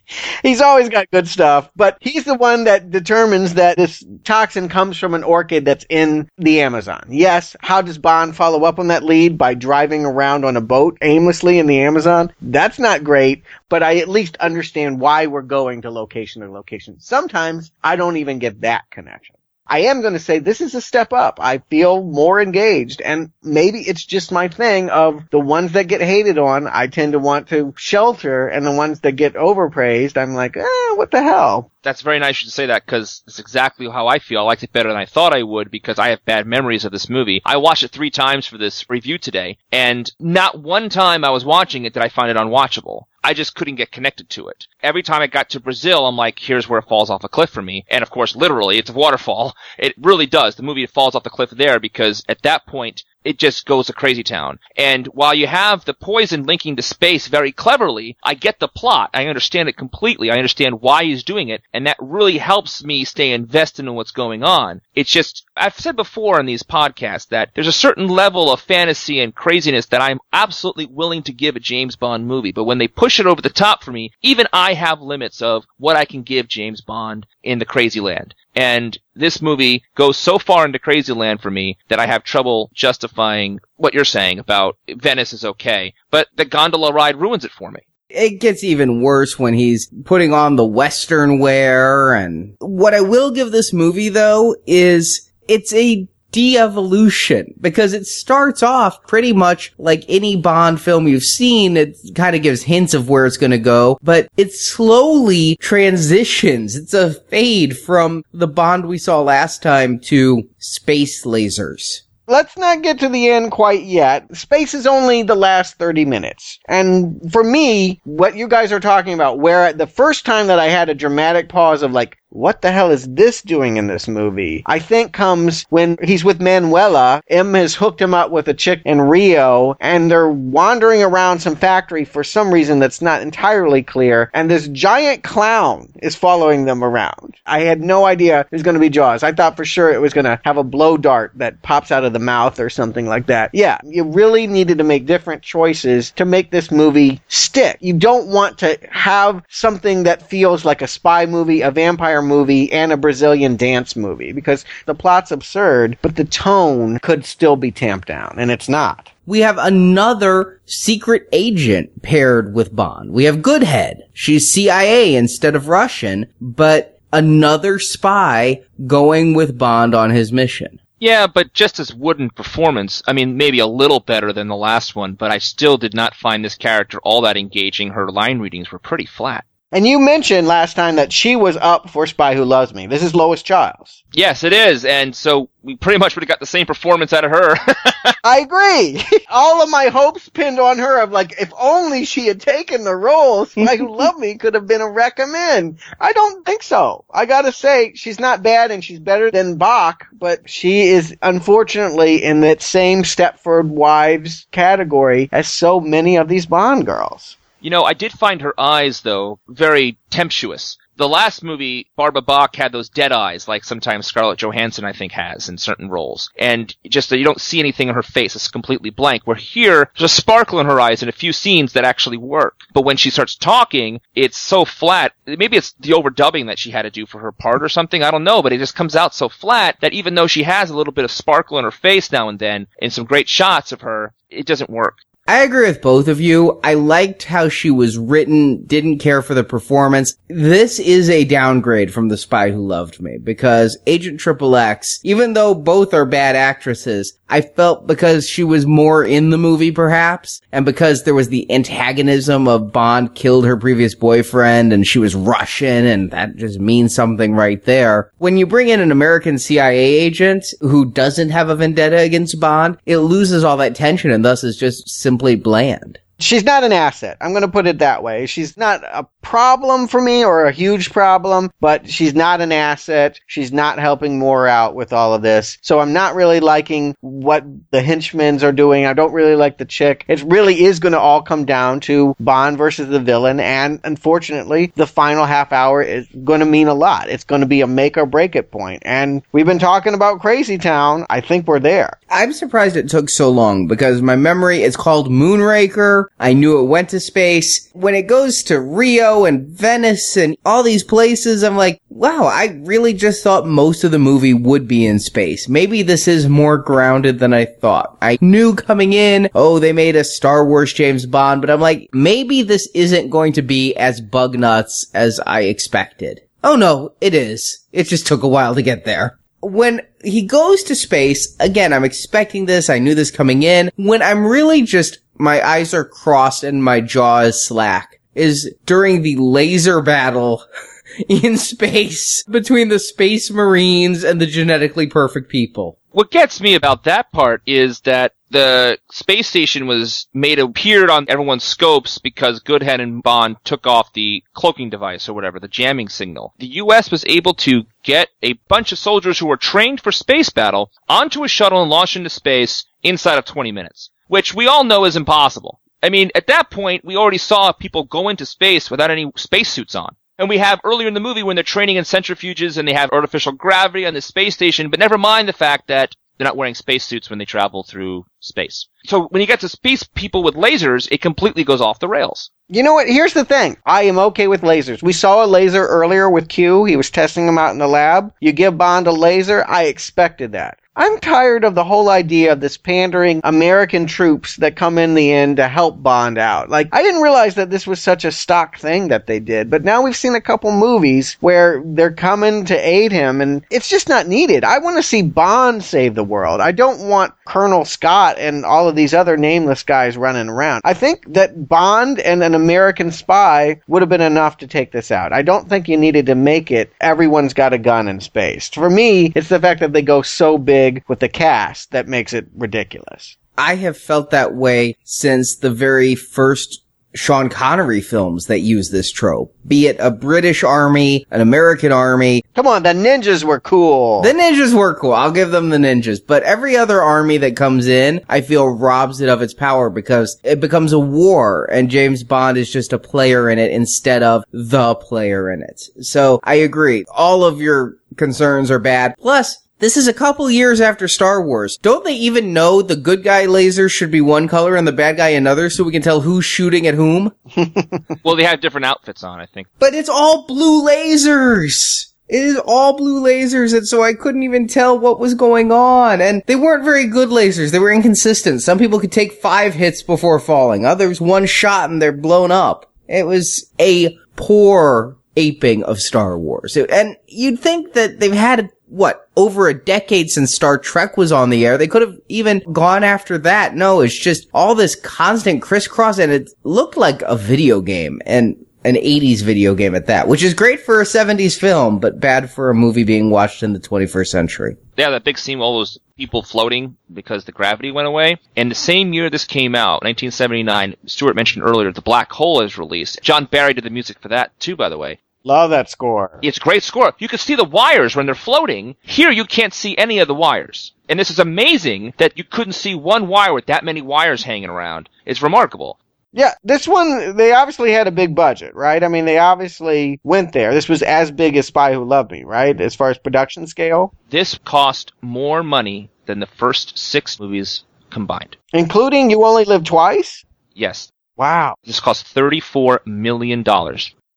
He's 0.43 0.61
always 0.61 0.89
got 0.89 1.11
good 1.11 1.29
stuff, 1.29 1.71
but 1.77 1.99
he's 2.01 2.25
the 2.25 2.35
one 2.35 2.65
that 2.65 2.91
determines 2.91 3.55
that 3.55 3.77
this 3.77 4.05
toxin 4.25 4.69
comes 4.69 4.99
from 4.99 5.15
an 5.15 5.25
orchid 5.25 5.65
that's 5.65 5.87
in 5.89 6.29
the 6.39 6.61
Amazon. 6.61 7.05
Yes, 7.09 7.57
how 7.61 7.83
does 7.83 7.99
Bond 7.99 8.37
follow 8.37 8.65
up 8.65 8.79
on 8.79 8.89
that 8.89 9.05
lead? 9.05 9.39
By 9.39 9.55
driving 9.55 10.05
around 10.05 10.45
on 10.45 10.57
a 10.57 10.61
boat 10.61 10.99
aimlessly 11.03 11.59
in 11.59 11.67
the 11.67 11.81
Amazon? 11.81 12.33
That's 12.41 12.79
not 12.79 13.05
great, 13.05 13.45
but 13.69 13.83
I 13.83 13.99
at 13.99 14.09
least 14.09 14.37
understand 14.39 15.01
why 15.01 15.27
we're 15.27 15.43
going 15.43 15.83
to 15.83 15.91
location 15.91 16.43
to 16.43 16.51
location. 16.51 16.97
Sometimes 17.01 17.73
I 17.83 17.97
don't 17.97 18.17
even 18.17 18.39
get 18.39 18.61
that 18.63 18.91
connection. 18.91 19.37
I 19.73 19.85
am 19.85 20.03
going 20.03 20.13
to 20.13 20.19
say 20.19 20.39
this 20.39 20.61
is 20.61 20.75
a 20.75 20.83
step 20.83 21.15
up. 21.15 21.39
I 21.41 21.57
feel 21.57 22.03
more 22.03 22.43
engaged 22.43 23.01
and 23.01 23.33
maybe 23.43 23.81
it's 23.81 24.05
just 24.05 24.31
my 24.31 24.49
thing 24.49 24.91
of 24.91 25.31
the 25.31 25.41
ones 25.41 25.73
that 25.73 25.89
get 25.89 26.03
hated 26.03 26.37
on, 26.37 26.67
I 26.67 26.89
tend 26.89 27.13
to 27.13 27.19
want 27.19 27.49
to 27.49 27.73
shelter 27.79 28.49
and 28.49 28.67
the 28.67 28.73
ones 28.73 29.01
that 29.01 29.13
get 29.13 29.33
overpraised, 29.33 30.19
I'm 30.19 30.35
like, 30.35 30.59
eh, 30.59 30.95
what 30.95 31.11
the 31.11 31.23
hell? 31.23 31.72
That's 31.83 32.03
very 32.03 32.19
nice 32.19 32.41
you 32.41 32.47
to 32.47 32.53
say 32.53 32.67
that 32.67 32.87
because 32.87 33.23
it's 33.27 33.39
exactly 33.39 33.89
how 33.89 34.07
I 34.07 34.19
feel. 34.19 34.41
I 34.41 34.45
liked 34.45 34.63
it 34.63 34.73
better 34.73 34.89
than 34.89 34.99
I 34.99 35.07
thought 35.07 35.35
I 35.35 35.43
would 35.43 35.71
because 35.71 35.99
I 35.99 36.11
have 36.11 36.25
bad 36.25 36.47
memories 36.47 36.85
of 36.85 36.93
this 36.93 37.09
movie. 37.09 37.43
I 37.45 37.57
watched 37.57 37.83
it 37.83 37.91
three 37.91 38.11
times 38.11 38.47
for 38.47 38.59
this 38.59 38.89
review 38.89 39.19
today 39.19 39.59
and 39.71 40.11
not 40.21 40.61
one 40.61 40.89
time 40.89 41.25
I 41.25 41.31
was 41.31 41.45
watching 41.45 41.85
it 41.85 41.95
did 41.95 42.03
I 42.03 42.09
find 42.09 42.31
it 42.31 42.37
unwatchable. 42.37 43.05
I 43.25 43.35
just 43.35 43.55
couldn't 43.55 43.77
get 43.77 43.93
connected 43.93 44.29
to 44.31 44.49
it. 44.49 44.67
Every 44.83 45.03
time 45.03 45.23
I 45.23 45.29
got 45.29 45.51
to 45.51 45.61
Brazil, 45.61 46.07
I'm 46.07 46.17
like, 46.17 46.41
here's 46.41 46.69
where 46.69 46.81
it 46.81 46.89
falls 46.89 47.09
off 47.09 47.23
a 47.23 47.29
cliff 47.29 47.51
for 47.51 47.63
me. 47.63 47.85
And 47.89 48.03
of 48.03 48.11
course, 48.11 48.35
literally, 48.35 48.79
it's 48.79 48.91
a 48.91 48.95
waterfall. 48.95 49.55
It 49.79 49.95
really 49.99 50.27
does. 50.27 50.55
The 50.55 50.63
movie 50.63 50.87
falls 50.87 51.15
off 51.15 51.23
the 51.23 51.31
cliff 51.31 51.51
there 51.51 51.81
because 51.81 52.25
at 52.29 52.43
that 52.43 52.67
point, 52.67 53.05
it 53.25 53.39
just 53.39 53.67
goes 53.67 53.87
to 53.87 53.93
crazy 53.93 54.23
town. 54.23 54.59
And 54.77 55.07
while 55.09 55.35
you 55.35 55.47
have 55.47 55.85
the 55.85 55.95
poison 55.95 56.45
linking 56.45 56.77
to 56.77 56.83
space 56.83 57.29
very 57.29 57.53
cleverly, 57.53 58.17
I 58.23 58.35
get 58.35 58.59
the 58.59 58.69
plot. 58.69 59.11
I 59.15 59.27
understand 59.27 59.69
it 59.69 59.77
completely. 59.77 60.31
I 60.31 60.37
understand 60.37 60.81
why 60.81 61.05
he's 61.05 61.23
doing 61.23 61.49
it. 61.49 61.63
And 61.73 61.87
that 61.87 61.97
really 62.01 62.39
helps 62.39 62.85
me 62.85 63.05
stay 63.05 63.33
invested 63.33 63.87
in 63.87 63.95
what's 63.95 64.11
going 64.11 64.43
on. 64.43 64.81
It's 64.95 65.11
just, 65.11 65.45
I've 65.57 65.79
said 65.79 65.97
before 65.97 66.41
in 66.41 66.47
these 66.47 66.63
podcasts 66.63 67.29
that 67.29 67.51
there's 67.55 67.67
a 67.67 67.73
certain 67.73 68.09
level 68.09 68.53
of 68.53 68.61
fantasy 68.61 69.21
and 69.21 69.35
craziness 69.35 69.87
that 69.87 70.03
I'm 70.03 70.21
absolutely 70.33 70.87
willing 70.87 71.23
to 71.25 71.33
give 71.33 71.57
a 71.57 71.61
James 71.61 71.97
Bond 71.97 72.27
movie. 72.27 72.53
But 72.53 72.65
when 72.65 72.79
they 72.79 72.89
push 72.89 73.21
it 73.21 73.27
over 73.27 73.43
the 73.43 73.51
top 73.51 73.83
for 73.83 73.93
me, 73.93 74.13
even 74.23 74.47
I 74.53 74.75
have 74.75 75.01
limits 75.01 75.43
of 75.43 75.65
what 75.79 75.97
I 75.97 76.05
can 76.05 76.23
give 76.23 76.49
James 76.49 76.81
Bond 76.81 77.27
in 77.43 77.59
the 77.59 77.65
crazy 77.65 78.01
land. 78.01 78.35
And 78.55 78.99
this 79.15 79.43
movie 79.43 79.83
goes 79.95 80.17
so 80.17 80.39
far 80.39 80.65
into 80.65 80.79
crazy 80.79 81.13
land 81.13 81.41
for 81.41 81.51
me 81.51 81.79
that 81.89 81.99
I 81.99 82.07
have 82.07 82.25
trouble 82.25 82.71
justifying 82.75 83.61
what 83.77 83.95
you're 83.95 84.05
saying 84.05 84.39
about 84.39 84.77
Venice 84.89 85.33
is 85.33 85.45
okay, 85.45 85.95
but 86.11 86.29
the 86.37 86.45
gondola 86.45 86.93
ride 86.93 87.17
ruins 87.17 87.45
it 87.45 87.53
for 87.53 87.71
me. 87.71 87.81
It 88.09 88.41
gets 88.41 88.63
even 88.63 89.03
worse 89.03 89.39
when 89.39 89.55
he's 89.55 89.91
putting 90.05 90.35
on 90.35 90.57
the 90.57 90.67
western 90.67 91.39
wear 91.39 92.15
and 92.15 92.57
what 92.61 92.93
I 92.93 93.01
will 93.01 93.31
give 93.31 93.53
this 93.53 93.73
movie 93.73 94.11
though 94.11 94.55
is 94.67 95.31
it's 95.49 95.73
a 95.73 96.07
de-evolution 96.33 97.55
because 97.61 97.93
it 97.93 98.07
starts 98.07 98.63
off 98.63 99.01
pretty 99.07 99.33
much 99.33 99.73
like 99.79 100.05
any 100.09 100.37
Bond 100.37 100.81
film 100.81 101.07
you've 101.07 101.23
seen. 101.23 101.77
It 101.77 101.97
kind 102.15 102.35
of 102.35 102.43
gives 102.43 102.63
hints 102.63 102.95
of 102.95 103.09
where 103.09 103.27
it's 103.27 103.37
going 103.37 103.53
to 103.53 103.59
go, 103.59 103.99
but 104.03 104.29
it 104.37 104.53
slowly 104.53 105.57
transitions. 105.57 106.75
It's 106.75 106.95
a 106.95 107.15
fade 107.15 107.79
from 107.79 108.25
the 108.33 108.49
Bond 108.49 108.87
we 108.87 108.99
saw 108.99 109.21
last 109.21 109.63
time 109.63 110.01
to 110.01 110.49
space 110.59 111.25
lasers 111.25 112.03
let's 112.33 112.57
not 112.57 112.83
get 112.83 112.99
to 113.01 113.09
the 113.09 113.29
end 113.29 113.51
quite 113.51 113.83
yet. 113.83 114.35
Space 114.37 114.75
is 114.75 114.87
only 114.87 115.23
the 115.23 115.35
last 115.35 115.75
30 115.75 116.05
minutes. 116.05 116.59
And 116.69 117.21
for 117.31 117.45
me, 117.45 118.01
what 118.05 118.37
you 118.37 118.49
guys 118.49 118.73
are 118.73 118.81
talking 118.81 119.13
about, 119.15 119.39
where 119.39 119.73
the 119.73 119.87
first 119.87 120.25
time 120.25 120.47
that 120.47 120.59
I 120.59 120.67
had 120.67 120.89
a 120.89 120.95
dramatic 120.95 121.49
pause 121.49 121.83
of 121.83 121.93
like, 121.93 122.19
what 122.33 122.63
the 122.63 122.73
hell 122.73 122.91
is 122.91 123.07
this 123.09 123.43
doing 123.43 123.77
in 123.77 123.87
this 123.87 124.09
movie? 124.09 124.63
I 124.67 124.79
think 124.79 125.13
comes 125.13 125.65
when 125.69 125.99
he's 126.03 126.25
with 126.25 126.41
Manuela. 126.41 127.23
M 127.29 127.55
has 127.55 127.75
hooked 127.75 128.01
him 128.01 128.15
up 128.15 128.31
with 128.31 128.49
a 128.49 128.55
chick 128.55 128.81
in 128.85 129.01
Rio 129.01 129.77
and 129.81 130.11
they're 130.11 130.31
wandering 130.31 131.03
around 131.03 131.41
some 131.41 131.57
factory 131.57 132.05
for 132.05 132.25
some 132.25 132.53
reason 132.53 132.79
that's 132.79 133.03
not 133.03 133.21
entirely 133.21 133.83
clear. 133.83 134.31
And 134.33 134.51
this 134.51 134.69
giant 134.69 135.23
clown 135.23 135.93
is 136.03 136.17
following 136.17 136.65
them 136.65 136.83
around. 136.83 137.37
I 137.45 137.61
had 137.61 137.81
no 137.83 138.07
idea 138.07 138.41
it 138.41 138.53
was 138.53 138.63
going 138.63 138.75
to 138.75 138.81
be 138.81 138.89
Jaws. 138.89 139.23
I 139.23 139.33
thought 139.33 139.57
for 139.57 139.65
sure 139.65 139.93
it 139.93 140.01
was 140.01 140.15
going 140.15 140.25
to 140.25 140.41
have 140.45 140.57
a 140.57 140.65
blow 140.65 140.97
dart 140.97 141.33
that 141.37 141.61
pops 141.63 141.93
out 141.93 142.05
of 142.05 142.13
the 142.13 142.19
mouth 142.19 142.59
or 142.59 142.71
something 142.71 143.07
like 143.07 143.27
that. 143.27 143.51
Yeah, 143.53 143.79
you 143.85 144.05
really 144.05 144.47
needed 144.47 144.79
to 144.79 144.85
make 144.85 145.07
different 145.07 145.43
choices 145.43 146.11
to 146.13 146.25
make 146.25 146.51
this 146.51 146.71
movie 146.71 147.21
stick. 147.29 147.77
You 147.81 147.93
don't 147.93 148.29
want 148.29 148.59
to 148.59 148.79
have 148.91 149.43
something 149.49 150.05
that 150.05 150.29
feels 150.29 150.65
like 150.65 150.81
a 150.81 150.87
spy 150.87 151.27
movie, 151.27 151.61
a 151.61 151.71
vampire 151.71 152.22
movie 152.23 152.71
and 152.73 152.93
a 152.93 152.97
Brazilian 152.97 153.57
dance 153.57 153.97
movie 153.97 154.33
because 154.33 154.65
the 154.87 154.95
plot's 154.95 155.31
absurd, 155.31 155.99
but 156.03 156.17
the 156.17 156.25
tone 156.25 156.99
could 157.01 157.25
still 157.25 157.57
be 157.57 157.71
tamped 157.71 158.09
down, 158.09 158.35
and 158.39 158.51
it's 158.51 158.69
not. 158.69 159.11
We 159.27 159.41
have 159.41 159.59
another 159.59 160.61
secret 160.67 161.29
agent 161.33 162.03
paired 162.03 162.55
with 162.55 162.75
Bond. 162.75 163.13
We 163.13 163.25
have 163.25 163.43
Goodhead. 163.43 164.09
She's 164.13 164.51
CIA 164.51 165.15
instead 165.15 165.55
of 165.55 165.69
Russian, 165.69 166.27
but 166.41 167.01
another 167.13 167.79
spy 167.79 168.63
going 168.87 169.35
with 169.35 169.59
Bond 169.59 169.95
on 169.95 170.11
his 170.11 170.33
mission. 170.33 170.81
Yeah, 170.99 171.27
but 171.27 171.53
just 171.53 171.81
as 171.81 171.93
wooden 171.93 172.31
performance, 172.31 173.03
I 173.09 173.13
mean, 173.13 173.37
maybe 173.37 173.59
a 173.59 173.67
little 173.67 173.99
better 173.99 174.33
than 174.33 174.47
the 174.47 174.55
last 174.55 174.95
one, 174.95 175.15
but 175.15 175.33
I 175.33 175.39
still 175.39 175.77
did 175.77 175.95
not 175.95 176.15
find 176.15 176.45
this 176.45 176.55
character 176.55 177.01
all 177.03 177.23
that 177.23 177.37
engaging. 177.37 177.91
Her 177.91 178.09
line 178.09 178.39
readings 178.39 178.71
were 178.71 178.79
pretty 178.79 179.07
flat. 179.07 179.45
And 179.75 179.87
you 179.87 179.99
mentioned 179.99 180.47
last 180.47 180.75
time 180.75 180.97
that 180.97 181.15
she 181.15 181.35
was 181.35 181.57
up 181.57 181.89
for 181.89 182.07
Spy 182.07 182.35
Who 182.35 182.45
Loves 182.45 182.75
Me. 182.75 182.87
This 182.87 183.03
is 183.03 183.15
Lois 183.15 183.43
Chiles. 183.43 184.05
Yes, 184.13 184.45
it 184.45 184.53
is. 184.53 184.85
And 184.85 185.17
so 185.17 185.49
we 185.63 185.77
pretty 185.77 185.99
much 185.99 186.15
would 186.15 186.23
have 186.23 186.29
got 186.29 186.41
the 186.41 186.47
same 186.47 186.67
performance 186.67 187.15
out 187.15 187.25
of 187.25 187.31
her. 187.31 187.57
I 188.23 188.41
agree. 188.41 189.03
All 189.31 189.63
of 189.63 189.71
my 189.71 189.87
hopes 189.87 190.29
pinned 190.29 190.59
on 190.59 190.77
her 190.77 191.01
of 191.01 191.11
like, 191.11 191.41
if 191.41 191.51
only 191.59 192.05
she 192.05 192.27
had 192.27 192.39
taken 192.39 192.85
the 192.85 192.95
role, 192.95 193.47
Spy 193.47 193.77
Who 193.77 193.97
Loved 193.97 194.19
Me 194.19 194.37
could 194.37 194.53
have 194.53 194.67
been 194.67 194.83
a 194.83 194.91
recommend. 194.91 195.79
I 195.99 196.13
don't 196.13 196.45
think 196.45 196.63
so. 196.63 197.07
I 197.11 197.25
gotta 197.25 197.51
say, 197.51 197.95
she's 197.95 198.21
not 198.21 198.43
bad 198.43 198.73
and 198.73 198.85
she's 198.85 199.01
better 199.01 199.31
than 199.31 199.57
Bach, 199.57 200.07
but 200.13 200.51
she 200.51 200.83
is 200.89 201.17
unfortunately 201.23 202.23
in 202.23 202.43
that 202.43 202.61
same 202.61 203.05
Stepford 203.05 203.69
Wives 203.69 204.47
category 204.51 205.31
as 205.33 205.49
so 205.49 205.81
many 205.81 206.17
of 206.17 206.29
these 206.29 206.45
Bond 206.45 206.85
girls. 206.85 207.39
You 207.63 207.71
know, 207.71 207.85
I 207.85 207.95
did 207.95 208.11
find 208.11 208.43
her 208.43 208.59
eyes, 208.59 209.03
though, 209.03 209.39
very 209.47 209.97
tempestuous. 210.11 210.77
The 210.97 211.09
last 211.09 211.45
movie, 211.45 211.87
Barbara 211.97 212.21
Bach 212.21 212.57
had 212.57 212.73
those 212.73 212.89
dead 212.89 213.13
eyes, 213.13 213.47
like 213.47 213.63
sometimes 213.63 214.07
Scarlett 214.07 214.41
Johansson, 214.41 214.85
I 214.85 214.93
think, 214.93 215.13
has 215.13 215.49
in 215.49 215.57
certain 215.59 215.89
roles. 215.89 216.29
And 216.37 216.75
just 216.87 217.09
that 217.09 217.19
you 217.19 217.25
don't 217.25 217.41
see 217.41 217.61
anything 217.61 217.89
in 217.89 217.95
her 217.95 218.03
face. 218.03 218.35
It's 218.35 218.49
completely 218.49 218.91
blank. 218.91 219.23
Where 219.25 219.37
here, 219.37 219.91
there's 219.97 220.13
a 220.13 220.15
sparkle 220.15 220.59
in 220.59 220.67
her 220.67 220.81
eyes 220.81 221.03
in 221.03 221.09
a 221.09 221.13
few 221.13 221.33
scenes 221.33 221.73
that 221.73 221.85
actually 221.85 222.19
work. 222.19 222.59
But 222.75 222.85
when 222.85 222.97
she 222.97 223.11
starts 223.11 223.37
talking, 223.37 224.01
it's 224.17 224.37
so 224.37 224.65
flat. 224.65 225.13
Maybe 225.25 225.57
it's 225.57 225.73
the 225.79 225.93
overdubbing 225.93 226.47
that 226.47 226.59
she 226.59 226.73
had 226.73 226.83
to 226.83 226.91
do 226.91 227.07
for 227.07 227.21
her 227.21 227.33
part 227.33 227.63
or 227.63 227.69
something. 227.69 228.03
I 228.03 228.11
don't 228.11 228.25
know, 228.25 228.43
but 228.43 228.53
it 228.53 228.59
just 228.59 228.75
comes 228.75 228.97
out 228.97 229.15
so 229.15 229.29
flat 229.29 229.77
that 229.81 229.93
even 229.93 230.17
though 230.17 230.27
she 230.27 230.43
has 230.43 230.69
a 230.69 230.77
little 230.77 230.93
bit 230.93 231.05
of 231.05 231.13
sparkle 231.13 231.59
in 231.59 231.65
her 231.65 231.71
face 231.71 232.11
now 232.11 232.29
and 232.29 232.41
then, 232.41 232.67
in 232.81 232.91
some 232.91 233.05
great 233.05 233.29
shots 233.29 233.71
of 233.71 233.83
her, 233.83 234.13
it 234.31 234.47
doesn't 234.47 234.69
work. 234.69 234.99
I 235.29 235.45
agree 235.45 235.69
with 235.69 235.81
both 235.81 236.09
of 236.09 236.21
you. 236.21 236.59
I 236.65 236.75
liked 236.75 237.23
how 237.23 237.49
she 237.49 237.71
was 237.71 237.97
written, 237.97 238.65
didn't 238.65 238.99
care 238.99 239.23
for 239.23 239.35
the 239.35 239.45
performance. 239.45 240.17
This 240.27 240.81
is 240.81 241.09
a 241.09 241.25
downgrade 241.25 241.95
from 241.95 242.09
The 242.09 242.17
Spy 242.17 242.51
Who 242.51 242.67
Loved 242.67 243.01
Me 243.01 243.19
because 243.19 243.79
Agent 243.87 244.19
Triple 244.19 244.57
X, 244.57 244.99
even 245.05 245.35
though 245.35 245.55
both 245.55 245.95
are 245.95 246.05
bad 246.05 246.35
actresses, 246.35 247.13
I 247.33 247.41
felt 247.41 247.87
because 247.87 248.29
she 248.29 248.45
was 248.45 248.67
more 248.67 249.03
in 249.03 249.31
the 249.31 249.39
movie 249.39 249.71
perhaps, 249.71 250.43
and 250.53 250.67
because 250.67 251.05
there 251.05 251.15
was 251.15 251.31
the 251.31 251.51
antagonism 251.51 252.47
of 252.47 252.73
Bond 252.73 253.15
killed 253.15 253.47
her 253.47 253.57
previous 253.57 253.95
boyfriend 253.95 254.71
and 254.73 254.87
she 254.87 254.99
was 254.99 255.15
Russian 255.15 255.87
and 255.87 256.11
that 256.11 256.37
just 256.37 256.61
means 256.61 256.95
something 256.95 257.35
right 257.35 257.65
there. 257.65 258.11
When 258.19 258.37
you 258.37 258.45
bring 258.45 258.69
in 258.69 258.81
an 258.81 258.93
American 258.93 259.39
CIA 259.39 259.79
agent 259.79 260.45
who 260.61 260.91
doesn't 260.91 261.31
have 261.31 261.49
a 261.49 261.55
vendetta 261.55 262.01
against 262.01 262.39
Bond, 262.39 262.77
it 262.85 262.99
loses 262.99 263.45
all 263.45 263.57
that 263.59 263.77
tension 263.77 264.11
and 264.11 264.25
thus 264.25 264.45
is 264.45 264.59
just 264.59 264.91
simply 265.13 265.37
bland. 265.37 265.99
She's 266.21 266.45
not 266.45 266.65
an 266.65 266.73
asset. 266.73 267.19
I'm 267.21 267.33
going 267.33 267.43
to 267.43 267.49
put 267.49 267.67
it 267.67 267.81
that 267.81 268.03
way. 268.03 268.25
She's 268.25 268.57
not 268.57 268.83
a 268.83 269.07
problem 269.23 269.89
for 269.89 270.01
me 270.01 270.25
or 270.25 270.45
a 270.45 270.53
huge 270.53 270.93
problem, 270.93 271.51
but 271.61 271.89
she's 271.89 272.15
not 272.15 272.41
an 272.41 272.53
asset. 272.53 273.19
She's 273.27 273.53
not 273.53 273.79
helping 273.79 274.19
more 274.19 274.47
out 274.47 274.75
with 274.75 274.93
all 274.93 275.15
of 275.15 275.23
this. 275.23 275.59
So 275.63 275.79
I'm 275.79 275.93
not 275.93 276.15
really 276.15 276.41
liking 276.41 276.97
what 277.01 277.45
the 277.71 277.81
henchmen's 277.81 278.45
are 278.45 278.53
doing. 278.53 278.85
I 278.85 278.93
don't 278.93 279.13
really 279.13 279.37
like 279.37 279.59
the 279.59 279.65
chick. 279.65 280.05
It 280.09 280.23
really 280.23 280.65
is 280.65 280.81
going 280.81 280.93
to 280.93 280.99
all 280.99 281.23
come 281.23 281.45
down 281.45 281.81
to 281.81 282.15
Bond 282.21 282.59
versus 282.59 282.89
the 282.89 283.01
villain. 283.01 283.41
And 283.41 283.81
unfortunately, 283.85 284.73
the 284.75 284.87
final 284.87 285.25
half 285.25 285.53
hour 285.53 285.83
is 285.83 286.07
going 286.25 286.41
to 286.41 286.47
mean 286.47 286.69
a 286.69 286.75
lot. 286.75 287.09
It's 287.09 287.25
going 287.25 287.41
to 287.41 287.47
be 287.47 287.61
a 287.61 287.67
make 287.67 287.97
or 287.97 288.07
break 288.07 288.37
it 288.37 288.51
point. 288.51 288.83
And 288.85 289.23
we've 289.33 289.47
been 289.47 289.59
talking 289.59 289.95
about 289.95 290.21
Crazy 290.21 290.59
Town. 290.59 291.07
I 291.09 291.21
think 291.21 291.47
we're 291.47 291.61
there. 291.61 291.99
I'm 292.11 292.33
surprised 292.33 292.77
it 292.77 292.91
took 292.91 293.09
so 293.09 293.31
long 293.31 293.69
because 293.69 294.03
my 294.03 294.17
memory 294.17 294.63
is 294.63 294.77
called 294.77 295.09
Moonraker. 295.09 296.07
I 296.19 296.33
knew 296.35 296.61
it 296.61 296.67
went 296.67 296.91
to 296.91 297.01
space. 297.01 297.71
When 297.73 297.95
it 297.95 298.03
goes 298.03 298.43
to 298.45 298.61
Rio 298.61 299.12
and 299.25 299.47
Venice 299.47 300.17
and 300.17 300.37
all 300.45 300.63
these 300.63 300.83
places, 300.83 301.43
I'm 301.43 301.57
like, 301.57 301.81
wow, 301.89 302.25
I 302.25 302.61
really 302.65 302.95
just 302.95 303.23
thought 303.23 303.47
most 303.47 303.85
of 303.85 303.91
the 303.91 303.99
movie 303.99 304.35
would 304.35 304.67
be 304.67 304.87
in 304.87 304.99
space. 304.99 305.49
Maybe 305.49 305.83
this 305.83 306.09
is 306.09 306.29
more 306.29 306.59
grounded 306.59 307.19
than 307.19 307.33
I 307.33 307.45
thought. 307.45 307.97
I 308.03 308.19
knew 308.21 308.55
coming 308.55 308.93
in, 308.93 309.29
oh, 309.35 309.59
they 309.59 309.73
made 309.73 309.97
a 309.97 310.05
Star 310.05 310.45
Wars 310.45 310.73
James 310.73 311.07
Bond, 311.07 311.41
but 311.41 311.51
I'm 311.51 311.61
like, 311.61 311.89
maybe 311.93 312.43
this 312.43 312.69
isn't 312.75 313.11
going 313.11 313.35
to 313.35 313.43
be 313.43 313.75
as 313.77 314.01
bug 314.01 314.39
nuts 314.39 314.91
as 314.95 315.21
I 315.27 315.43
expected. 315.43 316.23
Oh 316.43 316.57
no, 316.57 316.95
it 317.01 317.15
is. 317.15 317.67
It 317.73 317.85
just 317.85 318.07
took 318.07 318.23
a 318.23 318.29
while 318.29 318.55
to 318.55 318.63
get 318.63 318.85
there 318.85 319.19
when 319.43 319.81
he 320.05 320.23
goes 320.23 320.63
to 320.63 320.75
space, 320.77 321.37
again, 321.41 321.73
I'm 321.73 321.83
expecting 321.83 322.47
this. 322.47 322.71
I 322.71 322.79
knew 322.79 322.95
this 322.95 323.11
coming 323.11 323.43
in. 323.43 323.73
When 323.75 324.01
I'm 324.01 324.25
really 324.25 324.63
just, 324.63 324.99
my 325.19 325.45
eyes 325.45 325.75
are 325.75 325.85
crossed 325.85 326.45
and 326.45 326.63
my 326.63 326.81
jaw 326.81 327.23
is 327.23 327.43
slack 327.43 328.01
is 328.15 328.53
during 328.67 329.03
the 329.03 329.17
laser 329.17 329.81
battle 329.81 330.45
in 331.09 331.37
space 331.37 332.23
between 332.25 332.69
the 332.69 332.79
space 332.79 333.31
marines 333.31 334.05
and 334.05 334.21
the 334.21 334.27
genetically 334.27 334.87
perfect 334.87 335.29
people. 335.29 335.79
What 335.91 336.11
gets 336.11 336.41
me 336.41 336.55
about 336.55 336.85
that 336.85 337.13
part 337.13 337.43
is 337.45 337.81
that 337.81 338.15
the 338.31 338.79
space 338.91 339.29
station 339.29 339.67
was 339.67 340.07
made 340.15 340.39
appeared 340.39 340.89
on 340.89 341.05
everyone's 341.09 341.45
scopes 341.45 341.99
because 341.99 342.41
Goodhead 342.41 342.81
and 342.81 343.03
Bond 343.03 343.37
took 343.45 343.67
off 343.67 343.93
the 343.93 344.25
cloaking 344.33 344.71
device 344.71 345.07
or 345.07 345.13
whatever, 345.13 345.39
the 345.39 345.49
jamming 345.49 345.91
signal. 345.91 346.33
The 346.39 346.55
US 346.63 346.91
was 346.91 347.05
able 347.07 347.35
to 347.35 347.65
get 347.83 348.09
a 348.23 348.33
bunch 348.49 348.73
of 348.73 348.79
soldiers 348.79 349.19
who 349.19 349.27
were 349.27 349.37
trained 349.37 349.83
for 349.83 349.93
space 349.93 350.31
battle 350.31 350.71
onto 350.89 351.25
a 351.25 351.29
shuttle 351.29 351.61
and 351.61 351.71
launch 351.71 351.95
into 351.95 352.09
space 352.09 352.65
inside 352.83 353.19
of 353.19 353.27
20 353.27 353.53
minutes, 353.53 353.91
which 354.09 354.35
we 354.35 354.47
all 354.47 354.65
know 354.65 354.87
is 354.87 354.97
impossible. 354.97 355.61
I 355.83 355.91
mean, 355.91 356.11
at 356.15 356.29
that 356.29 356.51
point, 356.51 356.85
we 356.85 356.97
already 356.97 357.19
saw 357.19 357.53
people 357.53 357.85
go 357.85 358.09
into 358.09 358.25
space 358.25 358.71
without 358.71 358.91
any 358.91 359.11
spacesuits 359.17 359.75
on. 359.75 359.97
And 360.19 360.29
we 360.29 360.39
have 360.39 360.61
earlier 360.63 360.87
in 360.87 360.95
the 360.95 361.01
movie 361.01 361.23
when 361.23 361.37
they're 361.37 361.43
training 361.43 361.77
in 361.77 361.85
centrifuges 361.85 362.57
and 362.57 362.69
they 362.69 362.75
have 362.75 362.91
artificial 362.91 363.33
gravity 363.33 363.87
on 363.87 363.95
the 363.95 364.01
space 364.01 364.35
station, 364.35 364.71
but 364.71 364.79
never 364.79 364.99
mind 364.99 365.29
the 365.29 365.33
fact 365.33 365.69
that 365.69 365.97
they're 366.17 366.27
not 366.27 366.37
wearing 366.37 366.55
spacesuits 366.55 367.11
when 367.11 367.19
they 367.19 367.25
travel 367.25 367.65
through 367.65 368.05
space. 368.21 368.69
So 368.85 369.09
when 369.09 369.21
you 369.21 369.27
get 369.27 369.41
to 369.41 369.49
space 369.49 369.83
people 369.83 370.23
with 370.23 370.35
lasers, 370.35 370.87
it 370.93 371.01
completely 371.01 371.43
goes 371.43 371.61
off 371.61 371.81
the 371.81 371.89
rails. 371.89 372.31
You 372.49 372.63
know 372.63 372.75
what? 372.75 372.87
Here's 372.87 373.15
the 373.15 373.25
thing. 373.25 373.57
I 373.67 373.85
am 373.85 373.99
okay 373.99 374.29
with 374.29 374.43
lasers. 374.43 374.83
We 374.83 374.93
saw 374.93 375.25
a 375.25 375.27
laser 375.27 375.67
earlier 375.67 376.09
with 376.09 376.29
Q. 376.29 376.65
He 376.67 376.77
was 376.77 376.91
testing 376.91 377.27
them 377.27 377.39
out 377.39 377.53
in 377.53 377.59
the 377.59 377.67
lab. 377.67 378.13
You 378.21 378.33
give 378.33 378.59
Bond 378.59 378.87
a 378.87 378.93
laser. 378.93 379.45
I 379.49 379.65
expected 379.65 380.33
that. 380.33 380.59
I'm 380.75 381.01
tired 381.01 381.45
of 381.45 381.55
the 381.55 381.65
whole 381.65 381.91
idea 381.91 382.33
of 382.33 382.41
this 382.41 382.57
pandering 382.57 383.21
American 383.25 383.85
troops 383.85 384.37
that 384.37 384.57
come 384.57 384.79
in 384.79 384.95
the 384.95 385.13
end 385.13 385.37
to 385.37 385.47
help 385.47 385.83
Bond 385.83 386.17
out. 386.17 386.49
Like, 386.49 386.71
I 386.73 386.83
didn't 386.83 387.03
realize 387.03 387.35
that 387.35 387.51
this 387.51 387.67
was 387.67 387.79
such 387.79 388.07
a 388.07 388.13
stock 388.13 388.57
thing 388.57 388.89
that 388.89 389.07
they 389.07 389.21
did, 389.21 389.51
but 389.51 389.65
now 389.65 389.83
we've 389.83 389.95
seen 389.95 390.15
a 390.15 390.21
couple 390.21 390.51
movies 390.51 391.19
where 391.21 391.63
they're 391.63 391.93
coming 391.93 392.47
to 392.47 392.57
aid 392.57 392.91
him, 392.91 393.21
and 393.21 393.45
it's 393.51 393.69
just 393.69 393.87
not 393.87 394.09
needed. 394.09 394.45
I 394.45 394.59
want 394.59 394.79
to 394.79 394.83
see 394.83 395.03
Bond 395.03 395.63
save 395.63 395.95
the 395.95 396.05
world. 396.05 396.41
I 396.41 396.53
don't 396.53 396.89
want 396.89 397.13
Colonel 397.27 397.67
Scott 397.67 398.17
and 398.19 398.43
all 398.47 398.67
of 398.67 398.75
these 398.75 398.95
other 398.95 399.19
nameless 399.19 399.65
guys 399.65 399.99
running 399.99 400.31
around. 400.31 400.63
I 400.65 400.73
think 400.73 401.13
that 401.13 401.49
Bond 401.49 402.01
and 402.01 402.23
an 402.23 402.35
American 402.35 402.93
spy 402.93 403.61
would 403.69 403.83
have 403.83 403.91
been 403.91 404.01
enough 404.01 404.39
to 404.39 404.47
take 404.47 404.73
this 404.73 404.91
out. 404.91 405.13
I 405.13 405.21
don't 405.21 405.51
think 405.51 405.69
you 405.69 405.77
needed 405.77 406.07
to 406.07 406.15
make 406.15 406.51
it 406.51 406.73
everyone's 406.81 407.35
got 407.35 407.53
a 407.53 407.59
gun 407.59 407.89
in 407.89 408.01
space. 408.01 408.49
For 408.49 408.71
me, 408.71 409.13
it's 409.15 409.29
the 409.29 409.39
fact 409.39 409.61
that 409.61 409.75
they 409.75 409.83
go 409.83 410.01
so 410.01 410.39
big 410.39 410.62
with 410.89 411.01
the 411.01 411.09
cast 411.09 411.71
that 411.73 411.89
makes 411.89 412.13
it 412.13 412.27
ridiculous. 412.35 413.17
I 413.37 413.57
have 413.57 413.79
felt 413.79 414.11
that 414.11 414.35
way 414.35 414.77
since 414.85 415.37
the 415.37 415.51
very 415.51 415.95
first 415.95 416.63
Sean 416.95 417.29
Connery 417.29 417.81
films 417.81 418.27
that 418.27 418.41
use 418.41 418.71
this 418.71 418.93
trope. 418.93 419.35
Be 419.47 419.67
it 419.67 419.77
a 419.81 419.91
British 419.91 420.45
army, 420.45 421.07
an 421.11 421.21
American 421.21 421.73
army. 421.73 422.23
Come 422.35 422.47
on, 422.47 422.63
the 422.63 422.71
ninjas 422.71 423.25
were 423.25 423.41
cool. 423.41 424.03
The 424.03 424.13
ninjas 424.13 424.55
were 424.55 424.75
cool. 424.75 424.93
I'll 424.93 425.11
give 425.11 425.31
them 425.31 425.49
the 425.49 425.57
ninjas. 425.57 426.01
But 426.07 426.23
every 426.23 426.57
other 426.57 426.83
army 426.83 427.17
that 427.19 427.37
comes 427.37 427.67
in, 427.67 428.05
I 428.09 428.21
feel 428.21 428.47
robs 428.49 429.01
it 429.01 429.09
of 429.09 429.23
its 429.23 429.35
power 429.35 429.71
because 429.71 430.21
it 430.23 430.41
becomes 430.41 430.73
a 430.73 430.79
war 430.79 431.49
and 431.51 431.71
James 431.71 432.05
Bond 432.05 432.37
is 432.37 432.53
just 432.53 432.73
a 432.73 432.79
player 432.79 433.31
in 433.31 433.39
it 433.39 433.53
instead 433.53 434.03
of 434.03 434.25
the 434.33 434.75
player 434.75 435.31
in 435.31 435.43
it. 435.43 435.63
So 435.85 436.21
I 436.25 436.35
agree. 436.35 436.85
All 436.95 437.25
of 437.25 437.41
your 437.41 437.77
concerns 437.97 438.51
are 438.51 438.59
bad. 438.59 438.95
Plus, 438.99 439.37
this 439.63 439.77
is 439.77 439.87
a 439.87 439.95
couple 439.95 440.29
years 440.29 440.61
after 440.61 440.89
Star 440.89 441.23
Wars. 441.23 441.57
Don't 441.57 441.85
they 441.85 441.95
even 441.95 442.33
know 442.33 442.63
the 442.63 442.75
good 442.75 443.05
guy 443.05 443.27
laser 443.27 443.69
should 443.69 443.93
be 443.93 444.01
one 444.01 444.27
color 444.27 444.57
and 444.57 444.67
the 444.67 444.73
bad 444.73 444.97
guy 444.97 445.11
another 445.11 445.51
so 445.51 445.63
we 445.63 445.71
can 445.71 445.83
tell 445.83 446.01
who's 446.01 446.25
shooting 446.25 446.67
at 446.67 446.75
whom? 446.75 447.15
well, 448.03 448.17
they 448.17 448.25
have 448.25 448.41
different 448.41 448.65
outfits 448.65 449.05
on, 449.05 449.21
I 449.21 449.27
think. 449.27 449.47
But 449.61 449.73
it's 449.73 449.89
all 449.89 450.27
blue 450.27 450.67
lasers! 450.67 451.93
It 452.09 452.25
is 452.25 452.43
all 452.45 452.77
blue 452.77 453.01
lasers, 453.01 453.57
and 453.57 453.67
so 453.67 453.85
I 453.85 453.95
couldn't 453.95 454.25
even 454.25 454.49
tell 454.49 454.77
what 454.77 454.99
was 454.99 455.15
going 455.15 455.53
on. 455.53 456.01
And 456.01 456.25
they 456.27 456.35
weren't 456.35 456.65
very 456.65 456.89
good 456.89 457.11
lasers. 457.11 457.53
They 457.53 457.61
were 457.61 457.73
inconsistent. 457.73 458.43
Some 458.43 458.59
people 458.59 458.81
could 458.81 458.91
take 458.91 459.13
five 459.13 459.55
hits 459.55 459.83
before 459.83 460.19
falling. 460.19 460.67
Others 460.67 461.01
one 461.01 461.25
shot 461.25 461.71
and 461.71 461.81
they're 461.81 461.93
blown 461.93 462.33
up. 462.33 462.71
It 462.89 463.07
was 463.07 463.49
a 463.61 463.97
poor 464.17 464.99
aping 465.17 465.63
of 465.63 465.81
Star 465.81 466.19
Wars. 466.19 466.57
And 466.57 466.97
you'd 467.07 467.39
think 467.39 467.75
that 467.75 468.01
they've 468.01 468.13
had 468.13 468.51
what 468.73 469.09
over 469.17 469.49
a 469.49 469.55
decade 469.55 470.11
since 470.11 470.35
Star 470.35 470.57
Trek 470.57 470.97
was 470.97 471.13
on 471.13 471.29
the 471.29 471.45
air. 471.45 471.59
They 471.59 471.67
could 471.67 471.83
have 471.83 471.99
even 472.09 472.41
gone 472.53 472.85
after 472.85 473.19
that. 473.19 473.55
No, 473.55 473.81
it's 473.81 473.97
just 473.97 474.29
all 474.33 474.55
this 474.55 474.75
constant 474.75 475.43
crisscross 475.43 475.99
and 475.99 476.11
it 476.11 476.31
looked 476.43 476.79
like 476.79 477.03
a 477.03 477.15
video 477.15 477.61
game 477.61 478.01
and 478.07 478.47
an 478.65 478.77
80s 478.77 479.23
video 479.23 479.55
game 479.55 479.75
at 479.75 479.87
that, 479.87 480.09
which 480.09 480.23
is 480.23 480.35
great 480.35 480.61
for 480.61 480.81
a 480.81 480.85
70s 480.85 481.39
film, 481.39 481.81
but 481.81 482.01
bad 482.01 482.31
for 482.31 482.49
a 482.49 482.55
movie 482.55 482.85
being 482.85 483.11
watched 483.11 483.43
in 483.43 483.53
the 483.53 483.61
21st 483.61 484.07
century. 484.07 484.57
Yeah, 484.79 484.91
that 484.91 485.05
big 485.05 485.19
scene, 485.19 485.41
all 485.41 485.59
those 485.59 485.79
people 485.97 486.23
floating 486.23 486.77
because 486.93 487.25
the 487.25 487.33
gravity 487.33 487.73
went 487.73 487.89
away. 487.89 488.19
And 488.37 488.51
the 488.51 488.55
same 488.55 488.95
year 488.95 489.11
this 489.11 489.25
came 489.25 489.55
out, 489.55 489.83
1979, 489.83 490.77
Stuart 490.87 491.17
mentioned 491.17 491.45
earlier, 491.45 491.73
The 491.73 491.83
Black 491.83 492.11
Hole 492.13 492.41
is 492.41 492.57
released. 492.57 493.01
John 493.03 493.27
Barry 493.27 493.53
did 493.53 493.65
the 493.65 493.71
music 493.71 493.99
for 493.99 494.09
that 494.09 494.39
too, 494.41 494.57
by 494.57 494.69
the 494.69 494.79
way. 494.79 495.01
Love 495.25 495.51
that 495.51 495.71
score. 495.71 496.19
It's 496.23 496.39
great 496.39 496.63
score. 496.63 496.93
You 496.99 497.09
can 497.09 497.19
see 497.19 497.35
the 497.35 497.45
wires 497.45 497.95
when 497.95 498.07
they're 498.07 498.15
floating. 498.15 498.77
Here 498.83 499.11
you 499.11 499.25
can't 499.25 499.55
see 499.55 499.77
any 499.77 499.99
of 500.01 500.09
the 500.09 500.15
wires. 500.15 500.73
And 500.89 500.99
this 500.99 501.11
is 501.11 501.19
amazing 501.19 501.95
that 501.99 502.19
you 502.19 502.25
couldn't 502.25 502.55
see 502.55 502.75
one 502.75 503.09
wire 503.09 503.33
with 503.33 503.47
that 503.47 503.65
many 503.65 503.83
wires 503.83 504.23
hanging 504.25 504.49
around. 504.51 504.89
It's 505.07 505.23
remarkable. 505.23 505.79
Yeah, 506.15 506.35
this 506.45 506.69
one, 506.69 507.17
they 507.17 507.33
obviously 507.33 507.73
had 507.73 507.87
a 507.87 507.91
big 507.93 508.15
budget, 508.15 508.55
right? 508.55 508.83
I 508.85 508.89
mean, 508.89 509.07
they 509.07 509.19
obviously 509.19 509.99
went 510.05 510.33
there. 510.35 510.53
This 510.53 510.69
was 510.69 510.83
as 510.83 511.11
big 511.11 511.37
as 511.37 511.47
Spy 511.47 511.73
Who 511.73 511.85
Loved 511.85 512.11
Me, 512.11 512.23
right? 512.25 512.61
As 512.61 512.75
far 512.75 512.91
as 512.91 512.99
production 512.99 513.47
scale, 513.47 513.95
This 514.11 514.39
cost 514.45 514.93
more 515.01 515.43
money 515.43 515.89
than 516.05 516.21
the 516.21 516.27
first 516.27 516.77
six 516.77 517.19
movies 517.19 517.65
combined. 517.89 518.37
including 518.53 519.11
You 519.11 519.25
Only 519.25 519.45
Live 519.47 519.65
Twice. 519.65 520.25
Yes. 520.53 520.91
Wow. 521.17 521.55
This 521.65 521.81
cost 521.81 522.15
$34 522.15 522.85
million. 522.87 523.43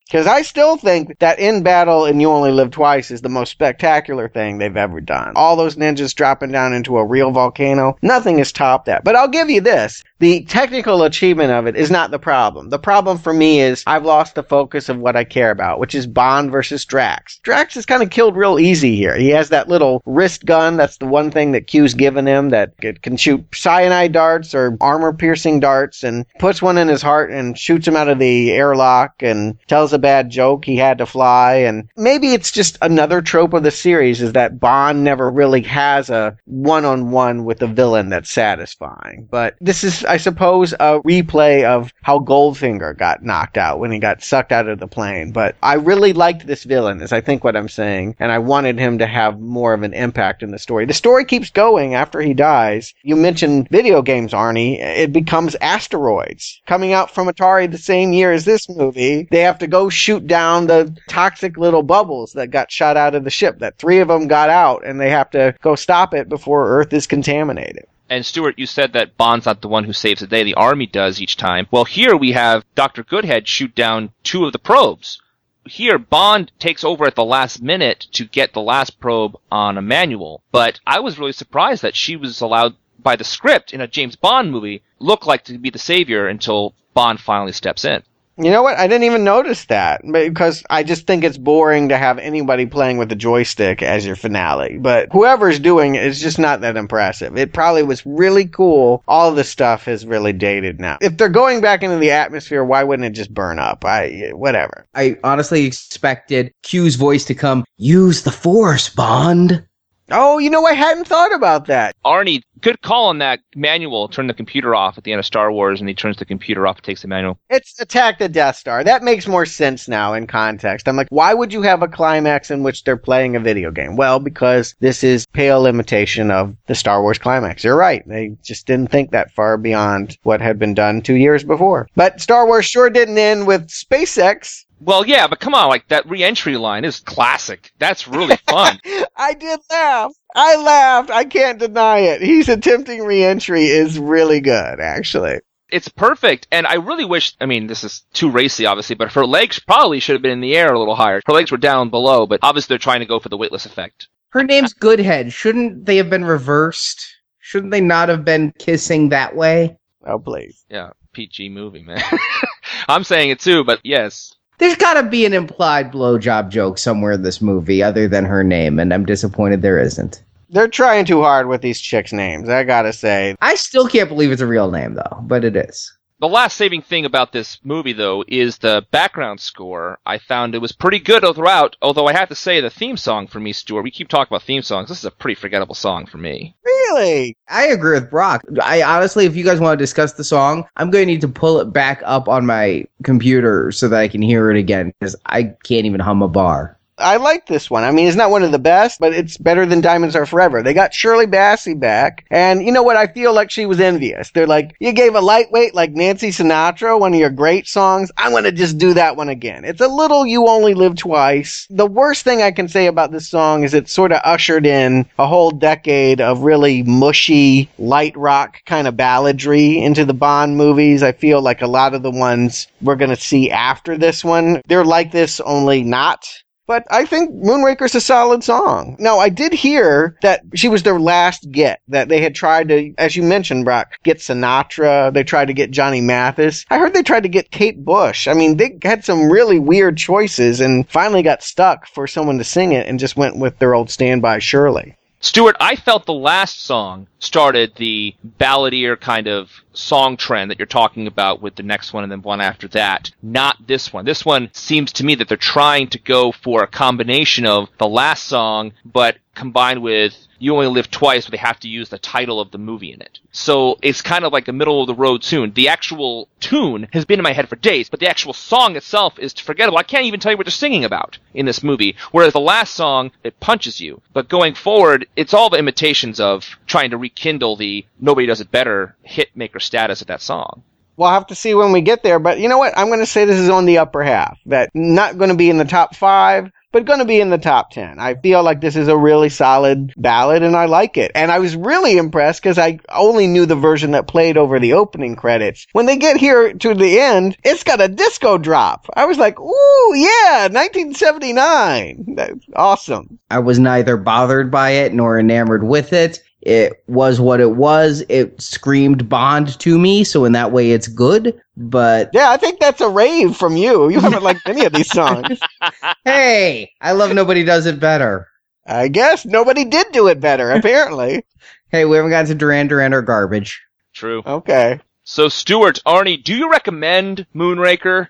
Because 0.06 0.28
I 0.28 0.44
still 0.44 0.78
think 0.78 1.18
that 1.18 1.40
in 1.40 1.64
battle 1.64 2.06
and 2.06 2.22
You 2.22 2.30
Only 2.30 2.52
Live 2.52 2.70
Twice 2.70 3.10
is 3.10 3.22
the 3.22 3.30
most 3.30 3.50
spectacular 3.50 4.30
thing 4.30 4.60
they've 4.60 4.78
ever 4.78 5.02
done. 5.02 5.34
All 5.36 5.56
those 5.56 5.78
ninjas 5.78 6.14
dropping 6.14 6.52
down 6.52 6.74
into 6.74 6.98
a 6.98 7.06
real 7.06 7.32
volcano, 7.32 7.98
nothing 8.04 8.38
has 8.38 8.52
topped 8.52 8.86
that. 8.86 9.04
But 9.04 9.16
I'll 9.16 9.28
give 9.28 9.50
you 9.50 9.62
this. 9.62 10.04
The 10.20 10.46
technical 10.46 11.04
achievement 11.04 11.52
of 11.52 11.68
it 11.68 11.76
is 11.76 11.92
not 11.92 12.10
the 12.10 12.20
problem. 12.20 12.70
The 12.70 12.80
problem 12.80 13.18
for 13.18 13.34
me 13.34 13.60
is 13.60 13.84
I've 13.86 14.06
lost 14.06 14.36
the 14.36 14.44
focus 14.44 14.88
of 14.88 14.98
what 14.98 15.18
I 15.18 15.26
care 15.26 15.52
about, 15.52 15.80
which 15.80 15.94
is 15.94 16.08
Bond 16.08 16.52
versus 16.52 16.86
Drax. 16.86 17.40
Drax 17.44 17.76
is 17.76 17.86
kind 17.86 18.02
of 18.02 18.10
killed 18.10 18.38
real 18.38 18.58
easy 18.58 18.96
here. 18.96 19.18
He 19.18 19.30
has 19.30 19.50
that 19.50 19.68
little 19.68 20.02
wrist 20.06 20.46
gun. 20.46 20.78
That's 20.78 20.98
the 20.98 21.06
one 21.06 21.32
thing 21.32 21.52
that 21.52 21.68
Q's 21.68 21.94
given 21.94 22.26
him 22.26 22.52
that 22.52 22.78
can 23.02 23.18
shoot 23.18 23.44
cyanide 23.54 24.14
darts 24.14 24.56
or 24.56 24.78
armor 24.80 25.12
piercing 25.12 25.60
darts 25.60 26.02
and 26.04 26.26
puts 26.40 26.62
one 26.62 26.78
in 26.78 26.88
his 26.88 27.02
heart 27.02 27.30
and 27.32 27.58
shoots 27.58 27.86
him 27.86 27.98
out 27.98 28.08
of 28.08 28.20
the 28.20 28.52
airlock 28.52 29.16
and 29.20 29.58
tells 29.68 29.92
a 29.92 30.00
bad 30.00 30.30
joke 30.30 30.64
he 30.64 30.78
had 30.78 31.00
to 31.00 31.06
fly. 31.06 31.56
And 31.56 31.90
maybe 31.98 32.30
it's 32.30 32.52
just 32.52 32.78
another 32.82 33.22
trope 33.22 33.54
of 33.54 33.64
the 33.64 33.72
series 33.72 34.22
is 34.22 34.32
that 34.32 34.62
Bond 34.62 35.04
never 35.04 35.30
really 35.30 35.64
has 35.64 36.10
a 36.10 36.38
one 36.46 36.86
on 36.86 37.12
one 37.12 37.44
with 37.44 37.62
a 37.62 37.68
villain 37.68 38.08
that's 38.10 38.32
satisfying. 38.32 39.28
But 39.30 39.56
this 39.60 39.84
is, 39.84 40.05
I 40.06 40.18
suppose, 40.18 40.74
a 40.74 41.00
replay 41.06 41.64
of 41.64 41.94
how 42.02 42.20
Goldfinger 42.20 42.98
got 42.98 43.24
knocked 43.24 43.58
out 43.58 43.80
when 43.80 43.92
he 43.92 44.00
got 44.00 44.24
sucked 44.24 44.52
out 44.52 44.68
of 44.68 44.80
the 44.80 44.88
plane. 44.88 45.32
But 45.32 45.56
I 45.62 45.74
really 45.76 46.14
liked 46.14 46.48
this 46.48 46.64
villain, 46.64 47.02
is 47.02 47.12
I 47.12 47.22
think 47.22 47.44
what 47.44 47.56
I'm 47.56 47.70
saying. 47.70 48.16
And 48.20 48.32
I 48.32 48.40
wanted 48.40 48.80
him 48.80 48.98
to 49.00 49.08
have 49.08 49.40
more 49.40 49.74
of 49.74 49.84
an 49.84 49.94
impact 49.94 50.44
in 50.44 50.52
the 50.52 50.60
story. 50.60 50.86
The 50.86 50.94
story 50.94 51.26
keeps 51.26 51.50
going 51.50 51.96
after 51.96 52.22
he 52.22 52.34
dies. 52.34 52.94
You 53.04 53.16
mentioned 53.16 53.70
video 53.70 54.02
games, 54.02 54.34
Arnie. 54.34 54.80
It 54.80 55.12
becomes 55.12 55.56
asteroids 55.62 56.62
coming 56.68 56.94
out 56.94 57.12
from 57.12 57.28
Atari 57.28 57.70
the 57.70 57.78
same 57.78 58.14
year 58.14 58.32
as 58.32 58.46
this 58.46 58.70
movie. 58.70 59.28
They 59.32 59.42
have 59.42 59.60
to 59.60 59.68
go 59.68 59.90
shoot 59.90 60.28
down 60.28 60.68
the 60.68 60.96
toxic 61.10 61.58
little 61.58 61.84
bubbles 61.84 62.34
that 62.34 62.52
got 62.52 62.72
shot 62.72 62.98
out 62.98 63.16
of 63.16 63.24
the 63.24 63.30
ship. 63.30 63.60
That 63.60 63.78
three 63.78 64.00
of 64.00 64.08
them 64.08 64.28
got 64.28 64.50
out 64.50 64.86
and 64.86 65.00
they 65.00 65.10
have 65.10 65.30
to 65.32 65.56
go 65.62 65.76
stop 65.76 66.14
it 66.14 66.30
before 66.30 66.68
Earth 66.68 66.94
is 66.94 67.08
contaminated. 67.08 67.86
And 68.10 68.26
Stuart, 68.26 68.60
you 68.60 68.68
said 68.68 68.94
that 68.94 69.18
Bond's 69.18 69.48
not 69.48 69.62
the 69.62 69.68
one 69.68 69.86
who 69.86 69.94
saves 69.94 70.22
the 70.22 70.28
day, 70.28 70.44
the 70.44 70.54
army 70.54 70.86
does 70.86 71.20
each 71.20 71.38
time. 71.38 71.68
Well, 71.72 71.86
here 71.86 72.16
we 72.16 72.34
have 72.34 72.64
Dr. 72.76 73.04
Goodhead 73.04 73.48
shoot 73.48 73.74
down 73.74 74.12
two 74.24 74.46
of 74.46 74.52
the 74.52 74.60
probes. 74.60 75.20
Here, 75.66 75.98
Bond 75.98 76.52
takes 76.60 76.84
over 76.84 77.06
at 77.06 77.16
the 77.16 77.26
last 77.26 77.64
minute 77.64 78.06
to 78.12 78.26
get 78.26 78.54
the 78.54 78.62
last 78.62 79.00
probe 79.00 79.36
on 79.52 79.80
a 79.80 79.82
manual, 79.82 80.44
but 80.52 80.80
I 80.86 81.00
was 81.00 81.18
really 81.18 81.32
surprised 81.32 81.82
that 81.82 81.96
she 81.96 82.16
was 82.16 82.42
allowed 82.42 82.76
by 83.00 83.16
the 83.16 83.24
script 83.24 83.74
in 83.74 83.82
a 83.82 83.88
James 83.88 84.16
Bond 84.16 84.52
movie 84.52 84.84
look 85.00 85.26
like 85.26 85.44
to 85.46 85.58
be 85.58 85.72
the 85.72 85.80
savior 85.80 86.28
until 86.28 86.76
Bond 86.94 87.20
finally 87.20 87.52
steps 87.52 87.84
in. 87.84 88.04
You 88.38 88.52
know 88.52 88.64
what? 88.64 88.78
I 88.78 88.88
didn't 88.88 89.06
even 89.06 89.24
notice 89.24 89.66
that 89.66 90.02
because 90.12 90.64
I 90.70 90.84
just 90.84 91.08
think 91.08 91.24
it's 91.24 91.38
boring 91.38 91.90
to 91.90 91.98
have 91.98 92.20
anybody 92.20 92.66
playing 92.66 92.98
with 92.98 93.10
a 93.12 93.16
joystick 93.16 93.82
as 93.82 94.06
your 94.06 94.18
finale. 94.18 94.78
But 94.78 95.08
whoever's 95.14 95.60
doing 95.60 95.96
it 95.96 96.04
is 96.04 96.20
just 96.20 96.38
not 96.38 96.60
that 96.62 96.76
impressive. 96.76 97.38
It 97.38 97.54
probably 97.54 97.84
was 97.84 98.06
really 98.06 98.46
cool. 98.46 99.04
All 99.08 99.32
the 99.32 99.46
stuff 99.46 99.88
is 99.88 100.06
really 100.06 100.34
dated 100.34 100.82
now. 100.82 100.98
If 101.02 101.16
they're 101.16 101.30
going 101.30 101.62
back 101.62 101.82
into 101.82 101.98
the 101.98 102.12
atmosphere, 102.12 102.66
why 102.66 102.84
wouldn't 102.84 103.06
it 103.06 103.18
just 103.18 103.34
burn 103.34 103.58
up? 103.58 103.86
I 103.86 104.32
whatever. 104.34 104.86
I 104.94 105.18
honestly 105.24 105.66
expected 105.66 106.52
Q's 106.64 106.96
voice 106.96 107.24
to 107.26 107.36
come, 107.36 107.64
use 107.78 108.24
the 108.24 108.32
force, 108.32 108.90
Bond. 108.90 109.66
Oh, 110.12 110.38
you 110.38 110.50
know, 110.50 110.66
I 110.66 110.74
hadn't 110.74 111.08
thought 111.08 111.34
about 111.34 111.66
that. 111.66 111.96
Arnie, 112.06 112.44
good 112.62 112.82
call 112.82 113.06
on 113.06 113.18
that 113.20 113.40
manual. 113.56 114.08
Turn 114.08 114.28
the 114.28 114.34
computer 114.34 114.76
off 114.76 114.98
at 114.98 115.04
the 115.04 115.12
end 115.12 115.20
of 115.20 115.26
Star 115.26 115.52
Wars, 115.52 115.80
and 115.80 115.90
he 115.90 115.96
turns 115.96 116.18
the 116.18 116.26
computer 116.26 116.68
off 116.68 116.78
and 116.78 116.84
takes 116.84 117.02
the 117.02 117.08
manual. 117.08 117.40
It's 117.50 117.80
attack 117.80 118.20
the 118.20 118.30
Death 118.30 118.58
Star. 118.58 118.84
That 118.84 119.04
makes 119.04 119.28
more 119.28 119.46
sense 119.46 119.88
now 119.88 120.14
in 120.14 120.28
context. 120.28 120.88
I'm 120.88 120.96
like, 120.96 121.08
why 121.10 121.34
would 121.34 121.52
you 121.52 121.64
have 121.64 121.82
a 121.82 121.88
climax 121.88 122.52
in 122.52 122.62
which 122.62 122.84
they're 122.84 122.98
playing 122.98 123.36
a 123.36 123.40
video 123.40 123.72
game? 123.72 123.96
Well, 123.96 124.20
because 124.20 124.76
this 124.80 125.04
is 125.04 125.26
pale 125.28 125.66
imitation 125.66 126.30
of 126.30 126.56
the 126.68 126.76
Star 126.76 127.02
Wars 127.02 127.18
climax. 127.18 127.64
You're 127.64 127.76
right. 127.76 128.08
They 128.08 128.38
just 128.44 128.68
didn't 128.68 128.92
think 128.92 129.12
that 129.12 129.32
far 129.32 129.58
beyond 129.58 130.18
what 130.22 130.42
had 130.42 130.60
been 130.60 130.76
done 130.76 131.02
two 131.02 131.16
years 131.16 131.44
before. 131.44 131.88
But 131.96 132.22
Star 132.22 132.46
Wars 132.46 132.66
sure 132.66 132.90
didn't 132.90 133.18
end 133.18 133.48
with 133.48 133.70
space 133.72 134.12
sex. 134.12 134.65
Well, 134.80 135.06
yeah, 135.06 135.28
but 135.28 135.40
come 135.40 135.54
on, 135.56 135.70
like 135.70 135.88
that 135.88 136.08
re-entry 136.10 136.58
line 136.58 136.86
is 136.86 137.00
classic. 137.00 137.72
That's 137.80 138.08
really 138.08 138.36
fun. 138.48 138.80
I 139.16 139.34
did 139.34 139.60
laugh. 139.72 140.12
I 140.36 140.56
laughed. 140.58 141.10
I 141.10 141.24
can't 141.26 141.60
deny 141.60 142.00
it. 142.00 142.22
He's 142.22 142.50
attempting 142.50 143.02
re-entry 143.04 143.66
is 143.66 143.98
really 143.98 144.42
good, 144.42 144.80
actually. 144.80 145.40
it's 145.70 145.88
perfect, 145.90 146.48
and 146.52 146.68
I 146.68 146.76
really 146.76 147.06
wish. 147.06 147.36
I 147.42 147.46
mean, 147.46 147.68
this 147.68 147.84
is 147.84 148.04
too 148.14 148.30
racy, 148.30 148.66
obviously, 148.66 148.96
but 148.96 149.14
her 149.14 149.26
legs 149.26 149.60
probably 149.60 150.00
should 150.00 150.14
have 150.14 150.22
been 150.22 150.32
in 150.32 150.42
the 150.42 150.56
air 150.56 150.74
a 150.74 150.78
little 150.80 150.96
higher. 150.96 151.22
Her 151.26 151.34
legs 151.34 151.52
were 151.52 151.58
down 151.58 151.90
below, 151.90 152.28
but 152.28 152.40
obviously 152.44 152.74
they're 152.74 152.80
trying 152.80 153.00
to 153.00 153.06
go 153.06 153.20
for 153.20 153.30
the 153.30 153.38
weightless 153.38 153.66
effect. 153.66 154.08
Her 154.30 154.44
name's 154.44 154.74
Goodhead. 154.74 155.32
Shouldn't 155.34 155.86
they 155.86 155.98
have 155.98 156.10
been 156.10 156.26
reversed? 156.26 157.08
Shouldn't 157.40 157.72
they 157.72 157.82
not 157.82 158.10
have 158.10 158.26
been 158.26 158.54
kissing 158.60 159.10
that 159.10 159.36
way? 159.36 159.78
Oh, 160.06 160.20
please. 160.20 160.66
Yeah, 160.70 160.92
PG 161.14 161.50
movie, 161.50 161.82
man. 161.84 162.02
I'm 162.88 163.04
saying 163.04 163.30
it 163.32 163.40
too, 163.40 163.64
but 163.64 163.80
yes. 163.84 164.35
There's 164.58 164.76
gotta 164.76 165.04
be 165.04 165.26
an 165.26 165.34
implied 165.34 165.92
blowjob 165.92 166.50
joke 166.50 166.78
somewhere 166.78 167.14
in 167.14 167.24
this 167.24 167.42
movie 167.42 167.84
other 167.84 168.08
than 168.08 168.26
her 168.26 168.44
name, 168.44 168.80
and 168.80 168.94
I'm 168.94 169.06
disappointed 169.06 169.62
there 169.62 169.80
isn't. 169.80 170.24
They're 170.50 170.68
trying 170.68 171.06
too 171.06 171.22
hard 171.22 171.48
with 171.48 171.62
these 171.62 171.82
chicks' 171.82 172.14
names, 172.14 172.48
I 172.48 172.64
gotta 172.64 172.94
say. 172.94 173.36
I 173.42 173.56
still 173.56 173.88
can't 173.88 174.10
believe 174.10 174.32
it's 174.32 174.42
a 174.42 174.48
real 174.48 174.72
name 174.72 174.94
though, 174.94 175.20
but 175.24 175.44
it 175.44 175.56
is. 175.56 175.92
The 176.26 176.30
last 176.30 176.58
saving 176.58 176.82
thing 176.82 177.06
about 177.06 177.34
this 177.34 177.60
movie, 177.64 177.94
though, 177.94 178.24
is 178.28 178.58
the 178.58 178.84
background 178.90 179.40
score. 179.40 180.00
I 180.08 180.18
found 180.18 180.56
it 180.56 180.58
was 180.58 180.72
pretty 180.72 180.98
good 180.98 181.22
throughout, 181.22 181.76
although 181.84 182.08
I 182.08 182.14
have 182.14 182.30
to 182.30 182.36
say 182.36 182.60
the 182.60 182.72
theme 182.72 182.98
song 182.98 183.28
for 183.28 183.40
me, 183.40 183.54
Stuart, 183.54 183.84
we 183.84 183.92
keep 183.92 184.08
talking 184.08 184.34
about 184.34 184.42
theme 184.42 184.64
songs. 184.64 184.90
This 184.90 184.98
is 184.98 185.06
a 185.06 185.12
pretty 185.12 185.36
forgettable 185.36 185.76
song 185.76 186.08
for 186.08 186.18
me. 186.18 186.56
Really? 186.66 187.38
I 187.48 187.68
agree 187.68 187.94
with 187.94 188.10
Brock. 188.10 188.42
I 188.60 188.82
honestly, 188.82 189.28
if 189.28 189.36
you 189.36 189.44
guys 189.44 189.60
want 189.60 189.78
to 189.78 189.84
discuss 189.84 190.14
the 190.14 190.24
song, 190.24 190.66
I'm 190.78 190.90
going 190.90 191.04
to 191.04 191.14
need 191.14 191.22
to 191.22 191.28
pull 191.28 191.60
it 191.60 191.66
back 191.66 192.02
up 192.04 192.28
on 192.28 192.44
my 192.44 192.86
computer 193.04 193.72
so 193.72 193.88
that 193.90 194.00
I 194.00 194.08
can 194.08 194.24
hear 194.24 194.50
it 194.50 194.58
again 194.58 194.94
because 195.00 195.16
I 195.28 195.54
can't 195.64 195.86
even 195.86 196.00
hum 196.00 196.24
a 196.24 196.28
bar. 196.28 196.80
I 196.98 197.18
like 197.18 197.48
this 197.48 197.70
one. 197.70 197.84
I 197.84 197.92
mean, 197.92 198.08
it's 198.08 198.16
not 198.16 198.32
one 198.32 198.44
of 198.44 198.54
the 198.54 198.60
best, 198.60 199.02
but 199.02 199.14
it's 199.14 199.38
better 199.38 199.66
than 199.66 199.82
Diamonds 199.82 200.16
Are 200.16 200.26
Forever. 200.26 200.64
They 200.64 200.74
got 200.74 200.94
Shirley 200.94 201.28
Bassey 201.28 201.78
back, 201.78 202.26
and 202.32 202.64
you 202.64 202.72
know 202.72 202.84
what? 202.84 202.96
I 202.96 203.08
feel 203.08 203.34
like 203.34 203.52
she 203.52 203.66
was 203.66 203.82
envious. 203.82 204.32
They're 204.32 204.48
like, 204.48 204.76
you 204.80 204.94
gave 204.94 205.14
a 205.14 205.20
lightweight 205.20 205.76
like 205.76 205.92
Nancy 205.92 206.30
Sinatra, 206.30 206.98
one 206.98 207.14
of 207.14 207.20
your 207.20 207.30
great 207.30 207.68
songs. 207.68 208.12
I'm 208.16 208.32
gonna 208.32 208.54
just 208.54 208.78
do 208.78 208.94
that 208.94 209.18
one 209.18 209.28
again. 209.28 209.66
It's 209.66 209.82
a 209.82 209.90
little 209.90 210.26
You 210.26 210.48
Only 210.48 210.74
Live 210.74 210.96
Twice. 210.96 211.68
The 211.70 211.86
worst 211.86 212.24
thing 212.24 212.42
I 212.42 212.52
can 212.52 212.70
say 212.70 212.88
about 212.88 213.12
this 213.12 213.28
song 213.28 213.64
is 213.64 213.74
it 213.74 213.90
sort 213.90 214.14
of 214.14 214.22
ushered 214.24 214.66
in 214.66 215.06
a 215.20 215.28
whole 215.28 215.52
decade 215.52 216.22
of 216.22 216.44
really 216.44 216.82
mushy, 216.84 217.70
light 217.78 218.16
rock 218.16 218.64
kind 218.66 218.88
of 218.88 218.96
balladry 218.96 219.82
into 219.82 220.06
the 220.06 220.14
Bond 220.14 220.56
movies. 220.56 221.04
I 221.04 221.12
feel 221.12 221.42
like 221.42 221.62
a 221.62 221.68
lot 221.68 221.94
of 221.94 222.04
the 222.04 222.12
ones 222.12 222.68
we're 222.82 222.96
gonna 222.96 223.18
see 223.18 223.52
after 223.52 223.98
this 223.98 224.24
one, 224.24 224.62
they're 224.66 224.86
like 224.86 225.12
this, 225.12 225.42
only 225.42 225.84
not. 225.84 226.26
But 226.68 226.86
I 226.90 227.06
think 227.06 227.32
Moonraker's 227.32 227.94
a 227.94 228.02
solid 228.02 228.44
song. 228.44 228.96
Now, 228.98 229.20
I 229.20 229.30
did 229.30 229.54
hear 229.54 230.18
that 230.24 230.42
she 230.56 230.68
was 230.68 230.82
their 230.82 231.00
last 231.00 231.52
get, 231.52 231.82
that 231.90 232.10
they 232.10 232.22
had 232.22 232.34
tried 232.34 232.70
to, 232.70 232.94
as 232.98 233.16
you 233.16 233.22
mentioned, 233.22 233.66
Brock, 233.66 233.94
get 234.04 234.18
Sinatra. 234.18 235.14
They 235.14 235.24
tried 235.24 235.46
to 235.46 235.54
get 235.54 235.70
Johnny 235.70 236.02
Mathis. 236.02 236.66
I 236.72 236.80
heard 236.80 236.94
they 236.94 237.04
tried 237.04 237.24
to 237.24 237.30
get 237.30 237.52
Kate 237.52 237.86
Bush. 237.86 238.28
I 238.28 238.34
mean, 238.34 238.58
they 238.58 238.78
had 238.82 239.06
some 239.06 239.30
really 239.30 239.60
weird 239.60 239.98
choices 239.98 240.60
and 240.60 240.90
finally 240.90 241.22
got 241.22 241.44
stuck 241.44 241.88
for 241.88 242.08
someone 242.08 242.40
to 242.40 242.44
sing 242.44 242.72
it 242.72 242.88
and 242.88 243.00
just 243.00 243.16
went 243.16 243.38
with 243.38 243.60
their 243.60 243.76
old 243.76 243.92
standby 243.92 244.40
Shirley. 244.40 244.96
Stuart, 245.20 245.56
I 245.60 245.76
felt 245.76 246.06
the 246.06 246.14
last 246.14 246.64
song 246.64 247.08
started 247.20 247.74
the 247.76 248.16
balladier 248.24 248.96
kind 248.96 249.28
of 249.28 249.50
song 249.74 250.18
trend 250.18 250.52
that 250.52 250.60
you're 250.60 250.66
talking 250.68 251.08
about 251.08 251.42
with 251.42 251.56
the 251.56 251.64
next 251.64 251.94
one 251.94 252.04
and 252.04 252.12
then 252.12 252.22
one 252.22 252.42
after 252.42 252.68
that. 252.70 253.12
Not 253.24 253.66
this 253.66 253.92
one. 253.92 254.06
This 254.06 254.24
one 254.24 254.50
seems 254.54 254.94
to 254.94 255.06
me 255.06 255.16
that 255.16 255.28
they're 255.28 255.38
trying 255.38 255.88
to 255.90 256.00
go 256.00 256.32
for 256.32 256.64
a 256.64 256.68
combination 256.68 257.46
of 257.46 257.70
the 257.78 257.88
last 257.88 258.26
song, 258.26 258.74
but 258.86 259.18
combined 259.34 259.82
with 259.82 260.25
You 260.46 260.54
Only 260.54 260.68
Live 260.68 260.92
Twice, 260.92 261.26
where 261.26 261.32
they 261.32 261.38
have 261.38 261.60
to 261.62 261.68
use 261.68 261.90
the 261.90 261.98
title 261.98 262.40
of 262.40 262.52
the 262.52 262.60
movie 262.60 262.94
in 262.94 263.02
it. 263.02 263.18
So 263.32 263.80
it's 263.82 264.04
kind 264.04 264.24
of 264.24 264.32
like 264.32 264.48
a 264.48 264.54
middle 264.54 264.80
of 264.80 264.86
the 264.86 264.94
road 264.94 265.24
tune. 265.24 265.52
The 265.56 265.70
actual 265.70 266.30
tune 266.40 266.88
has 266.94 267.04
been 267.04 267.20
in 267.20 267.24
my 267.24 267.34
head 267.34 267.50
for 267.50 267.56
days, 267.56 267.90
but 267.90 268.00
the 268.00 268.08
actual 268.08 268.34
song 268.34 268.76
itself 268.76 269.18
is 269.18 269.34
forgettable. 269.34 269.80
I 269.80 269.84
can't 269.84 270.06
even 270.06 270.20
tell 270.20 270.32
you 270.32 270.38
what 270.38 270.46
they're 270.46 270.52
singing 270.52 270.86
about 270.86 271.18
in 271.34 271.48
this 271.48 271.64
movie. 271.64 271.96
Whereas 272.12 272.34
the 272.34 272.40
last 272.40 272.76
song, 272.76 273.10
it 273.24 273.40
punches 273.40 273.82
you. 273.82 274.04
But 274.14 274.30
going 274.30 274.54
forward, 274.54 275.08
it's 275.16 275.34
all 275.34 275.50
the 275.50 275.58
imitations 275.58 276.20
of 276.20 276.46
trying 276.68 276.92
to 276.92 276.98
rekindle 276.98 277.56
the 277.56 277.84
nobody 278.00 278.28
does 278.28 278.40
it 278.40 278.52
better 278.52 278.96
hit 279.02 279.36
maker 279.36 279.60
status 279.60 280.02
of 280.02 280.08
that 280.08 280.22
song. 280.22 280.62
We'll 280.98 281.10
have 281.10 281.28
to 281.28 281.36
see 281.36 281.54
when 281.54 281.72
we 281.72 281.82
get 281.82 282.04
there, 282.04 282.20
but 282.20 282.40
you 282.40 282.50
know 282.50 282.58
what? 282.58 282.78
I'm 282.78 282.88
going 282.88 283.00
to 283.00 283.06
say 283.06 283.26
this 283.26 283.40
is 283.40 283.50
on 283.50 283.66
the 283.66 283.80
upper 283.80 284.04
half. 284.04 284.40
That 284.46 284.70
not 284.74 285.18
going 285.18 285.30
to 285.30 285.36
be 285.36 285.50
in 285.50 285.58
the 285.58 285.66
top 285.66 285.96
five, 285.96 286.52
but 286.76 286.84
going 286.84 287.00
to 287.00 287.06
be 287.06 287.22
in 287.22 287.30
the 287.30 287.38
top 287.38 287.72
10. 287.72 288.00
I 288.00 288.16
feel 288.16 288.44
like 288.44 288.60
this 288.60 288.76
is 288.76 288.90
a 288.90 288.98
really 288.98 289.30
solid 289.30 289.94
ballad 289.96 290.44
and 290.44 290.58
I 290.58 290.66
like 290.66 290.98
it. 290.98 291.10
And 291.16 291.32
I 291.32 291.40
was 291.40 291.56
really 291.56 291.98
impressed 291.98 292.44
because 292.44 292.58
I 292.58 292.80
only 292.90 293.28
knew 293.28 293.46
the 293.46 293.56
version 293.56 293.92
that 293.92 294.10
played 294.10 294.36
over 294.36 294.60
the 294.60 294.74
opening 294.74 295.16
credits. 295.16 295.68
When 295.72 295.86
they 295.86 295.96
get 295.96 296.18
here 296.18 296.52
to 296.52 296.74
the 296.74 297.00
end, 297.00 297.38
it's 297.46 297.64
got 297.64 297.80
a 297.80 297.88
disco 297.88 298.38
drop. 298.38 298.88
I 298.94 299.06
was 299.06 299.18
like, 299.18 299.40
ooh, 299.40 299.94
yeah, 299.96 300.50
1979. 300.52 302.16
That's 302.18 302.46
awesome. 302.54 303.20
I 303.32 303.40
was 303.40 303.58
neither 303.58 303.96
bothered 303.96 304.52
by 304.52 304.72
it 304.72 304.94
nor 304.94 305.18
enamored 305.18 305.64
with 305.64 305.94
it. 305.94 306.22
It 306.46 306.84
was 306.88 307.20
what 307.20 307.40
it 307.40 307.52
was. 307.56 308.04
It 308.08 308.40
screamed 308.40 309.10
Bond 309.10 309.60
to 309.60 309.80
me, 309.80 310.04
so 310.04 310.26
in 310.26 310.34
that 310.34 310.52
way 310.52 310.72
it's 310.72 310.88
good. 310.88 311.42
But 311.58 312.12
Yeah, 312.14 312.30
I 312.30 312.38
think 312.38 312.60
that's 312.60 312.82
a 312.82 312.90
rave 312.90 313.36
from 313.36 313.58
you. 313.58 313.90
You 313.90 314.00
haven't 314.00 314.24
liked 314.24 314.48
any 314.48 314.64
of 314.64 314.72
these 314.74 314.92
songs. 314.92 315.40
hey, 316.06 316.72
I 316.80 316.92
love 316.92 317.14
Nobody 317.14 317.44
Does 317.44 317.66
It 317.66 317.80
Better. 317.80 318.28
I 318.68 318.88
guess 318.88 319.26
nobody 319.26 319.66
did 319.66 319.92
do 319.92 320.08
it 320.08 320.20
better, 320.20 320.52
apparently. 320.52 321.26
Hey, 321.70 321.84
we 321.84 321.98
haven't 321.98 322.12
got 322.12 322.28
to 322.28 322.36
Duran 322.36 322.68
Duran 322.68 322.94
or 322.94 323.02
garbage. 323.02 323.62
True. 323.92 324.22
Okay. 324.26 324.80
So, 325.04 325.28
Stuart, 325.28 325.80
Arnie, 325.86 326.24
do 326.24 326.34
you 326.34 326.50
recommend 326.50 327.26
Moonraker? 327.36 328.10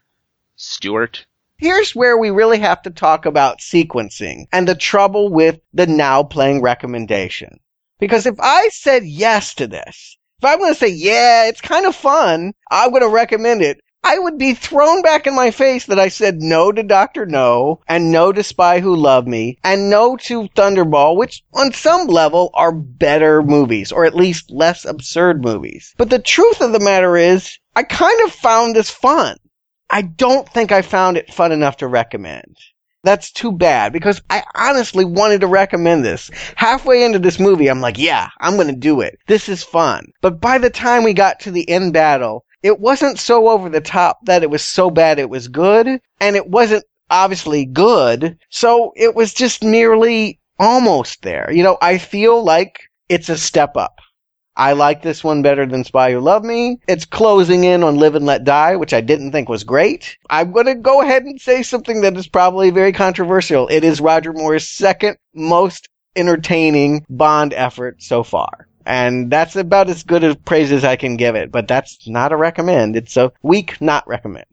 Stuart? 0.55 1.25
Here's 1.57 1.95
where 1.95 2.17
we 2.17 2.29
really 2.29 2.59
have 2.59 2.81
to 2.83 2.91
talk 2.91 3.25
about 3.25 3.59
sequencing 3.59 4.45
and 4.51 4.67
the 4.67 4.75
trouble 4.75 5.29
with 5.29 5.61
the 5.73 5.87
now 5.87 6.21
playing 6.21 6.61
recommendation. 6.61 7.59
Because 7.99 8.25
if 8.25 8.35
I 8.39 8.69
said 8.69 9.05
yes 9.05 9.53
to 9.55 9.67
this, 9.67 10.17
if 10.39 10.45
I'm 10.45 10.59
going 10.59 10.73
to 10.73 10.79
say, 10.79 10.89
yeah, 10.89 11.45
it's 11.47 11.61
kind 11.61 11.85
of 11.85 11.95
fun, 11.95 12.53
I'm 12.69 12.89
going 12.89 13.01
to 13.01 13.07
recommend 13.07 13.61
it, 13.61 13.79
I 14.03 14.19
would 14.19 14.37
be 14.37 14.53
thrown 14.53 15.01
back 15.01 15.25
in 15.25 15.33
my 15.33 15.49
face 15.49 15.87
that 15.87 15.99
I 15.99 16.09
said 16.09 16.41
no 16.41 16.71
to 16.71 16.83
Dr. 16.83 17.25
No, 17.25 17.79
and 17.87 18.11
no 18.11 18.31
to 18.31 18.43
Spy 18.43 18.79
Who 18.79 18.95
Loved 18.95 19.27
Me, 19.27 19.57
and 19.63 19.89
no 19.89 20.15
to 20.17 20.47
Thunderball, 20.49 21.15
which 21.15 21.41
on 21.53 21.73
some 21.73 22.05
level 22.05 22.51
are 22.53 22.71
better 22.71 23.41
movies, 23.41 23.91
or 23.91 24.05
at 24.05 24.13
least 24.13 24.51
less 24.51 24.85
absurd 24.85 25.43
movies. 25.43 25.93
But 25.97 26.11
the 26.11 26.19
truth 26.19 26.61
of 26.61 26.71
the 26.71 26.79
matter 26.79 27.17
is, 27.17 27.57
I 27.75 27.81
kind 27.81 28.21
of 28.25 28.31
found 28.31 28.75
this 28.75 28.91
fun. 28.91 29.37
I 29.89 30.03
don't 30.03 30.47
think 30.49 30.71
I 30.71 30.83
found 30.83 31.17
it 31.17 31.33
fun 31.33 31.51
enough 31.51 31.77
to 31.77 31.87
recommend. 31.87 32.57
That's 33.05 33.31
too 33.31 33.51
bad 33.51 33.93
because 33.93 34.21
I 34.31 34.43
honestly 34.55 35.05
wanted 35.05 35.41
to 35.41 35.47
recommend 35.47 36.03
this. 36.03 36.31
Halfway 36.55 37.03
into 37.03 37.19
this 37.19 37.39
movie, 37.39 37.67
I'm 37.67 37.79
like, 37.79 37.99
yeah, 37.99 38.29
I'm 38.41 38.55
going 38.55 38.67
to 38.67 38.75
do 38.75 39.01
it. 39.01 39.19
This 39.27 39.47
is 39.47 39.63
fun. 39.63 40.11
But 40.21 40.41
by 40.41 40.57
the 40.57 40.71
time 40.71 41.03
we 41.03 41.13
got 41.13 41.39
to 41.41 41.51
the 41.51 41.69
end 41.69 41.93
battle, 41.93 42.45
it 42.63 42.79
wasn't 42.79 43.19
so 43.19 43.49
over 43.49 43.69
the 43.69 43.79
top 43.79 44.25
that 44.25 44.41
it 44.41 44.49
was 44.49 44.63
so 44.63 44.89
bad 44.89 45.19
it 45.19 45.29
was 45.29 45.47
good, 45.47 46.01
and 46.19 46.35
it 46.35 46.49
wasn't 46.49 46.83
obviously 47.11 47.63
good, 47.63 48.39
so 48.49 48.91
it 48.95 49.13
was 49.13 49.35
just 49.35 49.63
merely 49.63 50.39
almost 50.57 51.21
there. 51.21 51.51
You 51.51 51.61
know, 51.61 51.77
I 51.79 51.99
feel 51.99 52.43
like 52.43 52.79
it's 53.07 53.29
a 53.29 53.37
step 53.37 53.77
up. 53.77 53.99
I 54.57 54.73
like 54.73 55.01
this 55.01 55.23
one 55.23 55.41
better 55.41 55.65
than 55.65 55.83
Spy 55.83 56.11
Who 56.11 56.19
Loved 56.19 56.45
Me. 56.45 56.79
It's 56.87 57.05
closing 57.05 57.65
in 57.65 57.83
on 57.83 57.97
Live 57.97 58.15
and 58.15 58.25
Let 58.25 58.43
Die, 58.43 58.75
which 58.77 58.93
I 58.93 59.01
didn't 59.01 59.31
think 59.31 59.49
was 59.49 59.63
great. 59.63 60.17
I'm 60.29 60.51
going 60.51 60.67
to 60.67 60.75
go 60.75 61.01
ahead 61.01 61.23
and 61.23 61.39
say 61.39 61.61
something 61.61 62.01
that 62.01 62.15
is 62.15 62.27
probably 62.27 62.69
very 62.69 62.93
controversial. 62.93 63.67
It 63.67 63.83
is 63.83 63.99
Roger 63.99 64.31
Moore's 64.31 64.67
second 64.67 65.17
most 65.33 65.89
entertaining 66.15 67.05
Bond 67.09 67.53
effort 67.53 68.01
so 68.01 68.23
far. 68.23 68.67
And 68.85 69.31
that's 69.31 69.55
about 69.55 69.89
as 69.89 70.03
good 70.03 70.23
a 70.23 70.35
praise 70.35 70.71
as 70.71 70.83
I 70.83 70.95
can 70.95 71.17
give 71.17 71.35
it, 71.35 71.51
but 71.51 71.67
that's 71.67 72.07
not 72.07 72.31
a 72.31 72.37
recommend. 72.37 72.95
It's 72.95 73.17
a 73.17 73.33
weak 73.41 73.81
not 73.81 74.07
recommend. 74.07 74.45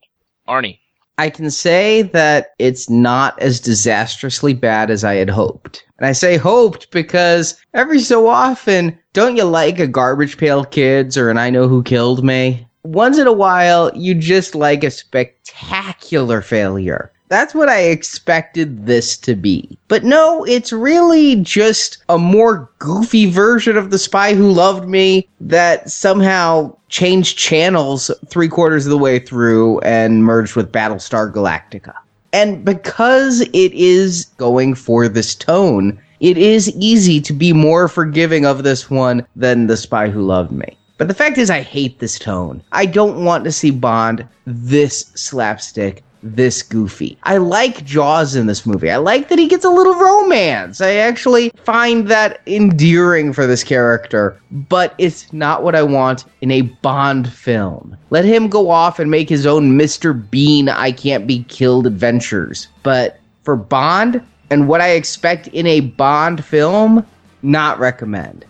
Arnie? 0.48 0.78
I 1.18 1.30
can 1.30 1.50
say 1.50 2.02
that 2.02 2.52
it's 2.58 2.88
not 2.88 3.38
as 3.40 3.60
disastrously 3.60 4.54
bad 4.54 4.90
as 4.90 5.04
I 5.04 5.14
had 5.14 5.30
hoped. 5.30 5.84
And 5.98 6.06
I 6.06 6.12
say 6.12 6.36
hoped 6.36 6.90
because 6.90 7.60
every 7.74 8.00
so 8.00 8.26
often, 8.28 8.98
don't 9.12 9.36
you 9.36 9.44
like 9.44 9.78
a 9.78 9.86
Garbage 9.86 10.38
Pail 10.38 10.64
Kids 10.64 11.16
or 11.16 11.30
an 11.30 11.38
I 11.38 11.50
Know 11.50 11.68
Who 11.68 11.82
Killed 11.82 12.24
Me? 12.24 12.66
Once 12.84 13.18
in 13.18 13.26
a 13.26 13.32
while, 13.32 13.90
you 13.94 14.14
just 14.14 14.54
like 14.54 14.82
a 14.82 14.90
spectacular 14.90 16.40
failure. 16.40 17.12
That's 17.32 17.54
what 17.54 17.70
I 17.70 17.84
expected 17.84 18.84
this 18.84 19.16
to 19.16 19.34
be. 19.34 19.78
But 19.88 20.04
no, 20.04 20.44
it's 20.44 20.70
really 20.70 21.36
just 21.36 22.04
a 22.10 22.18
more 22.18 22.68
goofy 22.78 23.30
version 23.30 23.74
of 23.78 23.90
The 23.90 23.98
Spy 23.98 24.34
Who 24.34 24.52
Loved 24.52 24.86
Me 24.86 25.26
that 25.40 25.90
somehow 25.90 26.76
changed 26.90 27.38
channels 27.38 28.10
three 28.28 28.48
quarters 28.48 28.84
of 28.84 28.90
the 28.90 28.98
way 28.98 29.18
through 29.18 29.78
and 29.80 30.24
merged 30.26 30.56
with 30.56 30.72
Battlestar 30.72 31.32
Galactica. 31.32 31.94
And 32.34 32.66
because 32.66 33.40
it 33.40 33.72
is 33.72 34.26
going 34.36 34.74
for 34.74 35.08
this 35.08 35.34
tone, 35.34 35.98
it 36.20 36.36
is 36.36 36.68
easy 36.76 37.18
to 37.22 37.32
be 37.32 37.54
more 37.54 37.88
forgiving 37.88 38.44
of 38.44 38.62
this 38.62 38.90
one 38.90 39.26
than 39.36 39.68
The 39.68 39.78
Spy 39.78 40.10
Who 40.10 40.20
Loved 40.20 40.52
Me. 40.52 40.76
But 40.98 41.08
the 41.08 41.14
fact 41.14 41.38
is, 41.38 41.48
I 41.48 41.62
hate 41.62 41.98
this 41.98 42.18
tone. 42.18 42.62
I 42.72 42.84
don't 42.84 43.24
want 43.24 43.44
to 43.44 43.52
see 43.52 43.70
Bond 43.70 44.28
this 44.44 45.10
slapstick, 45.14 46.04
this 46.22 46.62
goofy. 46.62 47.18
I 47.24 47.38
like 47.38 47.84
Jaws 47.84 48.36
in 48.36 48.46
this 48.46 48.64
movie. 48.64 48.90
I 48.90 48.96
like 48.96 49.28
that 49.28 49.38
he 49.38 49.48
gets 49.48 49.64
a 49.64 49.70
little 49.70 49.94
romance. 49.94 50.80
I 50.80 50.94
actually 50.94 51.50
find 51.64 52.08
that 52.08 52.40
endearing 52.46 53.32
for 53.32 53.46
this 53.46 53.64
character, 53.64 54.38
but 54.50 54.94
it's 54.98 55.32
not 55.32 55.62
what 55.62 55.74
I 55.74 55.82
want 55.82 56.24
in 56.40 56.50
a 56.50 56.62
Bond 56.62 57.32
film. 57.32 57.96
Let 58.10 58.24
him 58.24 58.48
go 58.48 58.70
off 58.70 58.98
and 58.98 59.10
make 59.10 59.28
his 59.28 59.46
own 59.46 59.78
Mr. 59.78 60.30
Bean 60.30 60.68
I 60.68 60.92
Can't 60.92 61.26
Be 61.26 61.44
Killed 61.44 61.86
adventures. 61.86 62.68
But 62.82 63.18
for 63.42 63.56
Bond 63.56 64.22
and 64.50 64.68
what 64.68 64.80
I 64.80 64.90
expect 64.90 65.48
in 65.48 65.66
a 65.66 65.80
Bond 65.80 66.44
film, 66.44 67.06
not 67.42 67.78
recommend. 67.78 68.44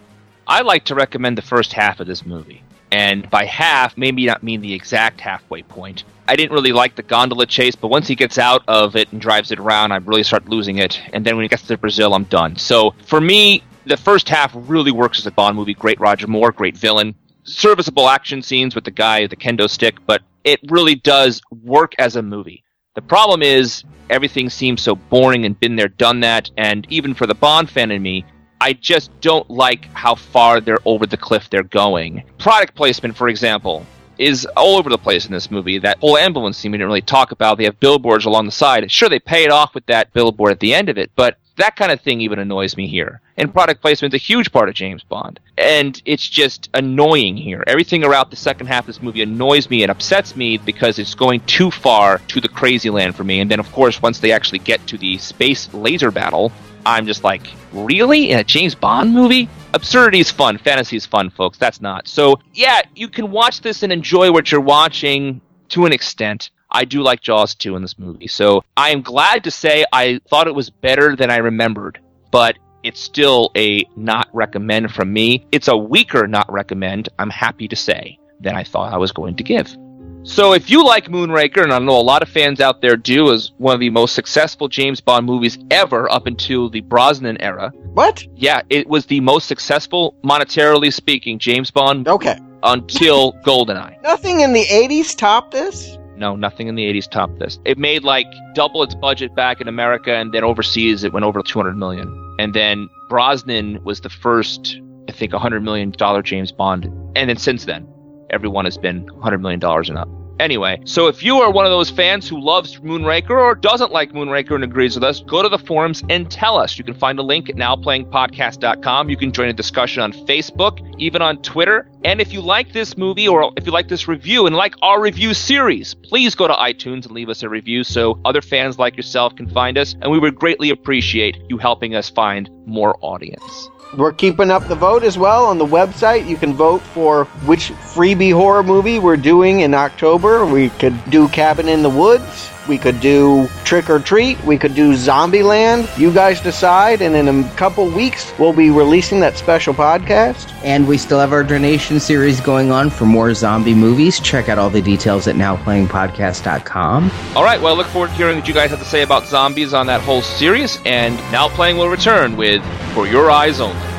I 0.46 0.60
like 0.62 0.84
to 0.86 0.94
recommend 0.94 1.38
the 1.38 1.42
first 1.42 1.72
half 1.72 2.00
of 2.00 2.06
this 2.06 2.26
movie. 2.26 2.62
And 2.90 3.30
by 3.30 3.46
half, 3.46 3.96
maybe 3.96 4.26
not 4.26 4.42
mean 4.42 4.60
the 4.60 4.74
exact 4.74 5.20
halfway 5.20 5.62
point. 5.62 6.04
I 6.28 6.36
didn't 6.36 6.52
really 6.52 6.72
like 6.72 6.94
the 6.94 7.02
gondola 7.02 7.46
chase, 7.46 7.74
but 7.74 7.88
once 7.88 8.06
he 8.06 8.14
gets 8.14 8.38
out 8.38 8.62
of 8.68 8.96
it 8.96 9.10
and 9.12 9.20
drives 9.20 9.50
it 9.50 9.58
around, 9.58 9.92
I 9.92 9.96
really 9.96 10.22
start 10.22 10.48
losing 10.48 10.78
it. 10.78 11.00
And 11.12 11.24
then 11.24 11.36
when 11.36 11.42
he 11.42 11.48
gets 11.48 11.66
to 11.66 11.76
Brazil, 11.76 12.14
I'm 12.14 12.24
done. 12.24 12.56
So 12.56 12.94
for 13.06 13.20
me, 13.20 13.62
the 13.86 13.96
first 13.96 14.28
half 14.28 14.52
really 14.54 14.92
works 14.92 15.18
as 15.18 15.26
a 15.26 15.32
Bond 15.32 15.56
movie. 15.56 15.74
Great 15.74 15.98
Roger 16.00 16.26
Moore, 16.26 16.52
great 16.52 16.76
villain. 16.76 17.14
Serviceable 17.44 18.08
action 18.08 18.40
scenes 18.40 18.74
with 18.74 18.84
the 18.84 18.90
guy, 18.90 19.22
with 19.22 19.30
the 19.30 19.36
kendo 19.36 19.68
stick, 19.68 19.96
but 20.06 20.22
it 20.44 20.60
really 20.70 20.94
does 20.94 21.42
work 21.50 21.92
as 21.98 22.14
a 22.14 22.22
movie. 22.22 22.62
The 22.94 23.02
problem 23.02 23.42
is 23.42 23.82
everything 24.10 24.48
seems 24.48 24.82
so 24.82 24.94
boring 24.94 25.44
and 25.44 25.58
been 25.58 25.76
there, 25.76 25.88
done 25.88 26.20
that, 26.20 26.50
and 26.56 26.86
even 26.90 27.14
for 27.14 27.26
the 27.26 27.34
Bond 27.34 27.68
fan 27.68 27.90
in 27.90 28.02
me, 28.02 28.24
I 28.60 28.74
just 28.74 29.10
don't 29.20 29.50
like 29.50 29.86
how 29.86 30.14
far 30.14 30.60
they're 30.60 30.78
over 30.84 31.04
the 31.04 31.16
cliff 31.16 31.50
they're 31.50 31.64
going. 31.64 32.22
Product 32.38 32.76
placement, 32.76 33.16
for 33.16 33.28
example, 33.28 33.84
is 34.18 34.46
all 34.56 34.76
over 34.76 34.90
the 34.90 34.98
place 34.98 35.26
in 35.26 35.32
this 35.32 35.50
movie. 35.50 35.78
That 35.78 35.98
whole 35.98 36.16
ambulance 36.16 36.58
scene 36.58 36.72
we 36.72 36.78
didn't 36.78 36.88
really 36.88 37.02
talk 37.02 37.32
about. 37.32 37.58
They 37.58 37.64
have 37.64 37.80
billboards 37.80 38.24
along 38.24 38.46
the 38.46 38.52
side. 38.52 38.90
Sure, 38.90 39.08
they 39.08 39.18
pay 39.18 39.44
it 39.44 39.50
off 39.50 39.74
with 39.74 39.86
that 39.86 40.12
billboard 40.12 40.52
at 40.52 40.60
the 40.60 40.74
end 40.74 40.88
of 40.88 40.98
it, 40.98 41.10
but 41.16 41.38
that 41.56 41.76
kind 41.76 41.92
of 41.92 42.00
thing 42.00 42.20
even 42.20 42.38
annoys 42.38 42.76
me 42.76 42.86
here. 42.88 43.20
And 43.36 43.52
product 43.52 43.80
placement 43.80 44.14
is 44.14 44.20
a 44.20 44.24
huge 44.24 44.52
part 44.52 44.68
of 44.68 44.74
James 44.74 45.02
Bond. 45.02 45.40
And 45.58 46.00
it's 46.04 46.28
just 46.28 46.70
annoying 46.74 47.36
here. 47.36 47.62
Everything 47.66 48.04
around 48.04 48.30
the 48.30 48.36
second 48.36 48.66
half 48.66 48.84
of 48.84 48.86
this 48.86 49.02
movie 49.02 49.22
annoys 49.22 49.68
me 49.68 49.82
and 49.82 49.90
upsets 49.90 50.34
me 50.36 50.58
because 50.58 50.98
it's 50.98 51.14
going 51.14 51.40
too 51.40 51.70
far 51.70 52.18
to 52.28 52.40
the 52.40 52.48
crazy 52.48 52.90
land 52.90 53.14
for 53.14 53.24
me. 53.24 53.40
And 53.40 53.50
then, 53.50 53.60
of 53.60 53.70
course, 53.72 54.00
once 54.00 54.18
they 54.18 54.32
actually 54.32 54.60
get 54.60 54.86
to 54.88 54.98
the 54.98 55.18
space 55.18 55.72
laser 55.74 56.10
battle, 56.10 56.52
I'm 56.84 57.06
just 57.06 57.24
like, 57.24 57.46
really? 57.72 58.30
In 58.30 58.38
a 58.38 58.44
James 58.44 58.74
Bond 58.74 59.12
movie? 59.12 59.48
Absurdity 59.74 60.20
is 60.20 60.30
fun. 60.30 60.58
Fantasy 60.58 60.96
is 60.96 61.06
fun, 61.06 61.30
folks. 61.30 61.58
That's 61.58 61.80
not. 61.80 62.08
So, 62.08 62.38
yeah, 62.52 62.82
you 62.94 63.08
can 63.08 63.30
watch 63.30 63.60
this 63.60 63.82
and 63.82 63.92
enjoy 63.92 64.32
what 64.32 64.50
you're 64.50 64.60
watching 64.60 65.40
to 65.70 65.86
an 65.86 65.92
extent. 65.92 66.50
I 66.70 66.84
do 66.84 67.02
like 67.02 67.20
Jaws 67.20 67.54
2 67.54 67.76
in 67.76 67.82
this 67.82 67.98
movie. 67.98 68.26
So, 68.26 68.64
I 68.76 68.90
am 68.90 69.02
glad 69.02 69.44
to 69.44 69.50
say 69.50 69.84
I 69.92 70.20
thought 70.28 70.46
it 70.46 70.54
was 70.54 70.70
better 70.70 71.16
than 71.16 71.30
I 71.30 71.36
remembered, 71.36 72.00
but 72.30 72.58
it's 72.82 73.00
still 73.00 73.50
a 73.56 73.84
not 73.96 74.28
recommend 74.32 74.92
from 74.92 75.12
me. 75.12 75.46
It's 75.52 75.68
a 75.68 75.76
weaker 75.76 76.26
not 76.26 76.50
recommend, 76.50 77.08
I'm 77.18 77.30
happy 77.30 77.68
to 77.68 77.76
say, 77.76 78.18
than 78.40 78.56
I 78.56 78.64
thought 78.64 78.92
I 78.92 78.98
was 78.98 79.12
going 79.12 79.36
to 79.36 79.44
give. 79.44 79.76
So 80.24 80.52
if 80.52 80.70
you 80.70 80.84
like 80.84 81.06
Moonraker, 81.06 81.64
and 81.64 81.72
I 81.72 81.78
know 81.80 81.98
a 81.98 82.00
lot 82.00 82.22
of 82.22 82.28
fans 82.28 82.60
out 82.60 82.80
there 82.80 82.96
do, 82.96 83.32
as 83.32 83.50
one 83.58 83.74
of 83.74 83.80
the 83.80 83.90
most 83.90 84.14
successful 84.14 84.68
James 84.68 85.00
Bond 85.00 85.26
movies 85.26 85.58
ever 85.70 86.10
up 86.12 86.26
until 86.26 86.70
the 86.70 86.80
Brosnan 86.80 87.40
era. 87.42 87.72
What? 87.92 88.24
Yeah, 88.36 88.62
it 88.70 88.86
was 88.88 89.06
the 89.06 89.20
most 89.20 89.48
successful, 89.48 90.14
monetarily 90.24 90.92
speaking, 90.92 91.40
James 91.40 91.72
Bond 91.72 92.06
Okay. 92.06 92.38
until 92.62 93.32
GoldenEye. 93.44 94.00
Nothing 94.02 94.40
in 94.40 94.52
the 94.52 94.64
80s 94.64 95.16
topped 95.16 95.50
this? 95.50 95.98
No, 96.16 96.36
nothing 96.36 96.68
in 96.68 96.76
the 96.76 96.84
80s 96.84 97.10
topped 97.10 97.40
this. 97.40 97.58
It 97.64 97.76
made 97.78 98.04
like 98.04 98.26
double 98.54 98.84
its 98.84 98.94
budget 98.94 99.34
back 99.34 99.60
in 99.60 99.66
America, 99.66 100.14
and 100.14 100.32
then 100.32 100.44
overseas 100.44 101.02
it 101.02 101.12
went 101.12 101.24
over 101.24 101.42
200 101.42 101.76
million. 101.76 102.36
And 102.38 102.54
then 102.54 102.88
Brosnan 103.08 103.82
was 103.82 104.00
the 104.00 104.08
first, 104.08 104.80
I 105.08 105.12
think, 105.12 105.32
100 105.32 105.64
million 105.64 105.90
dollar 105.90 106.22
James 106.22 106.52
Bond. 106.52 106.84
And 107.16 107.28
then 107.28 107.36
since 107.38 107.64
then, 107.64 107.88
everyone 108.32 108.64
has 108.64 108.78
been 108.78 109.06
$100 109.06 109.40
million 109.40 109.60
and 109.62 109.98
up. 109.98 110.08
Anyway, 110.42 110.80
so 110.84 111.06
if 111.06 111.22
you 111.22 111.36
are 111.36 111.52
one 111.52 111.64
of 111.64 111.70
those 111.70 111.88
fans 111.88 112.28
who 112.28 112.40
loves 112.40 112.80
Moonraker 112.80 113.30
or 113.30 113.54
doesn't 113.54 113.92
like 113.92 114.10
Moonraker 114.10 114.56
and 114.56 114.64
agrees 114.64 114.96
with 114.96 115.04
us, 115.04 115.20
go 115.20 115.40
to 115.40 115.48
the 115.48 115.58
forums 115.58 116.02
and 116.10 116.28
tell 116.28 116.58
us. 116.58 116.76
You 116.76 116.82
can 116.82 116.94
find 116.94 117.16
a 117.20 117.22
link 117.22 117.48
at 117.48 117.54
nowplayingpodcast.com. 117.54 119.08
You 119.08 119.16
can 119.16 119.30
join 119.30 119.50
a 119.50 119.52
discussion 119.52 120.02
on 120.02 120.12
Facebook, 120.12 120.80
even 120.98 121.22
on 121.22 121.40
Twitter. 121.42 121.88
And 122.04 122.20
if 122.20 122.32
you 122.32 122.40
like 122.40 122.72
this 122.72 122.96
movie 122.96 123.28
or 123.28 123.52
if 123.56 123.66
you 123.66 123.72
like 123.72 123.86
this 123.86 124.08
review 124.08 124.46
and 124.46 124.56
like 124.56 124.74
our 124.82 125.00
review 125.00 125.32
series, 125.32 125.94
please 125.94 126.34
go 126.34 126.48
to 126.48 126.54
iTunes 126.54 127.04
and 127.04 127.12
leave 127.12 127.28
us 127.28 127.44
a 127.44 127.48
review 127.48 127.84
so 127.84 128.20
other 128.24 128.42
fans 128.42 128.80
like 128.80 128.96
yourself 128.96 129.36
can 129.36 129.48
find 129.48 129.78
us. 129.78 129.94
And 130.00 130.10
we 130.10 130.18
would 130.18 130.34
greatly 130.34 130.70
appreciate 130.70 131.38
you 131.48 131.58
helping 131.58 131.94
us 131.94 132.10
find 132.10 132.50
more 132.66 132.96
audience. 133.00 133.70
We're 133.96 134.12
keeping 134.12 134.50
up 134.50 134.68
the 134.68 134.74
vote 134.74 135.02
as 135.02 135.18
well 135.18 135.44
on 135.44 135.58
the 135.58 135.66
website. 135.66 136.26
You 136.26 136.38
can 136.38 136.54
vote 136.54 136.80
for 136.80 137.26
which 137.44 137.72
freebie 137.72 138.32
horror 138.32 138.62
movie 138.62 138.98
we're 138.98 139.18
doing 139.18 139.60
in 139.60 139.74
October. 139.74 140.46
We 140.46 140.70
could 140.70 140.98
do 141.10 141.28
Cabin 141.28 141.68
in 141.68 141.82
the 141.82 141.90
Woods. 141.90 142.48
We 142.68 142.78
could 142.78 143.00
do 143.00 143.48
Trick 143.64 143.90
or 143.90 143.98
Treat. 143.98 144.42
We 144.44 144.56
could 144.58 144.74
do 144.74 144.92
Zombieland. 144.94 145.96
You 145.98 146.12
guys 146.12 146.40
decide, 146.40 147.02
and 147.02 147.14
in 147.16 147.28
a 147.28 147.48
couple 147.56 147.88
weeks, 147.88 148.32
we'll 148.38 148.52
be 148.52 148.70
releasing 148.70 149.20
that 149.20 149.36
special 149.36 149.74
podcast. 149.74 150.52
And 150.62 150.86
we 150.86 150.98
still 150.98 151.18
have 151.18 151.32
our 151.32 151.44
donation 151.44 152.00
series 152.00 152.40
going 152.40 152.70
on 152.70 152.90
for 152.90 153.04
more 153.04 153.34
zombie 153.34 153.74
movies. 153.74 154.20
Check 154.20 154.48
out 154.48 154.58
all 154.58 154.70
the 154.70 154.82
details 154.82 155.26
at 155.26 155.34
nowplayingpodcast.com. 155.36 157.10
All 157.36 157.44
right, 157.44 157.60
well, 157.60 157.74
I 157.74 157.76
look 157.76 157.86
forward 157.88 158.10
to 158.10 158.14
hearing 158.14 158.36
what 158.36 158.48
you 158.48 158.54
guys 158.54 158.70
have 158.70 158.78
to 158.78 158.84
say 158.84 159.02
about 159.02 159.26
zombies 159.26 159.74
on 159.74 159.86
that 159.86 160.00
whole 160.00 160.22
series. 160.22 160.78
And 160.84 161.16
now 161.32 161.48
playing 161.48 161.78
will 161.78 161.88
return 161.88 162.36
with 162.36 162.62
For 162.94 163.06
Your 163.06 163.30
Eyes 163.30 163.60
Only. 163.60 163.91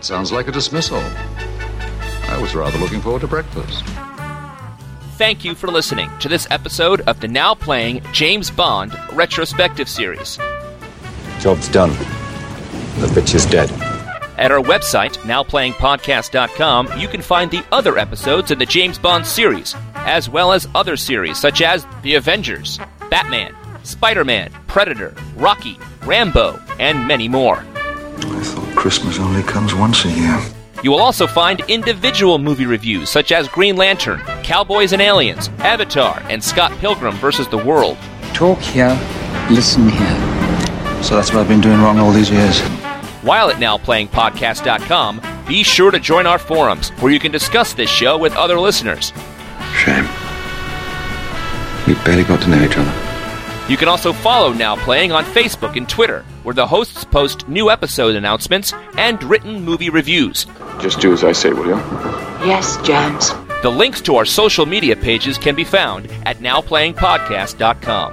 That 0.00 0.06
sounds 0.06 0.32
like 0.32 0.48
a 0.48 0.52
dismissal. 0.52 0.96
I 0.96 2.38
was 2.40 2.54
rather 2.54 2.78
looking 2.78 3.02
forward 3.02 3.20
to 3.20 3.26
breakfast. 3.26 3.84
Thank 5.18 5.44
you 5.44 5.54
for 5.54 5.66
listening 5.66 6.10
to 6.20 6.28
this 6.28 6.46
episode 6.50 7.02
of 7.02 7.20
the 7.20 7.28
now 7.28 7.54
playing 7.54 8.02
James 8.10 8.50
Bond 8.50 8.98
retrospective 9.12 9.90
series. 9.90 10.38
Job's 11.38 11.68
done. 11.68 11.90
The 13.00 13.08
bitch 13.08 13.34
is 13.34 13.44
dead. 13.44 13.70
At 14.38 14.50
our 14.50 14.62
website, 14.62 15.18
nowplayingpodcast.com, 15.18 16.98
you 16.98 17.06
can 17.06 17.20
find 17.20 17.50
the 17.50 17.62
other 17.70 17.98
episodes 17.98 18.50
in 18.50 18.58
the 18.58 18.64
James 18.64 18.98
Bond 18.98 19.26
series, 19.26 19.76
as 19.96 20.30
well 20.30 20.52
as 20.52 20.66
other 20.74 20.96
series 20.96 21.36
such 21.36 21.60
as 21.60 21.86
The 22.00 22.14
Avengers, 22.14 22.80
Batman, 23.10 23.54
Spider 23.82 24.24
Man, 24.24 24.50
Predator, 24.66 25.14
Rocky, 25.36 25.78
Rambo, 26.06 26.58
and 26.78 27.06
many 27.06 27.28
more. 27.28 27.62
I 28.80 28.82
thought 28.82 28.88
Christmas 28.88 29.18
only 29.18 29.42
comes 29.42 29.74
once 29.74 30.06
a 30.06 30.10
year. 30.10 30.40
You 30.82 30.90
will 30.90 31.00
also 31.00 31.26
find 31.26 31.60
individual 31.68 32.38
movie 32.38 32.64
reviews 32.64 33.10
such 33.10 33.30
as 33.30 33.46
Green 33.46 33.76
Lantern, 33.76 34.20
Cowboys 34.42 34.94
and 34.94 35.02
Aliens, 35.02 35.48
Avatar, 35.58 36.22
and 36.30 36.42
Scott 36.42 36.72
Pilgrim 36.78 37.14
vs. 37.16 37.46
the 37.48 37.58
World. 37.58 37.98
Talk 38.32 38.58
here, 38.58 38.98
listen 39.50 39.86
here. 39.90 41.02
So 41.02 41.14
that's 41.14 41.30
what 41.30 41.40
I've 41.40 41.48
been 41.48 41.60
doing 41.60 41.78
wrong 41.82 41.98
all 41.98 42.10
these 42.10 42.30
years. 42.30 42.58
While 43.22 43.50
at 43.50 43.56
nowplayingpodcast.com, 43.56 45.20
be 45.46 45.62
sure 45.62 45.90
to 45.90 46.00
join 46.00 46.26
our 46.26 46.38
forums 46.38 46.88
where 47.00 47.12
you 47.12 47.20
can 47.20 47.32
discuss 47.32 47.74
this 47.74 47.90
show 47.90 48.16
with 48.16 48.34
other 48.34 48.58
listeners. 48.58 49.12
Shame. 49.74 50.08
We 51.86 51.94
barely 52.02 52.24
got 52.24 52.40
to 52.42 52.48
know 52.48 52.64
each 52.64 52.78
other. 52.78 53.09
You 53.70 53.76
can 53.76 53.86
also 53.86 54.12
follow 54.12 54.52
Now 54.52 54.74
Playing 54.74 55.12
on 55.12 55.24
Facebook 55.24 55.76
and 55.76 55.88
Twitter, 55.88 56.24
where 56.42 56.56
the 56.56 56.66
hosts 56.66 57.04
post 57.04 57.48
new 57.48 57.70
episode 57.70 58.16
announcements 58.16 58.74
and 58.98 59.22
written 59.22 59.64
movie 59.64 59.90
reviews. 59.90 60.44
Just 60.80 60.98
do 60.98 61.12
as 61.12 61.22
I 61.22 61.30
say, 61.30 61.52
will 61.52 61.66
you? 61.66 61.76
Yes, 62.44 62.82
James. 62.82 63.30
The 63.62 63.70
links 63.70 64.00
to 64.00 64.16
our 64.16 64.24
social 64.24 64.66
media 64.66 64.96
pages 64.96 65.38
can 65.38 65.54
be 65.54 65.62
found 65.62 66.10
at 66.26 66.38
nowplayingpodcast.com. 66.38 68.12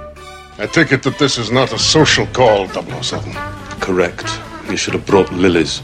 I 0.58 0.66
take 0.66 0.92
it 0.92 1.02
that 1.02 1.18
this 1.18 1.38
is 1.38 1.50
not 1.50 1.72
a 1.72 1.78
social 1.78 2.28
call, 2.28 2.68
007. 2.68 3.32
Correct. 3.80 4.30
You 4.70 4.76
should 4.76 4.94
have 4.94 5.06
brought 5.06 5.32
lilies. 5.32 5.82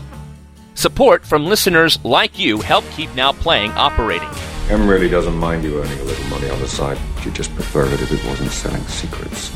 Support 0.77 1.27
from 1.27 1.47
listeners 1.47 1.99
like 2.05 2.39
you 2.39 2.61
help 2.61 2.85
keep 2.93 3.13
Now 3.17 3.33
Playing 3.33 3.73
operating. 3.73 4.31
Em 4.71 4.89
really 4.89 5.09
doesn't 5.09 5.37
mind 5.37 5.63
you 5.63 5.81
earning 5.81 5.99
a 6.01 6.05
little 6.05 6.25
money 6.27 6.49
on 6.49 6.59
the 6.61 6.69
side. 6.69 6.99
She'd 7.23 7.35
just 7.35 7.55
prefer 7.55 7.87
it 7.87 8.01
if 8.01 8.13
it 8.13 8.25
wasn't 8.27 8.51
selling 8.51 8.83
secrets. 8.87 9.53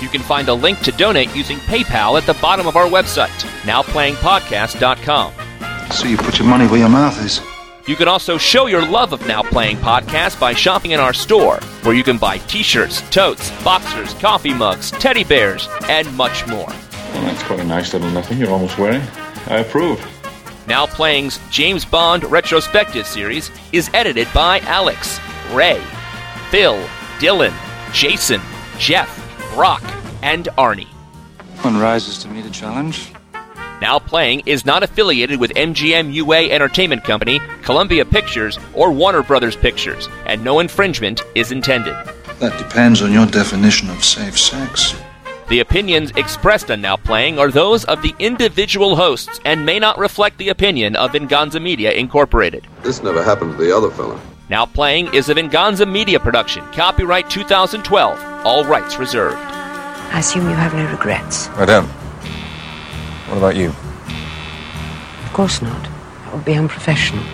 You 0.00 0.08
can 0.08 0.20
find 0.20 0.48
a 0.48 0.54
link 0.54 0.78
to 0.80 0.92
donate 0.92 1.34
using 1.34 1.58
PayPal 1.58 2.16
at 2.16 2.24
the 2.24 2.34
bottom 2.34 2.68
of 2.68 2.76
our 2.76 2.86
website, 2.86 3.34
nowplayingpodcast.com. 3.62 5.32
So 5.90 6.06
you 6.06 6.16
put 6.16 6.38
your 6.38 6.46
money 6.46 6.68
where 6.68 6.78
your 6.78 6.88
mouth 6.88 7.20
is. 7.24 7.40
You 7.88 7.96
can 7.96 8.06
also 8.06 8.38
show 8.38 8.66
your 8.66 8.86
love 8.86 9.12
of 9.12 9.26
Now 9.26 9.42
Playing 9.42 9.78
Podcast 9.78 10.38
by 10.38 10.52
shopping 10.52 10.92
in 10.92 11.00
our 11.00 11.14
store, 11.14 11.56
where 11.82 11.94
you 11.94 12.04
can 12.04 12.18
buy 12.18 12.38
t-shirts, 12.38 13.02
totes, 13.10 13.50
boxers, 13.64 14.14
coffee 14.14 14.54
mugs, 14.54 14.92
teddy 14.92 15.24
bears, 15.24 15.68
and 15.88 16.14
much 16.16 16.46
more. 16.46 16.68
Well, 16.68 17.22
that's 17.22 17.42
quite 17.44 17.60
a 17.60 17.64
nice 17.64 17.92
little 17.92 18.10
nothing 18.10 18.38
you're 18.38 18.50
almost 18.50 18.78
wearing. 18.78 19.02
I 19.46 19.60
approve. 19.60 19.98
Now 20.68 20.84
Playing's 20.84 21.40
James 21.50 21.86
Bond 21.86 22.24
retrospective 22.24 23.06
series 23.06 23.50
is 23.72 23.88
edited 23.94 24.28
by 24.34 24.60
Alex, 24.60 25.18
Ray, 25.50 25.82
Phil, 26.50 26.76
Dylan, 27.18 27.54
Jason, 27.94 28.42
Jeff, 28.78 29.08
Brock, 29.54 29.82
and 30.22 30.44
Arnie. 30.58 30.86
One 31.62 31.78
rises 31.78 32.18
to 32.18 32.28
meet 32.28 32.44
a 32.44 32.50
challenge. 32.50 33.12
Now 33.80 33.98
Playing 33.98 34.42
is 34.44 34.66
not 34.66 34.82
affiliated 34.82 35.40
with 35.40 35.54
MGM 35.54 36.12
UA 36.12 36.50
Entertainment 36.50 37.02
Company, 37.02 37.40
Columbia 37.62 38.04
Pictures, 38.04 38.58
or 38.74 38.92
Warner 38.92 39.22
Brothers 39.22 39.56
Pictures, 39.56 40.06
and 40.26 40.44
no 40.44 40.60
infringement 40.60 41.22
is 41.34 41.50
intended. 41.50 41.94
That 42.40 42.58
depends 42.58 43.00
on 43.00 43.10
your 43.10 43.24
definition 43.24 43.88
of 43.88 44.04
safe 44.04 44.38
sex. 44.38 44.94
The 45.48 45.60
opinions 45.60 46.10
expressed 46.14 46.70
on 46.70 46.82
Now 46.82 46.96
Playing 46.96 47.38
are 47.38 47.50
those 47.50 47.86
of 47.86 48.02
the 48.02 48.14
individual 48.18 48.96
hosts 48.96 49.40
and 49.46 49.64
may 49.64 49.78
not 49.78 49.96
reflect 49.96 50.36
the 50.36 50.50
opinion 50.50 50.94
of 50.94 51.12
Venganza 51.12 51.58
Media 51.58 51.92
Incorporated. 51.92 52.66
This 52.82 53.02
never 53.02 53.22
happened 53.22 53.52
to 53.52 53.64
the 53.64 53.74
other 53.74 53.90
fella. 53.90 54.20
Now 54.50 54.66
Playing 54.66 55.14
is 55.14 55.30
a 55.30 55.34
Venganza 55.34 55.86
Media 55.86 56.20
production, 56.20 56.62
copyright 56.72 57.30
2012, 57.30 58.44
all 58.44 58.64
rights 58.66 58.98
reserved. 58.98 59.38
I 59.38 60.18
assume 60.18 60.50
you 60.50 60.54
have 60.54 60.74
no 60.74 60.84
regrets. 60.90 61.48
I 61.50 61.64
don't. 61.64 61.88
What 63.28 63.38
about 63.38 63.56
you? 63.56 63.68
Of 63.68 65.32
course 65.32 65.62
not. 65.62 65.82
That 66.24 66.34
would 66.34 66.44
be 66.44 66.56
unprofessional. 66.56 67.24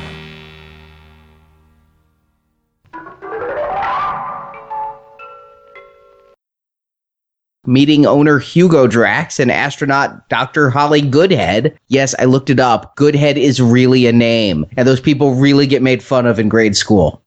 Meeting 7.66 8.06
owner 8.06 8.38
Hugo 8.38 8.86
Drax 8.86 9.38
and 9.40 9.50
astronaut 9.50 10.28
Dr. 10.28 10.70
Holly 10.70 11.02
Goodhead. 11.02 11.76
Yes, 11.88 12.14
I 12.18 12.24
looked 12.24 12.50
it 12.50 12.60
up. 12.60 12.96
Goodhead 12.96 13.36
is 13.36 13.60
really 13.60 14.06
a 14.06 14.12
name, 14.12 14.66
and 14.76 14.86
those 14.86 15.00
people 15.00 15.34
really 15.34 15.66
get 15.66 15.82
made 15.82 16.02
fun 16.02 16.26
of 16.26 16.38
in 16.38 16.48
grade 16.48 16.76
school. 16.76 17.22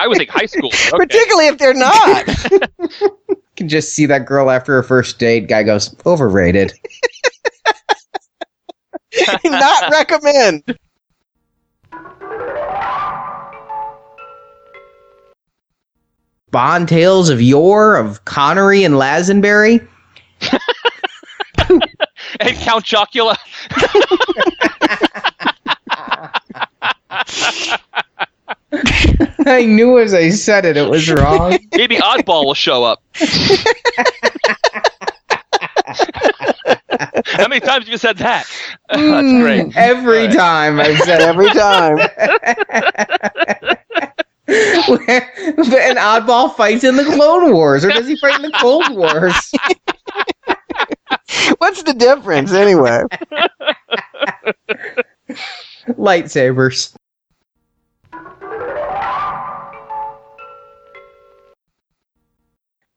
I 0.00 0.06
would 0.06 0.16
think 0.16 0.30
high 0.30 0.46
school, 0.46 0.70
okay. 0.74 0.90
particularly 0.96 1.48
if 1.48 1.58
they're 1.58 1.74
not. 1.74 2.26
you 2.50 3.38
can 3.56 3.68
just 3.68 3.94
see 3.94 4.06
that 4.06 4.24
girl 4.24 4.50
after 4.50 4.72
her 4.72 4.82
first 4.82 5.18
date. 5.18 5.46
Guy 5.48 5.62
goes, 5.62 5.94
overrated. 6.06 6.72
not 9.44 9.90
recommend. 9.90 10.78
Bond 16.50 16.88
tales 16.88 17.28
of 17.28 17.40
yore 17.40 17.96
of 17.96 18.24
Connery 18.24 18.84
and 18.84 18.94
Lazenberry. 18.94 19.86
and 22.40 22.56
Count 22.58 22.84
Chocula. 22.84 23.36
I 29.46 29.64
knew 29.64 29.98
as 29.98 30.14
I 30.14 30.30
said 30.30 30.64
it, 30.64 30.76
it 30.76 30.88
was 30.88 31.10
wrong. 31.10 31.58
Maybe 31.74 31.96
Oddball 31.96 32.44
will 32.44 32.54
show 32.54 32.84
up. 32.84 33.02
How 37.24 37.48
many 37.48 37.60
times 37.60 37.84
have 37.84 37.88
you 37.88 37.98
said 37.98 38.18
that? 38.18 38.46
That's 38.88 39.00
hmm, 39.00 39.40
great. 39.40 39.76
Every 39.76 40.28
time 40.28 40.78
I've 40.80 40.98
said 40.98 41.20
Every 41.20 41.48
time. 41.50 41.98
Where- 44.98 45.32
an 45.90 45.96
oddball 45.96 46.54
fights 46.56 46.84
in 46.84 46.96
the 46.96 47.04
Clone 47.04 47.52
Wars, 47.52 47.84
or 47.84 47.90
does 47.90 48.06
he 48.06 48.16
fight 48.16 48.36
in 48.36 48.42
the 48.42 48.52
Cold 48.60 48.90
Wars? 48.90 49.34
What's 51.58 51.82
the 51.82 51.94
difference 51.94 52.52
anyway? 52.52 53.02
Lightsabers. 55.88 56.94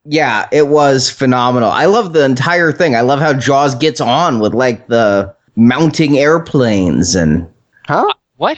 Yeah, 0.06 0.50
it 0.52 0.68
was 0.68 1.10
phenomenal. 1.10 1.70
I 1.72 1.86
love 1.86 2.14
the 2.14 2.26
entire 2.26 2.72
thing. 2.72 2.96
I 2.96 3.02
love 3.02 3.20
how 3.20 3.34
Jaws 3.34 3.74
gets 3.76 4.02
on 4.02 4.40
with 4.40 4.54
like 4.54 4.88
the 4.88 5.34
mounting 5.56 6.18
airplanes 6.18 7.16
and 7.16 7.48
Huh? 7.88 8.14
What? 8.38 8.58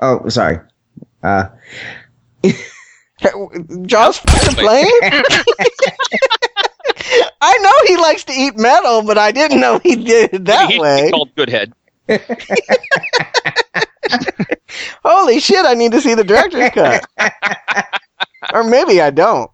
oh, 0.00 0.28
sorry. 0.28 0.58
Uh, 1.22 1.46
Jaws 3.86 4.18
fucking 4.18 4.54
plane? 4.56 4.86
I 7.40 7.58
know 7.58 7.72
he 7.86 7.96
likes 7.96 8.24
to 8.24 8.32
eat 8.32 8.56
metal, 8.56 9.02
but 9.02 9.16
I 9.18 9.32
didn't 9.32 9.60
know 9.60 9.78
he 9.78 9.96
did 9.96 10.34
it 10.34 10.44
that 10.46 10.70
He'd 10.70 10.80
way. 10.80 11.06
be 11.06 11.10
called 11.12 11.34
Goodhead. 11.34 11.72
Holy 15.04 15.40
shit, 15.40 15.64
I 15.66 15.74
need 15.74 15.92
to 15.92 16.00
see 16.00 16.14
the 16.14 16.24
director's 16.24 16.70
cut. 16.74 17.04
or 18.52 18.64
maybe 18.64 19.00
I 19.00 19.10
don't. 19.10 19.50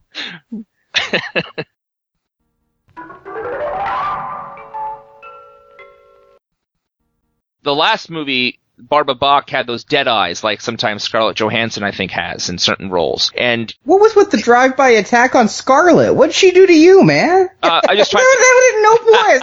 The 7.62 7.74
last 7.74 8.10
movie, 8.10 8.60
Barbara 8.78 9.14
Bach 9.14 9.48
had 9.50 9.66
those 9.66 9.84
dead 9.84 10.08
eyes, 10.08 10.42
like 10.42 10.60
sometimes 10.60 11.02
Scarlett 11.04 11.36
Johansson, 11.36 11.84
I 11.84 11.92
think, 11.92 12.10
has 12.10 12.48
in 12.48 12.58
certain 12.58 12.90
roles. 12.90 13.30
And 13.36 13.72
what 13.84 14.00
was 14.00 14.16
with 14.16 14.30
the 14.30 14.36
drive-by 14.36 14.90
attack 14.90 15.34
on 15.34 15.48
Scarlett? 15.48 16.14
What'd 16.14 16.34
she 16.34 16.50
do 16.50 16.66
to 16.66 16.72
you, 16.72 17.04
man? 17.04 17.48
uh, 17.62 17.80
I 17.88 17.94
just 17.96 18.12
No, 18.14 18.18
tried. 18.18 18.36
that 18.38 18.80
no 18.82 18.96
boy. 18.98 19.34
It's 19.34 19.40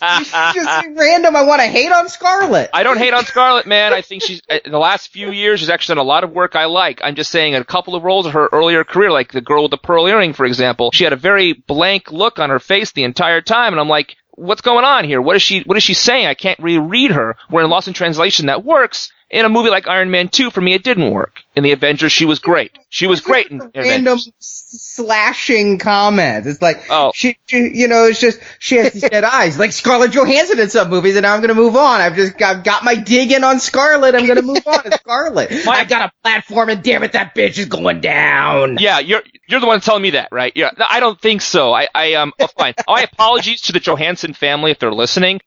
like 0.00 0.54
just 0.54 0.86
random. 0.98 1.36
I 1.36 1.42
want 1.42 1.60
to 1.60 1.66
hate 1.68 1.92
on 1.92 2.08
Scarlett. 2.08 2.70
I 2.72 2.82
don't 2.82 2.98
hate 2.98 3.12
on 3.12 3.24
Scarlett, 3.26 3.66
man. 3.66 3.92
I 3.92 4.00
think 4.02 4.22
she's 4.22 4.40
in 4.64 4.72
the 4.72 4.78
last 4.78 5.08
few 5.08 5.30
years 5.30 5.60
she's 5.60 5.70
actually 5.70 5.96
done 5.96 6.04
a 6.04 6.08
lot 6.08 6.24
of 6.24 6.32
work 6.32 6.56
I 6.56 6.64
like. 6.64 7.00
I'm 7.04 7.14
just 7.14 7.30
saying 7.30 7.54
a 7.54 7.64
couple 7.64 7.94
of 7.94 8.02
roles 8.02 8.26
of 8.26 8.32
her 8.32 8.48
earlier 8.50 8.84
career, 8.84 9.10
like 9.12 9.32
the 9.32 9.40
girl 9.40 9.62
with 9.64 9.70
the 9.72 9.78
pearl 9.78 10.06
earring, 10.06 10.32
for 10.32 10.46
example, 10.46 10.90
she 10.92 11.04
had 11.04 11.12
a 11.12 11.16
very 11.16 11.52
blank 11.52 12.10
look 12.12 12.38
on 12.38 12.50
her 12.50 12.58
face 12.58 12.92
the 12.92 13.04
entire 13.04 13.40
time, 13.42 13.72
and 13.74 13.80
I'm 13.80 13.88
like, 13.88 14.16
what's 14.40 14.62
going 14.62 14.84
on 14.84 15.04
here? 15.04 15.20
What 15.20 15.36
is 15.36 15.42
she? 15.42 15.60
What 15.60 15.76
is 15.76 15.82
she 15.82 15.94
saying? 15.94 16.26
I 16.26 16.34
can't 16.34 16.58
really 16.58 16.78
read 16.78 17.10
her. 17.12 17.36
Where 17.48 17.64
in 17.64 17.70
Lost 17.70 17.88
in 17.88 17.94
Translation 17.94 18.46
that 18.46 18.64
works. 18.64 19.12
In 19.30 19.44
a 19.44 19.48
movie 19.48 19.70
like 19.70 19.86
Iron 19.86 20.10
Man 20.10 20.28
2, 20.28 20.50
for 20.50 20.60
me, 20.60 20.74
it 20.74 20.82
didn't 20.82 21.12
work. 21.12 21.42
In 21.54 21.62
the 21.62 21.70
Avengers, 21.70 22.10
she 22.10 22.24
was 22.24 22.40
great. 22.40 22.76
She 22.88 23.06
was 23.06 23.20
great 23.20 23.46
in 23.48 23.58
Random 23.60 23.74
Avengers. 24.18 24.32
slashing 24.40 25.78
comments. 25.78 26.48
It's 26.48 26.60
like 26.60 26.84
Oh. 26.90 27.12
she, 27.14 27.36
she, 27.46 27.70
you 27.72 27.86
know, 27.86 28.06
it's 28.06 28.20
just 28.20 28.40
she 28.58 28.76
has 28.76 28.92
these 28.92 29.08
dead 29.08 29.22
eyes, 29.38 29.58
like 29.58 29.70
Scarlett 29.72 30.12
Johansson 30.12 30.58
in 30.58 30.68
some 30.68 30.90
movies, 30.90 31.14
and 31.16 31.22
now 31.22 31.34
I'm 31.34 31.40
gonna 31.40 31.54
move 31.54 31.76
on. 31.76 32.00
I've 32.00 32.16
just 32.16 32.36
got, 32.38 32.64
got 32.64 32.82
my 32.84 32.94
dig 32.96 33.30
in 33.30 33.44
on 33.44 33.60
Scarlett. 33.60 34.14
I'm 34.16 34.26
gonna 34.26 34.42
move 34.42 34.66
on 34.66 34.82
to 34.82 34.92
Scarlett. 34.98 35.52
I 35.68 35.84
got 35.84 36.08
a 36.08 36.12
platform, 36.22 36.68
and 36.70 36.82
damn 36.82 37.02
it, 37.04 37.12
that 37.12 37.34
bitch 37.34 37.58
is 37.58 37.66
going 37.66 38.00
down. 38.00 38.78
Yeah, 38.80 38.98
you're 38.98 39.22
you're 39.48 39.60
the 39.60 39.66
one 39.66 39.80
telling 39.80 40.02
me 40.02 40.10
that, 40.10 40.28
right? 40.32 40.52
Yeah, 40.56 40.70
No, 40.76 40.86
I 40.88 40.98
don't 41.00 41.20
think 41.20 41.40
so. 41.42 41.72
I 41.72 41.88
I 41.94 42.14
um 42.14 42.32
oh, 42.40 42.48
fine. 42.48 42.74
My 42.88 43.02
apologies 43.02 43.62
to 43.62 43.72
the 43.72 43.80
Johansson 43.80 44.34
family 44.34 44.72
if 44.72 44.78
they're 44.80 44.92
listening. 44.92 45.40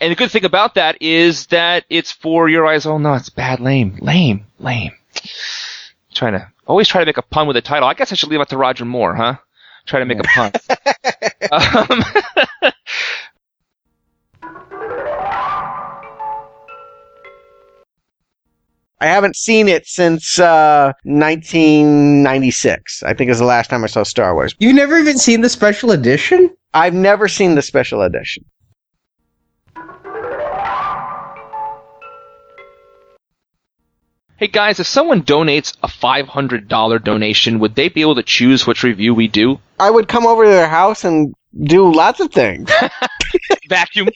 And 0.00 0.10
the 0.10 0.16
good 0.16 0.30
thing 0.30 0.46
about 0.46 0.74
that 0.76 0.96
is 1.02 1.46
that 1.48 1.84
it's 1.90 2.10
for 2.10 2.48
your 2.48 2.66
eyes. 2.66 2.86
Oh 2.86 2.96
no, 2.96 3.12
it's 3.14 3.28
bad, 3.28 3.60
lame, 3.60 3.98
lame, 4.00 4.46
lame. 4.58 4.92
Trying 6.14 6.32
to 6.32 6.48
always 6.66 6.88
try 6.88 7.02
to 7.02 7.06
make 7.06 7.18
a 7.18 7.22
pun 7.22 7.46
with 7.46 7.56
a 7.56 7.60
title. 7.60 7.86
I 7.86 7.94
guess 7.94 8.10
I 8.10 8.14
should 8.14 8.30
leave 8.30 8.40
it 8.40 8.48
to 8.48 8.56
Roger 8.56 8.86
Moore, 8.86 9.14
huh? 9.14 9.36
Try 9.86 9.98
to 10.00 10.06
make 10.06 10.18
a 10.18 10.22
pun. 10.22 10.52
um, 11.52 12.04
I 19.02 19.06
haven't 19.06 19.36
seen 19.36 19.68
it 19.68 19.86
since 19.86 20.38
uh, 20.38 20.92
1996. 21.04 23.02
I 23.02 23.14
think 23.14 23.30
is 23.30 23.38
the 23.38 23.44
last 23.44 23.70
time 23.70 23.82
I 23.82 23.86
saw 23.86 24.02
Star 24.02 24.34
Wars. 24.34 24.54
You've 24.58 24.74
never 24.74 24.98
even 24.98 25.16
seen 25.18 25.40
the 25.40 25.48
special 25.48 25.90
edition? 25.90 26.54
I've 26.74 26.92
never 26.94 27.26
seen 27.26 27.54
the 27.54 27.62
special 27.62 28.02
edition. 28.02 28.44
Hey 34.40 34.46
guys, 34.46 34.80
if 34.80 34.86
someone 34.86 35.22
donates 35.22 35.76
a 35.82 35.86
$500 35.86 37.04
donation, 37.04 37.58
would 37.58 37.74
they 37.74 37.90
be 37.90 38.00
able 38.00 38.14
to 38.14 38.22
choose 38.22 38.66
which 38.66 38.82
review 38.82 39.14
we 39.14 39.28
do? 39.28 39.60
I 39.78 39.90
would 39.90 40.08
come 40.08 40.26
over 40.26 40.44
to 40.44 40.48
their 40.48 40.66
house 40.66 41.04
and 41.04 41.34
do 41.64 41.92
lots 41.92 42.20
of 42.20 42.32
things. 42.32 42.70
Vacuum. 43.68 44.08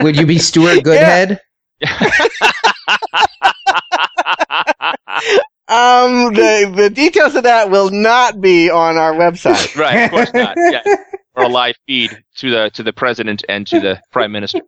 Would 0.00 0.16
you 0.16 0.24
be 0.24 0.38
Stuart 0.38 0.80
Goodhead? 0.84 1.42
Yeah. 1.78 2.10
Um, 5.66 6.34
the 6.34 6.70
the 6.76 6.90
details 6.90 7.34
of 7.34 7.44
that 7.44 7.70
will 7.70 7.88
not 7.88 8.38
be 8.38 8.68
on 8.68 8.98
our 8.98 9.14
website. 9.14 9.74
Right, 9.74 10.04
of 10.04 10.10
course 10.10 10.30
not. 10.34 10.54
Yeah. 10.58 10.82
Or 11.34 11.44
a 11.44 11.48
live 11.48 11.74
feed 11.86 12.10
to 12.36 12.50
the 12.50 12.70
to 12.74 12.82
the 12.82 12.92
president 12.92 13.44
and 13.48 13.66
to 13.68 13.80
the 13.80 13.98
prime 14.12 14.30
minister. 14.30 14.60